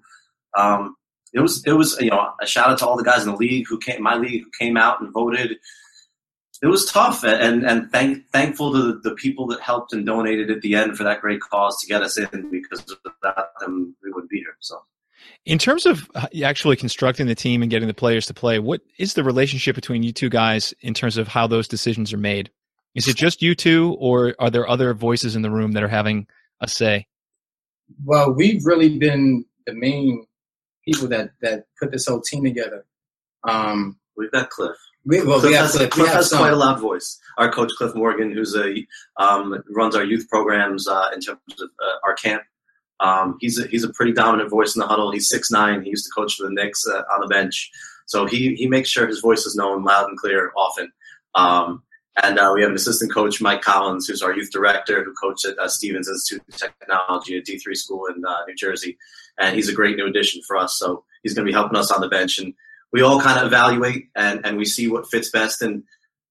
Um, 0.58 0.96
it 1.34 1.40
was 1.40 1.64
it 1.66 1.74
was 1.74 1.98
you 2.00 2.10
know 2.10 2.32
a 2.42 2.46
shout 2.46 2.70
out 2.70 2.78
to 2.80 2.88
all 2.88 2.98
the 2.98 3.04
guys 3.04 3.24
in 3.24 3.32
the 3.32 3.38
league 3.38 3.66
who 3.68 3.78
came 3.78 4.02
my 4.02 4.16
league 4.16 4.44
who 4.44 4.52
came 4.60 4.78
out 4.78 5.02
and 5.02 5.14
voted. 5.14 5.58
It 6.62 6.68
was 6.68 6.86
tough 6.86 7.24
and 7.24 7.66
and 7.66 7.92
thank, 7.92 8.30
thankful 8.30 8.72
to 8.74 8.94
the, 8.94 9.10
the 9.10 9.16
people 9.16 9.48
that 9.48 9.62
helped 9.62 9.94
and 9.94 10.06
donated 10.06 10.52
at 10.52 10.62
the 10.62 10.76
end 10.76 10.96
for 10.96 11.04
that 11.04 11.22
great 11.22 11.42
cause 11.42 11.80
to 11.82 11.88
get 11.88 12.04
us 12.04 12.20
in 12.20 12.52
because 12.52 12.84
without 13.04 13.60
them 13.60 13.96
we 14.04 14.12
wouldn't 14.12 14.30
be 14.30 14.40
here. 14.40 14.56
So. 14.60 14.78
In 15.46 15.58
terms 15.58 15.86
of 15.86 16.10
uh, 16.14 16.28
actually 16.44 16.76
constructing 16.76 17.26
the 17.26 17.36
team 17.36 17.62
and 17.62 17.72
getting 17.72 17.88
the 17.88 17.96
players 17.96 18.28
to 18.28 18.34
play, 18.34 18.60
what 18.60 18.82
is 19.00 19.16
the 19.16 19.24
relationship 19.24 19.76
between 19.76 20.04
you 20.04 20.12
two 20.12 20.30
guys 20.30 20.74
in 20.82 20.94
terms 20.94 21.18
of 21.18 21.28
how 21.28 21.48
those 21.48 21.68
decisions 21.68 22.14
are 22.14 22.18
made? 22.18 22.52
Is 22.94 23.08
it 23.08 23.16
just 23.16 23.42
you 23.42 23.56
two, 23.56 23.96
or 24.00 24.36
are 24.38 24.50
there 24.50 24.68
other 24.68 24.94
voices 24.94 25.36
in 25.36 25.42
the 25.42 25.50
room 25.50 25.72
that 25.72 25.84
are 25.84 25.88
having 25.88 26.28
a 26.60 26.68
say? 26.68 27.08
Well, 28.04 28.34
we've 28.34 28.66
really 28.66 28.98
been 28.98 29.46
the 29.66 29.74
main 29.74 30.26
people 30.86 31.08
that 31.10 31.32
that 31.42 31.66
put 31.80 31.92
this 31.92 32.08
whole 32.08 32.22
team 32.22 32.44
together. 32.44 32.86
Um, 33.48 33.98
We've 34.18 34.32
got 34.32 34.50
Cliff. 34.50 34.76
We, 35.06 35.24
well, 35.24 35.40
Cliff 35.40 35.52
we 35.52 35.56
has, 35.58 35.72
Cliff. 35.72 35.90
Cliff 35.90 36.08
we 36.08 36.14
has 36.14 36.30
quite 36.30 36.54
a 36.54 36.56
loud 36.56 36.80
voice. 36.80 37.20
Our 37.38 37.52
coach 37.52 37.72
Cliff 37.78 37.96
Morgan, 37.96 38.32
who's 38.32 38.56
a 38.56 38.86
um, 39.18 39.64
runs 39.70 39.96
our 39.96 40.04
youth 40.04 40.28
programs 40.30 40.88
uh, 40.88 41.10
in 41.14 41.22
terms 41.22 41.40
of 41.60 41.70
uh, 41.80 41.98
our 42.06 42.14
camp. 42.14 42.44
Um, 43.00 43.38
he's 43.40 43.60
a, 43.60 43.66
he's 43.68 43.84
a 43.84 43.92
pretty 43.94 44.12
dominant 44.12 44.52
voice 44.52 44.76
in 44.76 44.80
the 44.80 44.88
huddle. 44.88 45.12
He's 45.12 45.30
six 45.30 45.50
nine. 45.50 45.82
He 45.82 45.90
used 45.90 46.06
to 46.06 46.12
coach 46.12 46.36
for 46.36 46.44
the 46.44 46.54
Knicks 46.54 46.86
uh, 46.88 47.02
on 47.14 47.22
the 47.22 47.28
bench, 47.28 47.72
so 48.06 48.26
he 48.26 48.54
he 48.56 48.68
makes 48.68 48.90
sure 48.90 49.08
his 49.08 49.22
voice 49.22 49.46
is 49.46 49.56
known 49.56 49.84
loud 49.84 50.08
and 50.08 50.18
clear 50.18 50.52
often. 50.56 50.92
Um, 51.34 51.84
And 52.22 52.38
uh, 52.38 52.52
we 52.54 52.62
have 52.62 52.70
an 52.70 52.76
assistant 52.76 53.14
coach, 53.14 53.42
Mike 53.42 53.62
Collins, 53.62 54.06
who's 54.06 54.22
our 54.22 54.36
youth 54.36 54.52
director, 54.52 55.04
who 55.04 55.14
coached 55.14 55.46
at 55.46 55.58
uh, 55.58 55.70
Stevens 55.70 56.10
Institute 56.10 56.44
of 56.50 56.58
Technology, 56.58 57.38
a 57.38 57.42
D3 57.42 57.76
school 57.76 58.06
in 58.08 58.24
uh, 58.26 58.44
New 58.46 58.56
Jersey. 58.56 58.98
And 59.40 59.56
he's 59.56 59.70
a 59.70 59.74
great 59.74 59.98
new 59.98 60.08
addition 60.08 60.42
for 60.48 60.58
us. 60.58 60.78
So 60.78 61.04
he's 61.24 61.34
going 61.34 61.46
to 61.46 61.50
be 61.50 61.54
helping 61.54 61.78
us 61.78 61.92
on 61.92 62.02
the 62.02 62.10
bench. 62.10 62.40
And 62.40 62.54
we 62.92 63.02
all 63.02 63.22
kind 63.22 63.40
of 63.40 63.48
evaluate 63.48 64.10
and, 64.16 64.46
and 64.46 64.58
we 64.58 64.66
see 64.66 64.88
what 64.88 65.10
fits 65.10 65.30
best. 65.30 65.62
And 65.62 65.84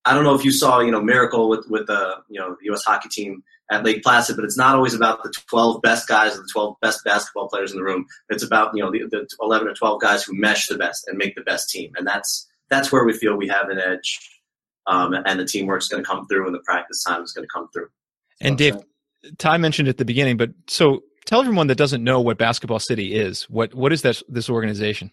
I 0.04 0.14
don't 0.14 0.24
know 0.24 0.34
if 0.34 0.44
you 0.44 0.52
saw, 0.52 0.80
you 0.80 0.90
know, 0.90 1.02
Miracle 1.02 1.48
with, 1.48 1.66
with 1.68 1.86
the, 1.86 2.16
you 2.28 2.40
know, 2.40 2.56
the 2.58 2.66
U.S. 2.66 2.84
hockey 2.84 3.08
team 3.08 3.42
at 3.70 3.84
Lake 3.84 4.02
Placid, 4.02 4.36
but 4.36 4.44
it's 4.44 4.56
not 4.56 4.74
always 4.74 4.94
about 4.94 5.22
the 5.22 5.32
12 5.48 5.80
best 5.82 6.08
guys 6.08 6.34
or 6.36 6.42
the 6.42 6.48
12 6.52 6.76
best 6.80 7.04
basketball 7.04 7.48
players 7.48 7.72
in 7.72 7.78
the 7.78 7.84
room. 7.84 8.06
It's 8.28 8.42
about, 8.42 8.72
you 8.74 8.82
know, 8.82 8.90
the, 8.90 9.06
the 9.10 9.28
11 9.40 9.68
or 9.68 9.74
12 9.74 10.00
guys 10.00 10.24
who 10.24 10.38
mesh 10.38 10.66
the 10.66 10.76
best 10.76 11.06
and 11.06 11.16
make 11.16 11.34
the 11.34 11.42
best 11.42 11.70
team. 11.70 11.92
And 11.96 12.06
that's, 12.06 12.48
that's 12.68 12.90
where 12.90 13.04
we 13.04 13.12
feel 13.12 13.36
we 13.36 13.48
have 13.48 13.68
an 13.68 13.78
edge 13.78 14.18
um, 14.86 15.14
and 15.24 15.38
the 15.38 15.44
teamwork's 15.44 15.88
going 15.88 16.02
to 16.02 16.08
come 16.08 16.26
through, 16.26 16.46
and 16.46 16.54
the 16.54 16.60
practice 16.60 17.02
time 17.04 17.22
is 17.22 17.32
going 17.32 17.46
to 17.46 17.52
come 17.52 17.68
through. 17.72 17.88
And 18.40 18.58
Dave, 18.58 18.76
Ty 19.38 19.58
mentioned 19.58 19.88
at 19.88 19.98
the 19.98 20.04
beginning, 20.04 20.36
but 20.36 20.50
so 20.66 21.02
tell 21.26 21.40
everyone 21.40 21.66
that 21.68 21.78
doesn't 21.78 22.02
know 22.02 22.20
what 22.20 22.38
Basketball 22.38 22.78
City 22.78 23.14
is. 23.14 23.44
What 23.44 23.74
what 23.74 23.92
is 23.92 24.02
this 24.02 24.22
this 24.28 24.50
organization? 24.50 25.12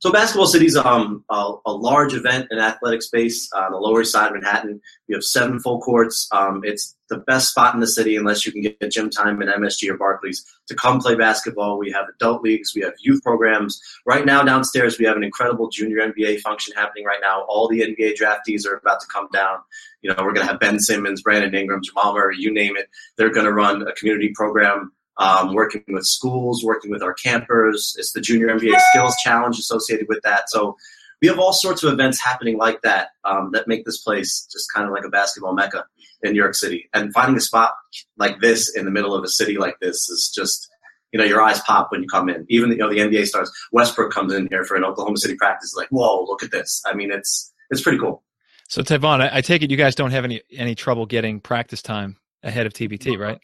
So 0.00 0.10
Basketball 0.10 0.46
City 0.46 0.64
is 0.64 0.78
um, 0.78 1.26
a, 1.28 1.52
a, 1.66 1.72
large 1.72 2.14
event 2.14 2.46
and 2.50 2.58
athletic 2.58 3.02
space 3.02 3.52
on 3.52 3.72
the 3.72 3.76
Lower 3.76 4.00
East 4.00 4.12
Side 4.12 4.28
of 4.28 4.32
Manhattan. 4.32 4.80
We 5.06 5.14
have 5.14 5.22
seven 5.22 5.60
full 5.60 5.78
courts. 5.82 6.26
Um, 6.32 6.62
it's 6.64 6.96
the 7.10 7.18
best 7.18 7.50
spot 7.50 7.74
in 7.74 7.80
the 7.80 7.86
city 7.86 8.16
unless 8.16 8.46
you 8.46 8.52
can 8.52 8.62
get 8.62 8.90
gym 8.90 9.10
time 9.10 9.42
in 9.42 9.48
MSG 9.48 9.90
or 9.90 9.98
Barclays 9.98 10.42
to 10.68 10.74
come 10.74 11.00
play 11.00 11.16
basketball. 11.16 11.78
We 11.78 11.92
have 11.92 12.06
adult 12.14 12.40
leagues. 12.40 12.74
We 12.74 12.80
have 12.80 12.94
youth 13.00 13.22
programs. 13.22 13.78
Right 14.06 14.24
now 14.24 14.42
downstairs 14.42 14.98
we 14.98 15.04
have 15.04 15.18
an 15.18 15.24
incredible 15.24 15.68
junior 15.68 15.98
NBA 15.98 16.40
function 16.40 16.74
happening 16.74 17.04
right 17.04 17.20
now. 17.20 17.42
All 17.42 17.68
the 17.68 17.80
NBA 17.80 18.14
draftees 18.18 18.66
are 18.66 18.76
about 18.76 19.00
to 19.00 19.06
come 19.12 19.28
down. 19.34 19.58
You 20.00 20.08
know, 20.08 20.16
we're 20.20 20.32
going 20.32 20.46
to 20.46 20.50
have 20.50 20.60
Ben 20.60 20.80
Simmons, 20.80 21.20
Brandon 21.20 21.54
Ingram, 21.54 21.82
Jamal 21.82 22.14
Murray, 22.14 22.36
you 22.38 22.50
name 22.54 22.74
it. 22.78 22.88
They're 23.18 23.34
going 23.34 23.44
to 23.44 23.52
run 23.52 23.86
a 23.86 23.92
community 23.92 24.32
program 24.34 24.92
um, 25.18 25.54
working 25.54 25.84
with 25.88 26.04
schools, 26.04 26.64
working 26.64 26.90
with 26.90 27.02
our 27.02 27.14
campers. 27.14 27.94
It's 27.98 28.12
the 28.12 28.20
Junior 28.20 28.48
NBA 28.48 28.78
Skills 28.90 29.14
Challenge 29.22 29.58
associated 29.58 30.06
with 30.08 30.20
that. 30.22 30.48
So 30.48 30.76
we 31.20 31.28
have 31.28 31.38
all 31.38 31.52
sorts 31.52 31.82
of 31.82 31.92
events 31.92 32.20
happening 32.20 32.56
like 32.56 32.80
that 32.82 33.10
um, 33.24 33.50
that 33.52 33.68
make 33.68 33.84
this 33.84 33.98
place 33.98 34.48
just 34.50 34.72
kind 34.74 34.86
of 34.86 34.92
like 34.92 35.04
a 35.04 35.10
basketball 35.10 35.54
mecca 35.54 35.84
in 36.22 36.32
New 36.32 36.38
York 36.38 36.54
City. 36.54 36.88
And 36.94 37.12
finding 37.12 37.36
a 37.36 37.40
spot 37.40 37.74
like 38.16 38.40
this 38.40 38.74
in 38.74 38.84
the 38.84 38.90
middle 38.90 39.14
of 39.14 39.22
a 39.22 39.28
city 39.28 39.58
like 39.58 39.78
this 39.80 40.08
is 40.08 40.32
just, 40.34 40.68
you 41.12 41.18
know, 41.18 41.24
your 41.24 41.42
eyes 41.42 41.60
pop 41.60 41.92
when 41.92 42.02
you 42.02 42.08
come 42.08 42.28
in. 42.28 42.46
Even 42.48 42.70
you 42.70 42.76
know 42.76 42.88
the 42.88 42.98
NBA 42.98 43.26
stars, 43.26 43.50
Westbrook 43.72 44.12
comes 44.12 44.32
in 44.32 44.48
here 44.48 44.64
for 44.64 44.76
an 44.76 44.84
Oklahoma 44.84 45.18
City 45.18 45.34
practice. 45.34 45.74
Like, 45.76 45.88
whoa, 45.88 46.24
look 46.24 46.42
at 46.42 46.50
this. 46.50 46.82
I 46.86 46.94
mean, 46.94 47.10
it's 47.12 47.52
it's 47.70 47.82
pretty 47.82 47.98
cool. 47.98 48.22
So 48.68 48.82
Tavon, 48.82 49.20
I, 49.20 49.38
I 49.38 49.40
take 49.40 49.62
it 49.62 49.70
you 49.70 49.76
guys 49.76 49.94
don't 49.94 50.12
have 50.12 50.24
any 50.24 50.42
any 50.52 50.74
trouble 50.74 51.04
getting 51.04 51.40
practice 51.40 51.82
time 51.82 52.16
ahead 52.42 52.66
of 52.66 52.72
TBT, 52.72 53.18
right? 53.18 53.40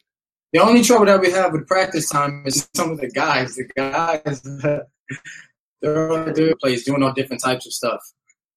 The 0.53 0.59
only 0.59 0.81
trouble 0.81 1.05
that 1.07 1.19
we 1.19 1.31
have 1.31 1.51
with 1.51 1.67
practice 1.67 2.09
time 2.09 2.43
is 2.45 2.69
some 2.73 2.91
of 2.91 3.01
the 3.01 3.09
guys. 3.09 3.55
The 3.55 3.65
guys, 3.75 4.41
they're 5.81 6.11
all 6.11 6.31
doing 6.31 6.55
place, 6.61 6.85
doing 6.85 7.03
all 7.03 7.13
different 7.13 7.43
types 7.43 7.65
of 7.65 7.73
stuff, 7.73 8.01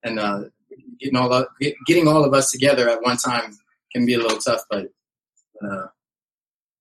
and 0.05 0.19
uh, 0.19 0.45
getting 1.01 1.17
all 1.17 1.33
of, 1.33 1.47
getting 1.87 2.07
all 2.07 2.25
of 2.25 2.33
us 2.33 2.53
together 2.53 2.89
at 2.89 3.03
one 3.03 3.17
time 3.17 3.57
can 3.93 4.07
be 4.07 4.15
a 4.15 4.19
little 4.19 4.39
tough. 4.39 4.61
But 4.71 4.87
uh, 5.65 5.87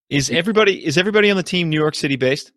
is 0.10 0.30
everybody 0.30 0.86
is 0.86 0.98
everybody 0.98 1.32
on 1.32 1.38
the 1.38 1.44
team 1.44 1.70
New 1.70 1.80
York 1.80 1.96
City 1.96 2.16
based? 2.16 2.52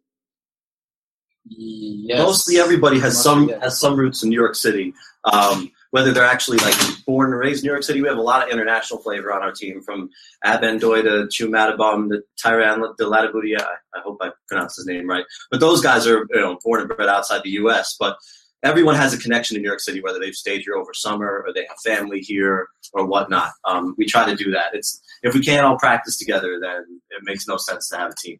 Yes. 1.45 2.19
Mostly 2.19 2.59
everybody 2.59 3.01
has 3.01 3.21
some 3.21 3.49
has 3.61 3.81
some 3.81 3.97
roots 3.97 4.23
in 4.23 4.29
New 4.29 4.38
York 4.38 4.55
City. 4.55 4.93
Um, 5.25 5.71
whether 5.93 6.11
they're 6.11 6.25
actually 6.25 6.57
like 6.59 6.75
born 7.07 7.31
and 7.31 7.39
raised 7.39 7.63
in 7.63 7.69
New 7.69 7.73
York 7.73 7.85
City. 7.85 8.01
We 8.01 8.09
have 8.09 8.19
a 8.19 8.23
lot 8.23 8.43
of 8.43 8.51
international 8.51 9.01
flavor 9.01 9.33
on 9.33 9.43
our 9.43 9.53
team, 9.53 9.83
from 9.83 10.09
Abendoy 10.45 11.03
to 11.03 11.29
Chu 11.31 11.49
Maduabum 11.49 12.09
to 12.09 12.23
Tyran 12.43 12.97
de 12.97 13.05
Latibudia. 13.05 13.61
I 13.95 14.01
hope 14.03 14.19
I 14.21 14.31
pronounced 14.49 14.77
his 14.77 14.87
name 14.87 15.09
right. 15.09 15.25
But 15.51 15.61
those 15.61 15.81
guys 15.81 16.07
are 16.07 16.27
you 16.31 16.41
know 16.41 16.59
born 16.65 16.81
and 16.81 16.89
bred 16.89 17.09
outside 17.09 17.43
the 17.45 17.51
U.S. 17.51 17.95
But 18.01 18.17
everyone 18.63 18.95
has 18.95 19.13
a 19.13 19.19
connection 19.19 19.55
to 19.55 19.61
New 19.61 19.69
York 19.69 19.81
City, 19.81 20.01
whether 20.01 20.19
they've 20.19 20.35
stayed 20.35 20.63
here 20.63 20.77
over 20.77 20.95
summer 20.95 21.45
or 21.47 21.53
they 21.53 21.67
have 21.69 21.79
family 21.85 22.21
here 22.21 22.69
or 22.95 23.07
whatnot. 23.07 23.53
Um, 23.65 23.95
we 23.99 24.07
try 24.07 24.25
to 24.25 24.35
do 24.35 24.51
that. 24.53 24.75
It's 24.75 25.03
if 25.23 25.35
we 25.35 25.43
can't 25.45 25.65
all 25.65 25.79
practice 25.79 26.17
together, 26.17 26.59
then 26.61 27.01
it 27.11 27.23
makes 27.23 27.47
no 27.47 27.59
sense 27.59 27.89
to 27.89 27.99
have 27.99 28.13
a 28.13 28.15
team. 28.15 28.39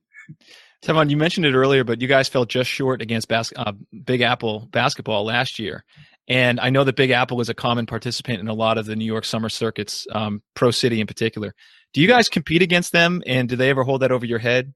Tevon, 0.83 1.11
you 1.11 1.17
mentioned 1.17 1.47
it 1.47 1.55
earlier, 1.55 1.85
but 1.85 2.01
you 2.01 2.09
guys 2.09 2.29
fell 2.29 2.45
just 2.45 2.69
short 2.69 3.03
against 3.03 3.29
bas- 3.29 3.53
uh, 3.55 3.73
Big 4.05 4.21
Apple 4.21 4.69
basketball 4.73 5.25
last 5.25 5.61
year. 5.61 5.85
And 6.29 6.61
I 6.61 6.71
know 6.71 6.85
that 6.85 6.97
Big 6.97 7.11
Apple 7.11 7.41
is 7.41 7.49
a 7.49 7.55
common 7.55 7.87
participant 7.87 8.41
in 8.41 8.49
a 8.49 8.55
lot 8.55 8.79
of 8.79 8.87
the 8.87 8.95
New 8.95 9.05
York 9.05 9.25
summer 9.25 9.49
circuits, 9.49 10.07
um, 10.13 10.43
Pro 10.55 10.71
City 10.71 11.01
in 11.01 11.07
particular. 11.07 11.55
Do 11.93 12.01
you 12.01 12.09
guys 12.09 12.29
compete 12.29 12.63
against 12.63 12.93
them, 12.93 13.23
and 13.27 13.49
do 13.49 13.57
they 13.57 13.71
ever 13.71 13.83
hold 13.83 14.03
that 14.03 14.13
over 14.13 14.25
your 14.25 14.39
head? 14.39 14.73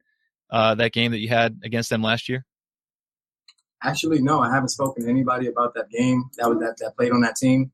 Uh, 0.51 0.75
that 0.77 0.93
game 0.93 1.13
that 1.13 1.19
you 1.19 1.29
had 1.29 1.61
against 1.65 1.91
them 1.91 2.03
last 2.03 2.29
year? 2.29 2.45
Actually, 3.83 4.21
no. 4.21 4.41
I 4.41 4.53
haven't 4.53 4.69
spoken 4.69 5.05
to 5.05 5.11
anybody 5.11 5.47
about 5.47 5.75
that 5.75 5.89
game 5.91 6.25
that 6.39 6.49
was 6.49 6.59
that, 6.59 6.77
that 6.79 6.97
played 6.97 7.13
on 7.13 7.21
that 7.23 7.37
team. 7.37 7.73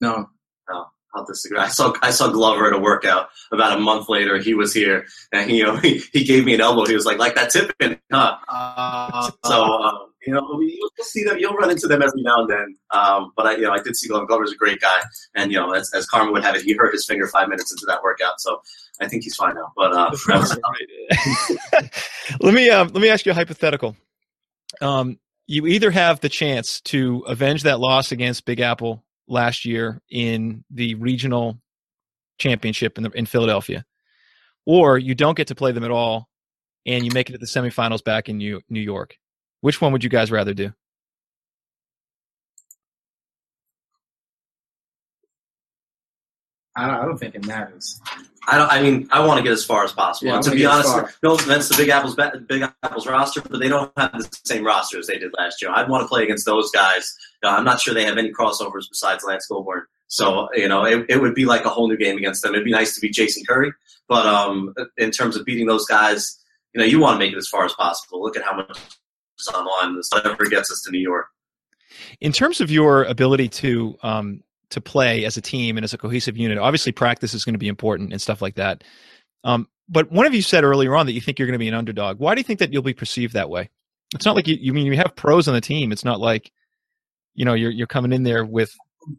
No. 0.00 0.28
No. 0.70 0.86
I'll 1.14 1.24
disagree. 1.24 1.58
I 1.58 1.68
saw 1.68 1.92
I 2.00 2.10
saw 2.10 2.28
Glover 2.28 2.66
at 2.68 2.72
a 2.72 2.78
workout 2.78 3.28
about 3.52 3.76
a 3.76 3.80
month 3.80 4.08
later. 4.08 4.38
He 4.38 4.54
was 4.54 4.72
here, 4.72 5.04
and 5.30 5.50
he 5.50 5.58
you 5.58 5.64
know 5.64 5.76
he, 5.76 6.02
he 6.12 6.24
gave 6.24 6.44
me 6.44 6.54
an 6.54 6.60
elbow. 6.60 6.86
He 6.86 6.94
was 6.94 7.04
like, 7.04 7.18
"Like 7.18 7.34
that 7.34 7.50
tipping, 7.50 7.98
huh?" 8.10 8.36
Uh, 8.48 9.30
so 9.44 9.62
um, 9.62 10.11
you 10.26 10.32
know, 10.32 10.60
you'll 10.60 10.90
see 11.00 11.24
them. 11.24 11.38
You'll 11.38 11.54
run 11.54 11.70
into 11.70 11.86
them 11.86 12.02
every 12.02 12.22
now 12.22 12.42
and 12.42 12.50
then. 12.50 12.76
Um, 12.92 13.32
but 13.36 13.46
I, 13.46 13.56
you 13.56 13.62
know, 13.62 13.72
I 13.72 13.82
did 13.82 13.96
see 13.96 14.08
Glover. 14.08 14.26
Glover's 14.26 14.52
a 14.52 14.56
great 14.56 14.80
guy, 14.80 15.00
and 15.34 15.50
you 15.50 15.58
know, 15.58 15.72
as, 15.72 15.90
as 15.94 16.06
Carmen 16.06 16.32
would 16.32 16.44
have 16.44 16.54
it, 16.54 16.62
he 16.62 16.74
hurt 16.74 16.92
his 16.92 17.04
finger 17.06 17.26
five 17.26 17.48
minutes 17.48 17.72
into 17.72 17.86
that 17.86 18.02
workout. 18.02 18.40
So 18.40 18.62
I 19.00 19.08
think 19.08 19.24
he's 19.24 19.34
fine 19.34 19.54
now. 19.54 19.72
But 19.76 19.92
uh, 19.92 20.10
let 22.40 22.54
me 22.54 22.70
um, 22.70 22.88
let 22.88 23.02
me 23.02 23.08
ask 23.08 23.26
you 23.26 23.32
a 23.32 23.34
hypothetical. 23.34 23.96
Um, 24.80 25.18
you 25.46 25.66
either 25.66 25.90
have 25.90 26.20
the 26.20 26.28
chance 26.28 26.80
to 26.82 27.24
avenge 27.26 27.64
that 27.64 27.80
loss 27.80 28.12
against 28.12 28.44
Big 28.44 28.60
Apple 28.60 29.04
last 29.26 29.64
year 29.64 30.00
in 30.08 30.64
the 30.70 30.94
regional 30.94 31.58
championship 32.38 32.96
in, 32.96 33.04
the, 33.04 33.10
in 33.10 33.26
Philadelphia, 33.26 33.84
or 34.66 34.98
you 34.98 35.14
don't 35.14 35.36
get 35.36 35.48
to 35.48 35.54
play 35.54 35.72
them 35.72 35.84
at 35.84 35.90
all, 35.90 36.28
and 36.86 37.04
you 37.04 37.10
make 37.12 37.28
it 37.28 37.32
to 37.32 37.38
the 37.38 37.46
semifinals 37.46 38.04
back 38.04 38.28
in 38.28 38.38
New 38.38 38.60
New 38.68 38.80
York 38.80 39.16
which 39.62 39.80
one 39.80 39.92
would 39.92 40.04
you 40.04 40.10
guys 40.10 40.30
rather 40.30 40.52
do? 40.52 40.72
I 46.74 47.04
don't, 47.04 47.18
think 47.18 47.34
it 47.34 47.46
matters. 47.46 48.00
I 48.48 48.56
don't. 48.56 48.70
I 48.70 48.80
mean, 48.80 49.06
I 49.12 49.24
want 49.26 49.36
to 49.36 49.42
get 49.42 49.52
as 49.52 49.62
far 49.62 49.84
as 49.84 49.92
possible. 49.92 50.32
Yeah, 50.32 50.40
to 50.40 50.50
be 50.50 50.64
honest, 50.64 50.96
no 51.22 51.34
offense 51.34 51.68
to 51.68 51.76
Big 51.76 51.90
Apple's 51.90 52.16
Big 52.48 52.62
Apple's 52.82 53.06
roster, 53.06 53.42
but 53.42 53.60
they 53.60 53.68
don't 53.68 53.92
have 53.98 54.12
the 54.12 54.38
same 54.44 54.64
roster 54.64 54.98
as 54.98 55.06
they 55.06 55.18
did 55.18 55.32
last 55.38 55.60
year. 55.60 55.70
I'd 55.70 55.90
want 55.90 56.02
to 56.02 56.08
play 56.08 56.24
against 56.24 56.46
those 56.46 56.70
guys. 56.70 57.14
Uh, 57.44 57.48
I'm 57.48 57.64
not 57.64 57.80
sure 57.80 57.92
they 57.92 58.06
have 58.06 58.16
any 58.16 58.32
crossovers 58.32 58.88
besides 58.88 59.22
Lance 59.22 59.46
Goulbourne. 59.50 59.82
So 60.08 60.48
you 60.54 60.66
know, 60.66 60.84
it, 60.84 61.04
it 61.10 61.20
would 61.20 61.34
be 61.34 61.44
like 61.44 61.66
a 61.66 61.68
whole 61.68 61.88
new 61.88 61.96
game 61.98 62.16
against 62.16 62.42
them. 62.42 62.54
It'd 62.54 62.64
be 62.64 62.72
nice 62.72 62.94
to 62.94 63.02
beat 63.02 63.12
Jason 63.12 63.44
Curry, 63.46 63.72
but 64.08 64.24
um, 64.24 64.74
in 64.96 65.10
terms 65.10 65.36
of 65.36 65.44
beating 65.44 65.66
those 65.66 65.84
guys, 65.84 66.38
you 66.74 66.80
know, 66.80 66.86
you 66.86 67.00
want 67.00 67.16
to 67.16 67.18
make 67.18 67.34
it 67.34 67.38
as 67.38 67.48
far 67.48 67.66
as 67.66 67.74
possible. 67.74 68.22
Look 68.22 68.36
at 68.36 68.44
how 68.44 68.56
much 68.56 68.78
online. 69.54 69.96
This 69.96 70.10
never 70.24 70.44
gets 70.46 70.70
us 70.70 70.82
to 70.82 70.90
New 70.90 71.00
York. 71.00 71.26
In 72.20 72.32
terms 72.32 72.60
of 72.60 72.70
your 72.70 73.04
ability 73.04 73.48
to 73.48 73.96
um, 74.02 74.42
to 74.70 74.80
play 74.80 75.24
as 75.24 75.36
a 75.36 75.40
team 75.40 75.76
and 75.76 75.84
as 75.84 75.92
a 75.92 75.98
cohesive 75.98 76.36
unit, 76.36 76.58
obviously 76.58 76.92
practice 76.92 77.34
is 77.34 77.44
going 77.44 77.54
to 77.54 77.58
be 77.58 77.68
important 77.68 78.12
and 78.12 78.20
stuff 78.20 78.40
like 78.40 78.54
that. 78.54 78.84
Um, 79.44 79.68
but 79.88 80.10
one 80.10 80.26
of 80.26 80.34
you 80.34 80.42
said 80.42 80.64
earlier 80.64 80.96
on 80.96 81.06
that 81.06 81.12
you 81.12 81.20
think 81.20 81.38
you're 81.38 81.46
going 81.46 81.54
to 81.54 81.58
be 81.58 81.68
an 81.68 81.74
underdog. 81.74 82.18
Why 82.18 82.34
do 82.34 82.40
you 82.40 82.44
think 82.44 82.60
that 82.60 82.72
you'll 82.72 82.82
be 82.82 82.94
perceived 82.94 83.34
that 83.34 83.50
way? 83.50 83.68
It's 84.14 84.24
not 84.24 84.36
like 84.36 84.46
you, 84.46 84.56
you 84.60 84.72
mean 84.72 84.86
you 84.86 84.96
have 84.96 85.14
pros 85.16 85.48
on 85.48 85.54
the 85.54 85.60
team. 85.60 85.92
It's 85.92 86.04
not 86.04 86.20
like 86.20 86.52
you 87.34 87.44
know 87.44 87.54
you're 87.54 87.70
you're 87.70 87.86
coming 87.86 88.12
in 88.12 88.22
there 88.22 88.44
with 88.44 88.74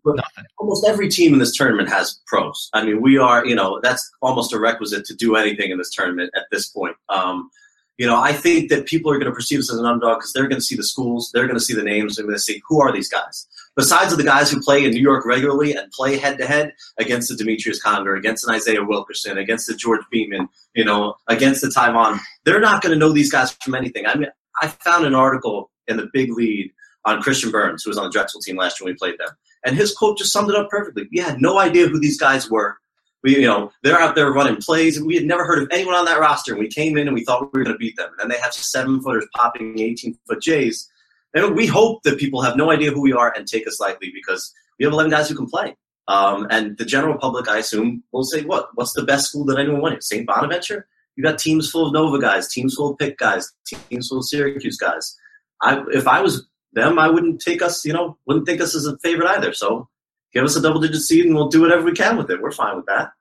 nothing. 0.06 0.45
Almost 0.60 0.86
every 0.88 1.10
team 1.10 1.34
in 1.34 1.39
this 1.39 1.56
tournament 1.56 1.89
has 1.89 2.21
pros. 2.28 2.69
I 2.73 2.86
mean, 2.86 3.02
we 3.02 3.17
are 3.17 3.45
you 3.45 3.56
know 3.56 3.80
that's 3.82 4.10
almost 4.21 4.54
a 4.54 4.60
requisite 4.60 5.06
to 5.06 5.15
do 5.15 5.36
anything 5.36 5.71
in 5.71 5.78
this 5.78 5.91
tournament 5.91 6.32
at 6.36 6.45
this 6.52 6.67
point. 6.69 6.95
Um, 7.10 7.49
you 7.97 8.08
know, 8.08 8.19
I 8.19 8.34
think 8.34 8.69
that 8.69 8.88
people 8.88 9.12
are 9.12 9.19
going 9.19 9.32
to 9.32 9.36
perceive 9.36 9.60
us 9.60 9.71
as 9.71 9.79
an 9.79 9.86
underdog 9.86 10.19
because 10.19 10.34
they're 10.34 10.47
going 10.47 10.60
to 10.60 10.65
see 10.65 10.75
the 10.75 10.84
schools, 10.84 11.29
they're 11.34 11.45
going 11.45 11.60
to 11.60 11.63
see 11.63 11.75
the 11.75 11.84
names, 11.84 12.15
they're 12.15 12.25
going 12.25 12.36
to 12.36 12.41
see 12.41 12.62
who 12.67 12.82
are 12.82 12.91
these 12.91 13.10
guys. 13.10 13.47
Besides 13.75 14.15
the 14.15 14.23
guys 14.23 14.51
who 14.51 14.62
play 14.62 14.84
in 14.84 14.91
New 14.91 15.01
York 15.01 15.25
regularly 15.25 15.73
and 15.73 15.91
play 15.91 16.17
head 16.17 16.38
to 16.38 16.45
head 16.45 16.73
against 16.99 17.30
the 17.30 17.36
Demetrius 17.36 17.82
Conger, 17.82 18.15
against 18.15 18.47
an 18.47 18.53
Isaiah 18.53 18.84
Wilkerson, 18.84 19.38
against 19.38 19.68
the 19.68 19.76
George 19.76 20.01
Beamon, 20.13 20.47
you 20.76 20.86
know, 20.86 21.15
against 21.28 21.61
the 21.61 21.72
Taiwan, 21.72 22.20
they're 22.45 22.59
not 22.59 22.82
going 22.82 22.93
to 22.93 22.99
know 22.99 23.11
these 23.11 23.32
guys 23.32 23.51
from 23.51 23.76
anything. 23.76 24.05
I 24.05 24.15
mean, 24.15 24.30
I 24.61 24.68
found 24.68 25.05
an 25.05 25.15
article 25.15 25.72
in 25.88 25.97
the 25.97 26.09
Big 26.13 26.32
Lead 26.32 26.72
on 27.05 27.22
Christian 27.22 27.51
Burns, 27.51 27.84
who 27.84 27.89
was 27.89 27.97
on 27.97 28.05
the 28.05 28.11
Drexel 28.11 28.41
team 28.41 28.57
last 28.57 28.80
year 28.80 28.86
when 28.86 28.93
we 28.93 28.97
played 28.97 29.20
them, 29.20 29.30
and 29.65 29.76
his 29.76 29.93
quote 29.93 30.18
just 30.18 30.32
summed 30.32 30.49
it 30.49 30.55
up 30.55 30.70
perfectly. 30.70 31.07
We 31.11 31.20
had 31.20 31.41
no 31.41 31.59
idea 31.59 31.88
who 31.88 31.99
these 31.99 32.20
guys 32.20 32.49
were 32.49 32.78
we, 33.24 33.38
you 33.38 33.47
know, 33.47 33.71
they're 33.82 33.99
out 33.99 34.15
there 34.15 34.32
running 34.32 34.57
plays, 34.57 34.97
and 34.97 35.07
we 35.07 35.15
had 35.15 35.26
never 35.26 35.45
heard 35.45 35.63
of 35.63 35.69
anyone 35.71 35.95
on 35.95 36.05
that 36.05 36.19
roster. 36.19 36.51
And 36.51 36.59
we 36.59 36.67
came 36.67 36.97
in 36.97 37.07
and 37.07 37.15
we 37.15 37.24
thought 37.24 37.53
we 37.53 37.59
were 37.59 37.63
going 37.63 37.74
to 37.74 37.80
beat 37.80 37.95
them. 37.95 38.09
And 38.11 38.19
then 38.19 38.30
they 38.30 38.41
have 38.41 38.53
seven 38.53 39.01
footers 39.01 39.26
popping 39.34 39.80
18 39.80 40.17
foot 40.28 40.41
Jays. 40.41 40.89
And 41.34 41.55
we 41.55 41.65
hope 41.65 42.03
that 42.03 42.19
people 42.19 42.41
have 42.41 42.57
no 42.57 42.69
idea 42.69 42.91
who 42.91 43.01
we 43.01 43.13
are 43.13 43.34
and 43.36 43.47
take 43.47 43.65
us 43.65 43.80
lightly 43.80 44.11
because 44.13 44.53
we 44.78 44.86
have 44.86 44.93
11 44.93 45.09
guys 45.09 45.30
who 45.30 45.36
can 45.36 45.47
play. 45.47 45.76
Um, 46.07 46.47
and 46.49 46.78
the 46.78 46.86
general 46.86 47.17
public, 47.17 47.47
I 47.47 47.59
assume, 47.59 48.03
will 48.11 48.26
say, 48.26 48.41
"What? 48.41 48.69
What's 48.74 48.91
the 48.91 49.03
best 49.03 49.30
school 49.30 49.45
that 49.45 49.57
anyone 49.57 49.82
went? 49.82 50.03
St. 50.03 50.28
Bonaventure? 50.28 50.88
You 51.15 51.24
got 51.24 51.39
teams 51.39 51.69
full 51.69 51.88
of 51.88 51.93
Nova 51.93 52.19
guys, 52.19 52.49
teams 52.49 52.76
full 52.76 52.91
of 52.91 52.97
Pitt 52.97 53.17
guys, 53.17 53.49
teams 53.65 54.09
full 54.09 54.17
of 54.17 54.26
Syracuse 54.26 54.78
guys. 54.78 55.15
I, 55.61 55.82
if 55.93 56.07
I 56.07 56.19
was 56.19 56.45
them, 56.74 56.99
I 56.99 57.09
wouldn't 57.09 57.39
take 57.39 57.61
us, 57.61 57.86
you 57.86 57.93
know, 57.93 58.17
wouldn't 58.26 58.45
think 58.45 58.59
us 58.59 58.76
as 58.76 58.86
a 58.86 58.97
favorite 58.97 59.30
either. 59.30 59.53
So 59.53 59.88
give 60.34 60.43
us 60.43 60.55
a 60.55 60.61
double 60.61 60.81
digit 60.81 61.01
seed 61.01 61.25
and 61.25 61.36
we'll 61.36 61.49
do 61.49 61.61
whatever 61.61 61.84
we 61.84 61.93
can 61.93 62.17
with 62.17 62.29
it. 62.29 62.41
We're 62.41 62.51
fine 62.51 62.75
with 62.75 62.86
that. 62.88 63.11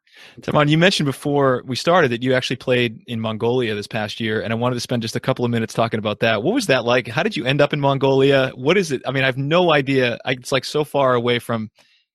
Taman, 0.40 0.68
you 0.68 0.78
mentioned 0.78 1.06
before 1.06 1.62
we 1.66 1.76
started 1.76 2.10
that 2.10 2.22
you 2.22 2.32
actually 2.32 2.56
played 2.56 3.02
in 3.06 3.20
Mongolia 3.20 3.74
this 3.74 3.86
past 3.86 4.20
year, 4.20 4.40
and 4.40 4.52
I 4.52 4.56
wanted 4.56 4.74
to 4.74 4.80
spend 4.80 5.02
just 5.02 5.16
a 5.16 5.20
couple 5.20 5.44
of 5.44 5.50
minutes 5.50 5.74
talking 5.74 5.98
about 5.98 6.20
that. 6.20 6.42
What 6.42 6.54
was 6.54 6.66
that 6.66 6.84
like? 6.84 7.08
How 7.08 7.22
did 7.22 7.36
you 7.36 7.44
end 7.44 7.60
up 7.60 7.72
in 7.72 7.80
Mongolia? 7.80 8.50
What 8.54 8.78
is 8.78 8.92
it? 8.92 9.02
I 9.06 9.12
mean, 9.12 9.24
I 9.24 9.26
have 9.26 9.36
no 9.36 9.72
idea. 9.72 10.18
I, 10.24 10.32
it's 10.32 10.52
like 10.52 10.64
so 10.64 10.84
far 10.84 11.14
away 11.14 11.38
from 11.38 11.70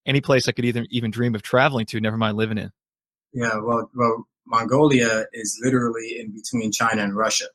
any 0.06 0.22
place 0.22 0.48
I 0.48 0.52
could 0.52 0.66
even 0.66 0.88
even 0.90 1.12
dream 1.12 1.36
of 1.36 1.42
traveling 1.42 1.86
to. 1.88 2.00
Never 2.00 2.18
mind 2.18 2.38
living 2.38 2.58
in. 2.58 2.72
Yeah, 3.34 3.58
well, 3.62 3.90
well, 3.94 4.28
Mongolia 4.48 5.26
is 5.34 5.60
literally 5.64 6.20
in 6.20 6.32
between 6.32 6.72
China 6.72 7.04
and 7.04 7.16
Russia. 7.16 7.46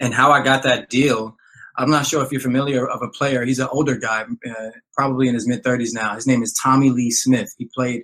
And 0.00 0.14
how 0.14 0.30
I 0.30 0.44
got 0.44 0.62
that 0.62 0.90
deal, 0.90 1.36
I'm 1.78 1.90
not 1.90 2.06
sure 2.06 2.24
if 2.24 2.32
you're 2.32 2.40
familiar 2.40 2.88
of 2.88 3.02
a 3.02 3.08
player. 3.08 3.44
He's 3.44 3.60
an 3.60 3.68
older 3.70 3.96
guy, 3.96 4.24
uh, 4.24 4.70
probably 4.94 5.28
in 5.28 5.34
his 5.34 5.46
mid 5.46 5.62
30s 5.62 5.94
now. 5.94 6.14
His 6.16 6.26
name 6.26 6.42
is 6.42 6.52
Tommy 6.52 6.90
Lee 6.90 7.12
Smith. 7.12 7.54
He 7.56 7.70
played 7.72 8.02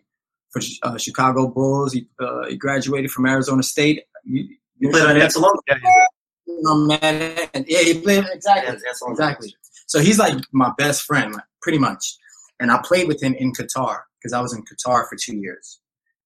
for 0.51 0.63
uh, 0.85 0.97
Chicago 0.97 1.49
Bulls. 1.49 1.93
He, 1.93 2.07
uh, 2.21 2.47
he, 2.47 2.57
graduated 2.57 3.11
from 3.11 3.27
Arizona 3.27 3.65
State. 3.65 4.05
You, 4.25 4.49
you 4.79 4.91
played 4.91 5.05
on 5.05 5.21
Anselon. 5.21 5.55
Yeah, 5.67 7.47
yeah, 7.67 7.79
he 7.81 8.01
played 8.01 8.25
exactly. 8.33 8.77
Yeah, 8.85 9.11
exactly. 9.11 9.55
So 9.87 9.99
he's 9.99 10.21
like 10.21 10.39
my 10.53 10.73
best 10.79 11.03
friend, 11.03 11.35
pretty 11.61 11.79
much. 11.79 12.17
And 12.61 12.71
I 12.71 12.81
played 12.83 13.09
with 13.09 13.21
him 13.21 13.35
in 13.35 13.53
Qatar 13.53 14.03
because 14.19 14.33
I 14.33 14.41
was 14.41 14.55
in 14.55 14.63
Qatar 14.63 15.09
for 15.09 15.17
two 15.21 15.37
years. 15.37 15.81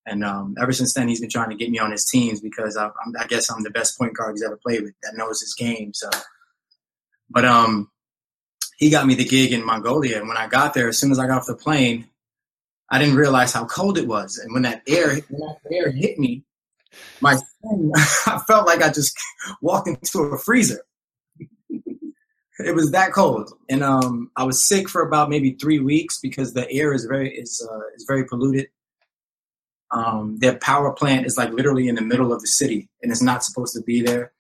And 0.06 0.24
um, 0.24 0.54
ever 0.60 0.72
since 0.72 0.94
then, 0.94 1.08
he's 1.08 1.20
been 1.20 1.30
trying 1.30 1.50
to 1.50 1.56
get 1.56 1.70
me 1.70 1.78
on 1.78 1.92
his 1.92 2.06
teams 2.06 2.40
because 2.40 2.76
I, 2.76 2.90
I, 3.18 3.26
guess 3.26 3.50
I'm 3.50 3.62
the 3.62 3.70
best 3.70 3.98
point 3.98 4.16
guard 4.16 4.34
he's 4.34 4.42
ever 4.42 4.56
played 4.56 4.82
with 4.82 4.94
that 5.02 5.16
knows 5.16 5.40
his 5.40 5.54
game. 5.54 5.92
So, 5.92 6.08
but 7.30 7.44
um, 7.44 7.90
he 8.78 8.90
got 8.90 9.06
me 9.06 9.14
the 9.14 9.24
gig 9.24 9.52
in 9.52 9.64
Mongolia, 9.64 10.18
and 10.18 10.28
when 10.28 10.36
I 10.36 10.46
got 10.46 10.74
there, 10.74 10.88
as 10.88 10.98
soon 10.98 11.10
as 11.10 11.18
I 11.18 11.26
got 11.26 11.38
off 11.38 11.46
the 11.46 11.56
plane, 11.56 12.08
I 12.90 12.98
didn't 12.98 13.16
realize 13.16 13.52
how 13.52 13.66
cold 13.66 13.98
it 13.98 14.06
was. 14.06 14.38
And 14.38 14.52
when 14.52 14.62
that 14.62 14.82
air, 14.86 15.16
when 15.28 15.40
that 15.40 15.58
air 15.70 15.90
hit 15.90 16.18
me, 16.18 16.44
my 17.20 17.36
skin, 17.36 17.92
I 18.26 18.40
felt 18.46 18.66
like 18.66 18.82
I 18.82 18.88
just 18.88 19.16
walked 19.62 19.88
into 19.88 20.20
a 20.20 20.38
freezer. 20.38 20.82
it 22.58 22.74
was 22.74 22.92
that 22.92 23.12
cold, 23.12 23.52
and 23.68 23.82
um, 23.82 24.30
I 24.36 24.44
was 24.44 24.66
sick 24.66 24.88
for 24.88 25.02
about 25.02 25.28
maybe 25.28 25.52
three 25.52 25.80
weeks 25.80 26.18
because 26.20 26.54
the 26.54 26.70
air 26.70 26.92
is 26.92 27.04
very 27.04 27.34
is 27.34 27.66
uh, 27.70 27.80
is 27.96 28.04
very 28.06 28.24
polluted. 28.24 28.68
Um, 29.90 30.36
their 30.38 30.58
power 30.58 30.92
plant 30.92 31.26
is 31.26 31.36
like 31.38 31.50
literally 31.50 31.88
in 31.88 31.94
the 31.94 32.02
middle 32.02 32.32
of 32.32 32.40
the 32.40 32.46
city, 32.46 32.88
and 33.02 33.10
it's 33.10 33.22
not 33.22 33.44
supposed 33.44 33.74
to 33.74 33.82
be 33.82 34.02
there. 34.02 34.32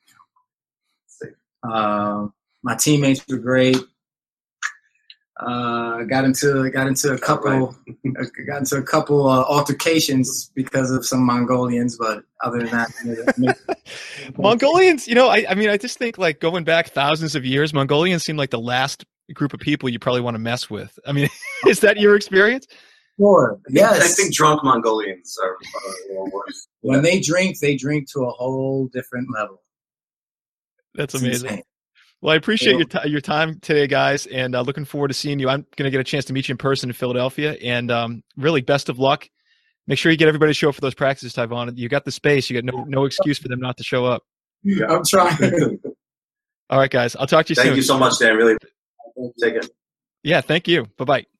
Uh, 1.62 2.28
my 2.62 2.74
teammates 2.74 3.24
were 3.28 3.38
great. 3.38 3.76
Uh, 5.40 6.02
got 6.02 6.24
into 6.24 6.68
got 6.70 6.88
into 6.88 7.12
a 7.12 7.18
couple 7.18 7.76
right. 8.04 8.28
got 8.48 8.58
into 8.58 8.76
a 8.76 8.82
couple 8.82 9.28
uh, 9.28 9.44
altercations 9.44 10.50
because 10.56 10.90
of 10.90 11.06
some 11.06 11.24
Mongolians, 11.24 11.96
but 11.96 12.24
other 12.42 12.58
than 12.58 12.70
that, 12.70 13.56
Mongolians. 14.36 15.06
You 15.06 15.14
know, 15.14 15.28
I, 15.28 15.46
I 15.48 15.54
mean, 15.54 15.68
I 15.68 15.76
just 15.76 15.96
think 15.96 16.18
like 16.18 16.40
going 16.40 16.64
back 16.64 16.88
thousands 16.88 17.36
of 17.36 17.44
years, 17.44 17.72
Mongolians 17.72 18.24
seem 18.24 18.36
like 18.36 18.50
the 18.50 18.58
last 18.58 19.04
group 19.32 19.54
of 19.54 19.60
people 19.60 19.88
you 19.88 20.00
probably 20.00 20.22
want 20.22 20.34
to 20.34 20.40
mess 20.40 20.68
with. 20.68 20.98
I 21.06 21.12
mean, 21.12 21.28
is 21.68 21.80
that 21.80 21.98
your 21.98 22.16
experience? 22.16 22.66
Sure. 23.18 23.60
Yes. 23.68 24.00
I 24.00 24.08
think 24.08 24.34
drunk 24.34 24.64
Mongolians 24.64 25.36
are, 25.42 25.56
are 26.16 26.30
worse. 26.30 26.68
When 26.80 27.02
they 27.02 27.20
drink, 27.20 27.58
they 27.60 27.76
drink 27.76 28.10
to 28.12 28.20
a 28.20 28.30
whole 28.30 28.88
different 28.92 29.28
level. 29.32 29.62
That's 30.94 31.14
amazing. 31.14 31.62
Well, 32.20 32.32
I 32.32 32.36
appreciate 32.36 32.76
your 32.76 32.86
t- 32.86 33.08
your 33.08 33.20
time 33.20 33.60
today, 33.60 33.86
guys, 33.86 34.26
and 34.26 34.56
uh, 34.56 34.62
looking 34.62 34.84
forward 34.84 35.08
to 35.08 35.14
seeing 35.14 35.38
you. 35.38 35.48
I'm 35.48 35.64
going 35.76 35.86
to 35.86 35.90
get 35.90 36.00
a 36.00 36.04
chance 36.04 36.24
to 36.26 36.32
meet 36.32 36.48
you 36.48 36.54
in 36.54 36.58
person 36.58 36.90
in 36.90 36.94
Philadelphia, 36.94 37.56
and 37.62 37.90
um, 37.90 38.22
really, 38.36 38.60
best 38.60 38.88
of 38.88 38.98
luck. 38.98 39.28
Make 39.86 39.98
sure 39.98 40.10
you 40.10 40.18
get 40.18 40.28
everybody 40.28 40.50
to 40.50 40.54
show 40.54 40.68
up 40.68 40.74
for 40.74 40.80
those 40.80 40.94
practices, 40.94 41.32
Tyvon. 41.32 41.76
You 41.76 41.88
got 41.88 42.04
the 42.04 42.10
space. 42.10 42.50
You 42.50 42.60
got 42.60 42.74
no 42.74 42.84
no 42.84 43.04
excuse 43.04 43.38
for 43.38 43.48
them 43.48 43.60
not 43.60 43.76
to 43.76 43.84
show 43.84 44.04
up. 44.04 44.24
Yeah, 44.64 44.86
I'm 44.86 45.04
trying. 45.04 45.80
All 46.70 46.78
right, 46.78 46.90
guys. 46.90 47.14
I'll 47.14 47.26
talk 47.26 47.46
to 47.46 47.52
you 47.52 47.54
thank 47.54 47.66
soon. 47.66 47.70
Thank 47.70 47.76
you 47.76 47.82
so 47.82 47.98
much, 47.98 48.18
Dan. 48.18 48.36
Really 48.36 48.56
take 49.40 49.54
it. 49.54 49.70
Yeah, 50.24 50.40
thank 50.40 50.66
you. 50.66 50.86
Bye 50.98 51.04
bye. 51.04 51.37